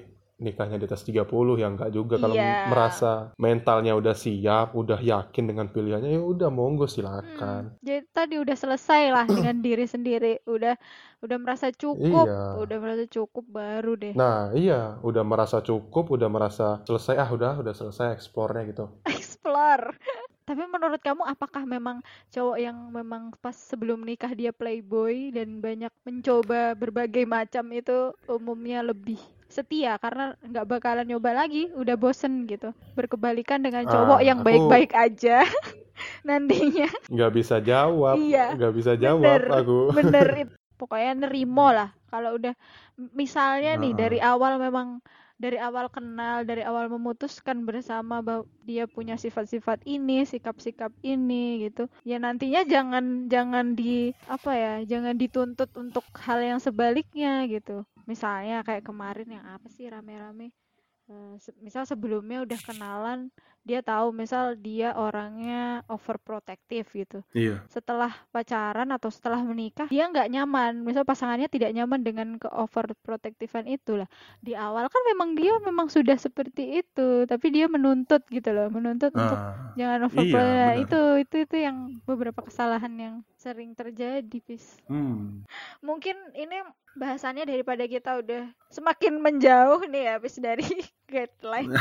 nikahnya 0.44 0.76
di 0.76 0.86
atas 0.86 1.02
30 1.02 1.24
ya 1.56 1.72
enggak 1.72 1.90
juga 1.90 2.20
kalau 2.20 2.36
Iya. 2.36 2.68
merasa 2.68 3.12
mentalnya 3.36 3.96
udah 3.96 4.12
siap, 4.12 4.76
udah 4.76 5.00
yakin 5.00 5.44
dengan 5.48 5.68
pilihannya 5.68 6.12
ya 6.12 6.22
udah 6.22 6.50
monggo 6.50 6.86
silakan. 6.86 7.72
Hmm, 7.72 7.80
jadi 7.80 8.04
tadi 8.12 8.36
udah 8.38 8.54
selesai 8.54 9.04
lah 9.10 9.24
dengan 9.24 9.58
diri 9.66 9.86
sendiri 9.86 10.44
udah 10.44 10.76
udah 11.20 11.38
merasa 11.40 11.72
cukup 11.72 12.28
Iya. 12.28 12.60
udah 12.60 12.78
merasa 12.78 13.04
cukup 13.08 13.48
baru 13.48 13.96
deh 13.96 14.12
Nah, 14.14 14.52
iya, 14.52 15.00
udah 15.00 15.24
merasa 15.24 15.58
cukup, 15.60 16.12
udah 16.12 16.28
merasa 16.28 16.84
selesai 16.84 17.16
ah 17.16 17.30
udah 17.30 17.54
udah 17.58 17.72
selesai 17.72 18.12
eksplornya 18.12 18.68
gitu. 18.68 18.86
explore. 19.08 19.96
Tapi 20.44 20.60
menurut 20.68 21.00
kamu 21.00 21.24
apakah 21.24 21.64
memang 21.64 22.04
cowok 22.28 22.60
yang 22.60 22.76
memang 22.92 23.32
pas 23.40 23.56
sebelum 23.56 24.04
nikah 24.04 24.36
dia 24.36 24.52
playboy 24.52 25.32
dan 25.32 25.64
banyak 25.64 25.88
mencoba 26.04 26.76
berbagai 26.76 27.24
macam 27.24 27.64
itu 27.72 28.12
umumnya 28.28 28.84
lebih 28.84 29.16
setia 29.54 29.96
karena 29.96 30.34
nggak 30.42 30.66
bakalan 30.66 31.06
nyoba 31.06 31.38
lagi, 31.38 31.70
udah 31.72 31.94
bosen 31.94 32.44
gitu. 32.44 32.74
Berkebalikan 32.94 33.62
dengan 33.62 33.86
cowok 33.86 34.20
Ah, 34.20 34.26
yang 34.26 34.42
aku- 34.42 34.48
baik-baik 34.50 34.92
aja 34.92 35.46
nantinya. 36.28 36.90
Nggak 37.08 37.32
bisa 37.32 37.56
jawab, 37.60 38.18
Iya, 38.18 38.58
nggak 38.58 38.74
bisa 38.74 38.92
jawab 38.96 39.22
bener. 39.22 39.44
aku. 39.54 39.80
Bener 39.98 40.28
itu. 40.40 40.54
Pokoknya 40.74 41.14
nerimo 41.16 41.70
lah 41.70 41.94
kalau 42.10 42.36
udah 42.36 42.52
misalnya 43.14 43.78
nih 43.78 43.94
Nah. 43.94 44.00
dari 44.00 44.20
awal 44.20 44.58
memang 44.58 45.00
dari 45.34 45.56
awal 45.56 45.88
kenal, 45.88 46.44
dari 46.44 46.64
awal 46.64 46.88
memutuskan 46.88 47.64
bersama 47.64 48.20
bahwa 48.20 48.44
dia 48.64 48.88
punya 48.88 49.16
sifat-sifat 49.16 49.84
ini, 49.84 50.24
sikap-sikap 50.24 50.94
ini 51.02 51.68
gitu. 51.68 51.92
Ya 52.02 52.16
nantinya 52.16 52.64
jangan 52.64 53.28
jangan 53.28 53.76
di 53.76 54.16
apa 54.26 54.52
ya, 54.54 54.74
jangan 54.88 55.14
dituntut 55.14 55.68
untuk 55.76 56.06
hal 56.16 56.40
yang 56.40 56.60
sebaliknya 56.60 57.44
gitu. 57.46 57.84
Misalnya 58.10 58.64
kayak 58.68 58.84
kemarin 58.90 59.30
yang 59.40 59.46
apa 59.48 59.68
sih 59.72 59.86
rame-rame 59.88 60.52
Eh, 61.04 61.36
se- 61.36 61.52
misal 61.60 61.84
sebelumnya 61.84 62.48
udah 62.48 62.56
kenalan, 62.64 63.28
dia 63.68 63.84
tahu 63.84 64.16
misal 64.16 64.56
dia 64.56 64.96
orangnya 64.96 65.84
overprotective 65.92 66.88
gitu. 66.96 67.20
Iya. 67.36 67.60
Setelah 67.68 68.08
pacaran 68.32 68.88
atau 68.88 69.12
setelah 69.12 69.44
menikah, 69.44 69.92
dia 69.92 70.08
nggak 70.08 70.32
nyaman. 70.32 70.80
Misal 70.80 71.04
pasangannya 71.04 71.52
tidak 71.52 71.76
nyaman 71.76 72.08
dengan 72.08 72.28
ke 72.40 72.48
overprotectivan 72.48 73.68
itu 73.68 74.00
lah. 74.00 74.08
Di 74.40 74.56
awal 74.56 74.88
kan 74.88 75.04
memang 75.12 75.36
dia 75.36 75.52
memang 75.60 75.92
sudah 75.92 76.16
seperti 76.16 76.80
itu, 76.80 77.28
tapi 77.28 77.52
dia 77.52 77.68
menuntut 77.68 78.24
gitu 78.32 78.56
loh, 78.56 78.72
menuntut 78.72 79.12
untuk 79.12 79.40
Ah, 79.44 79.76
jangan 79.76 80.00
iya, 80.00 80.08
overprotective. 80.08 80.40
Benar. 80.72 80.84
itu 80.88 81.02
itu 81.20 81.36
itu 81.44 81.56
yang 81.68 81.78
beberapa 82.08 82.40
kesalahan 82.48 82.94
yang 82.96 83.16
sering 83.44 83.76
terjadi, 83.76 84.40
Pis. 84.40 84.80
Hmm. 84.88 85.44
Mungkin 85.84 86.16
ini 86.32 86.64
bahasannya 86.96 87.44
daripada 87.44 87.84
kita 87.84 88.24
udah 88.24 88.48
semakin 88.72 89.20
menjauh 89.20 89.84
nih 89.92 90.08
ya 90.08 90.12
habis 90.16 90.40
dari 90.40 90.64
guideline. 91.12 91.76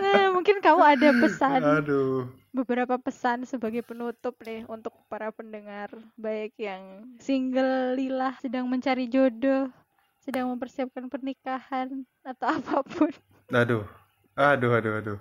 Nah, 0.00 0.24
mungkin 0.34 0.64
kamu 0.64 0.82
ada 0.82 1.08
pesan, 1.20 1.60
Aduh. 1.60 2.32
beberapa 2.56 2.96
pesan 2.96 3.44
sebagai 3.44 3.84
penutup 3.84 4.32
nih 4.40 4.64
untuk 4.64 4.96
para 5.12 5.28
pendengar, 5.28 5.92
baik 6.16 6.56
yang 6.56 7.04
single 7.20 7.92
lila, 8.00 8.32
sedang 8.40 8.64
mencari 8.64 9.04
jodoh, 9.12 9.68
sedang 10.24 10.48
mempersiapkan 10.48 11.12
pernikahan 11.12 12.08
atau 12.24 12.46
apa 12.56 12.80
pun. 12.80 13.12
Aduh. 13.52 13.84
Aduh, 14.34 14.74
aduh, 14.74 14.98
aduh. 14.98 15.18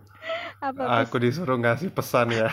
Apa 0.58 1.06
Aku 1.06 1.22
disuruh 1.22 1.60
ngasih 1.62 1.94
pesan 1.94 2.34
ya. 2.34 2.50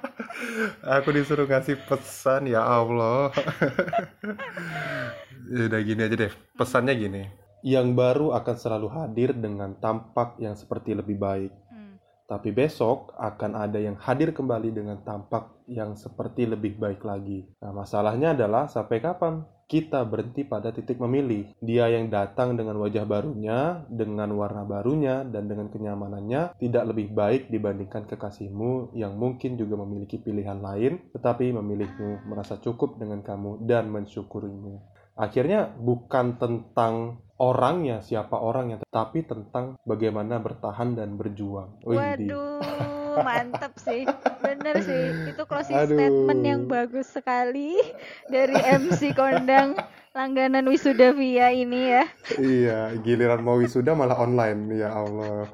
Aku 0.96 1.12
disuruh 1.12 1.44
ngasih 1.44 1.76
pesan 1.84 2.48
ya 2.48 2.64
Allah. 2.64 3.28
Udah 5.68 5.80
gini 5.84 6.00
aja 6.00 6.16
deh. 6.16 6.32
Pesannya 6.56 6.96
gini. 6.96 7.22
Yang 7.60 7.92
baru 7.92 8.32
akan 8.32 8.56
selalu 8.56 8.88
hadir 8.88 9.36
dengan 9.36 9.76
tampak 9.76 10.40
yang 10.40 10.56
seperti 10.56 10.96
lebih 10.96 11.20
baik. 11.20 11.52
Hmm, 11.68 12.00
Tapi 12.24 12.56
besok 12.56 13.12
akan 13.20 13.52
ada 13.58 13.76
yang 13.76 14.00
hadir 14.00 14.32
kembali 14.32 14.72
dengan 14.72 15.04
tampak 15.04 15.60
yang 15.68 15.92
seperti 15.92 16.48
lebih 16.48 16.80
baik 16.80 17.04
lagi. 17.04 17.44
Nah, 17.60 17.76
masalahnya 17.76 18.32
adalah 18.32 18.70
sampai 18.70 19.02
kapan 19.02 19.44
kita 19.66 20.06
berhenti 20.06 20.46
pada 20.46 20.70
titik 20.70 21.02
memilih. 21.02 21.50
Dia 21.58 21.90
yang 21.90 22.06
datang 22.06 22.54
dengan 22.54 22.78
wajah 22.78 23.02
barunya, 23.02 23.82
dengan 23.90 24.30
warna 24.38 24.62
barunya, 24.62 25.26
dan 25.26 25.50
dengan 25.50 25.66
kenyamanannya 25.68 26.54
tidak 26.62 26.84
lebih 26.94 27.10
baik 27.10 27.50
dibandingkan 27.50 28.06
kekasihmu 28.06 28.94
yang 28.94 29.18
mungkin 29.18 29.58
juga 29.58 29.74
memiliki 29.82 30.22
pilihan 30.22 30.62
lain, 30.62 31.10
tetapi 31.10 31.50
memilihmu 31.50 32.30
merasa 32.30 32.62
cukup 32.62 32.96
dengan 33.02 33.26
kamu 33.26 33.66
dan 33.66 33.90
mensyukurimu. 33.90 34.96
Akhirnya 35.18 35.72
bukan 35.74 36.38
tentang 36.38 37.24
orangnya, 37.40 38.00
siapa 38.04 38.36
orangnya, 38.38 38.80
tetapi 38.86 39.24
tentang 39.26 39.80
bagaimana 39.82 40.38
bertahan 40.40 40.94
dan 40.94 41.16
berjuang. 41.16 41.82
Waduh, 41.84 42.95
mantep 43.22 43.72
sih. 43.80 44.04
Bener 44.40 44.80
sih. 44.84 45.32
Itu 45.32 45.44
closing 45.48 45.76
Aduh. 45.76 45.96
statement 45.96 46.42
yang 46.44 46.60
bagus 46.68 47.08
sekali 47.12 47.76
dari 48.28 48.56
MC 48.56 49.16
Kondang 49.16 49.78
langganan 50.16 50.64
Wisuda 50.68 51.12
Via 51.12 51.52
ini 51.52 51.92
ya. 51.92 52.04
Iya, 52.40 52.80
giliran 53.04 53.44
mau 53.44 53.60
wisuda 53.60 53.92
malah 53.92 54.16
online. 54.16 54.72
Ya 54.72 54.88
Allah. 54.96 55.44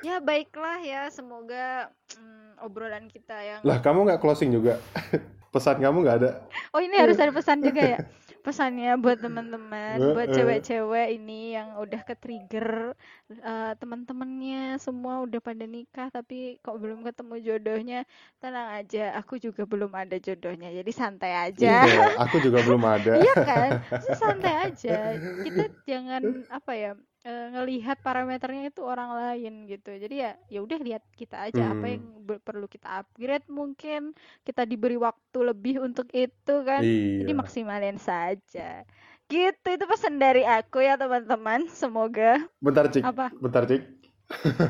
Ya 0.00 0.20
baiklah 0.20 0.80
ya, 0.80 1.08
semoga 1.12 1.92
mm, 2.16 2.64
obrolan 2.64 3.08
kita 3.12 3.36
yang 3.36 3.60
Lah, 3.64 3.80
kamu 3.84 4.08
nggak 4.08 4.20
closing 4.24 4.52
juga? 4.52 4.80
Pesan 5.52 5.80
kamu 5.80 6.04
nggak 6.04 6.16
ada? 6.24 6.30
Oh 6.72 6.80
ini 6.80 6.96
harus 7.00 7.16
ada 7.16 7.32
pesan 7.32 7.64
juga 7.64 7.80
ya. 7.80 7.98
Pesannya 8.46 8.94
buat 9.02 9.18
teman-teman, 9.18 10.14
buat 10.14 10.30
cewek-cewek 10.30 11.18
ini 11.18 11.58
yang 11.58 11.82
udah 11.82 11.98
ke-trigger 12.06 12.94
eh, 13.26 13.72
teman-temannya 13.82 14.78
semua 14.78 15.18
udah 15.26 15.42
pada 15.42 15.66
nikah 15.66 16.06
tapi 16.14 16.54
kok 16.62 16.78
belum 16.78 17.02
ketemu 17.02 17.34
jodohnya. 17.42 17.98
Tenang 18.38 18.68
aja, 18.78 19.18
aku 19.18 19.42
juga 19.42 19.66
belum 19.66 19.90
ada 19.98 20.14
jodohnya. 20.22 20.70
Jadi 20.70 20.90
santai 20.94 21.32
aja. 21.34 21.90
Iya, 21.90 22.14
aku 22.22 22.36
juga 22.38 22.62
belum 22.62 22.82
ada. 22.86 23.18
Iya 23.22 23.34
kan? 23.42 23.70
Santai 24.14 24.54
aja. 24.70 25.18
Kita 25.42 25.62
jangan 25.82 26.22
apa 26.62 26.72
ya? 26.78 26.90
Eh, 27.26 27.46
ngelihat 27.50 27.98
parameternya 28.00 28.70
itu 28.70 28.86
orang 28.86 29.10
lain 29.10 29.66
gitu. 29.66 29.90
Jadi 29.90 30.22
ya 30.22 30.38
ya 30.46 30.62
udah 30.62 30.78
lihat 30.78 31.02
kita 31.12 31.50
aja 31.50 31.74
apa 31.74 31.82
Hmm. 31.82 31.92
yang 31.98 32.04
ber- 32.22 32.38
perlu 32.38 32.66
kita 32.66 33.02
upgrade 33.02 33.42
mungkin 33.50 34.14
kita 34.46 34.62
diberi 34.62 34.94
waktu 34.94 35.38
lebih 35.42 35.82
untuk 35.82 36.06
itu 36.14 36.54
kan. 36.62 36.86
Jadi 36.86 37.26
Iya. 37.26 37.34
maksimalin 37.34 37.98
saja. 37.98 38.86
Gitu 39.26 39.66
itu 39.66 39.84
pesan 39.84 40.16
dari 40.16 40.46
aku 40.46 40.78
ya 40.78 40.94
teman-teman. 40.94 41.66
Semoga 41.66 42.38
Bentar, 42.62 42.86
Cik. 42.86 43.02
apa? 43.02 43.34
Bentar, 43.34 43.66
Cik. 43.66 43.82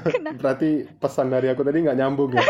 Kenapa? 0.09 0.37
Berarti 0.41 0.89
pesan 0.97 1.29
dari 1.29 1.47
aku 1.49 1.61
tadi 1.61 1.85
nggak 1.85 1.95
nyambung 1.95 2.33
ya? 2.33 2.41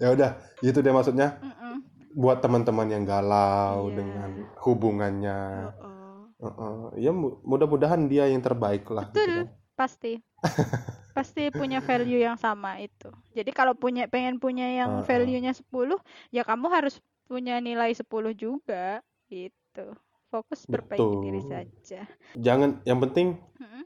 ya 0.00 0.08
udah, 0.10 0.30
gitu 0.60 0.80
deh 0.80 0.88
maksudnya. 0.88 1.36
Mm-mm. 1.40 1.84
Buat 2.10 2.40
teman-teman 2.40 2.88
yang 2.88 3.04
galau 3.04 3.88
Iya. 3.88 3.96
dengan 4.00 4.30
hubungannya. 4.64 5.40
Oh, 5.68 5.84
oh. 5.84 5.89
Heeh. 6.40 6.76
Ya 6.98 7.10
mu- 7.10 7.38
mudah-mudahan 7.42 8.04
dia 8.04 8.24
yang 8.24 8.40
terbaik 8.40 8.84
lah 8.86 9.06
gitu 9.06 9.16
Betul. 9.16 9.36
kan. 9.36 9.46
Pasti. 9.76 10.12
Pasti 11.10 11.50
punya 11.50 11.80
value 11.80 12.16
yang 12.18 12.36
sama 12.36 12.78
itu. 12.78 13.10
Jadi 13.30 13.50
kalau 13.50 13.74
punya 13.74 14.06
pengen 14.06 14.36
punya 14.36 14.64
yang 14.64 14.90
Heeh. 14.98 15.06
value-nya 15.06 15.52
10, 15.52 15.98
ya 16.28 16.42
kamu 16.42 16.66
harus 16.68 16.96
punya 17.24 17.58
nilai 17.58 17.90
10 17.90 18.06
juga 18.32 19.00
gitu. 19.26 19.92
Fokus 20.26 20.62
perbaiki 20.64 21.16
diri 21.20 21.42
saja. 21.42 22.06
Jangan 22.32 22.80
yang 22.84 23.00
penting 23.00 23.34
Mm-mm. 23.56 23.82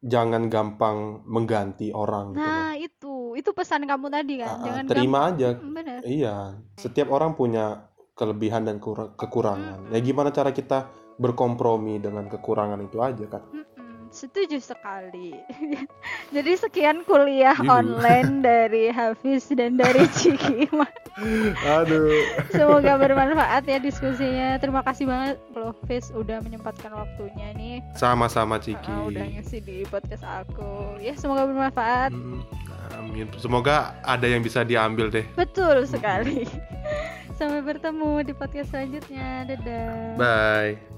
jangan 0.00 0.46
gampang 0.46 0.96
mengganti 1.24 1.90
orang 1.90 2.30
gitu. 2.30 2.44
Nah, 2.44 2.72
itu. 2.74 3.14
Itu 3.34 3.50
pesan 3.50 3.82
kamu 3.82 4.06
tadi 4.08 4.34
kan. 4.36 4.50
Ah, 4.50 4.62
Jangan 4.62 4.84
terima 4.86 5.18
aja. 5.26 5.48
gampang- 5.54 5.72
Bener. 5.74 6.00
Iya, 6.02 6.36
setiap 6.74 7.08
orang 7.08 7.32
punya 7.32 7.88
kelebihan 8.12 8.62
dan 8.62 8.76
kura- 8.76 9.14
kekurangan. 9.14 9.88
Ya 9.88 9.98
gimana 9.98 10.28
cara 10.28 10.50
kita 10.50 10.92
berkompromi 11.18 11.98
dengan 11.98 12.26
kekurangan 12.26 12.80
itu 12.80 12.98
aja 12.98 13.26
kan? 13.28 13.42
Setuju 14.08 14.56
sekali. 14.56 15.36
Jadi 16.34 16.52
sekian 16.56 17.04
kuliah 17.04 17.52
Gitu. 17.52 17.68
online 17.68 18.40
dari 18.48 18.88
Hafiz 18.88 19.52
dan 19.52 19.76
dari 19.76 20.08
Ciki. 20.08 20.64
Aduh. 21.76 22.08
Semoga 22.48 22.96
bermanfaat 22.96 23.68
ya 23.68 23.76
diskusinya. 23.76 24.56
Terima 24.56 24.80
kasih 24.80 25.04
banget 25.04 25.36
loh 25.52 25.76
Hafiz 25.76 26.08
udah 26.10 26.40
menyempatkan 26.40 26.88
waktunya 26.88 27.52
nih. 27.52 27.76
Sama-sama 27.92 28.56
Uh, 28.56 28.64
Ciki. 28.64 28.94
udah 29.12 29.24
ngisi 29.28 29.60
di 29.60 29.84
podcast 29.84 30.24
aku. 30.24 30.96
Ya 30.96 31.12
semoga 31.12 31.44
bermanfaat. 31.44 32.08
Amin. 32.96 33.28
Semoga 33.36 33.92
ada 34.00 34.24
yang 34.24 34.40
bisa 34.40 34.64
diambil 34.64 35.12
deh. 35.12 35.26
Betul 35.36 35.84
sekali. 35.84 36.48
Sampai 37.36 37.60
bertemu 37.60 38.24
di 38.24 38.32
podcast 38.32 38.72
selanjutnya. 38.72 39.44
Dadah. 39.46 40.16
Bye. 40.16 40.97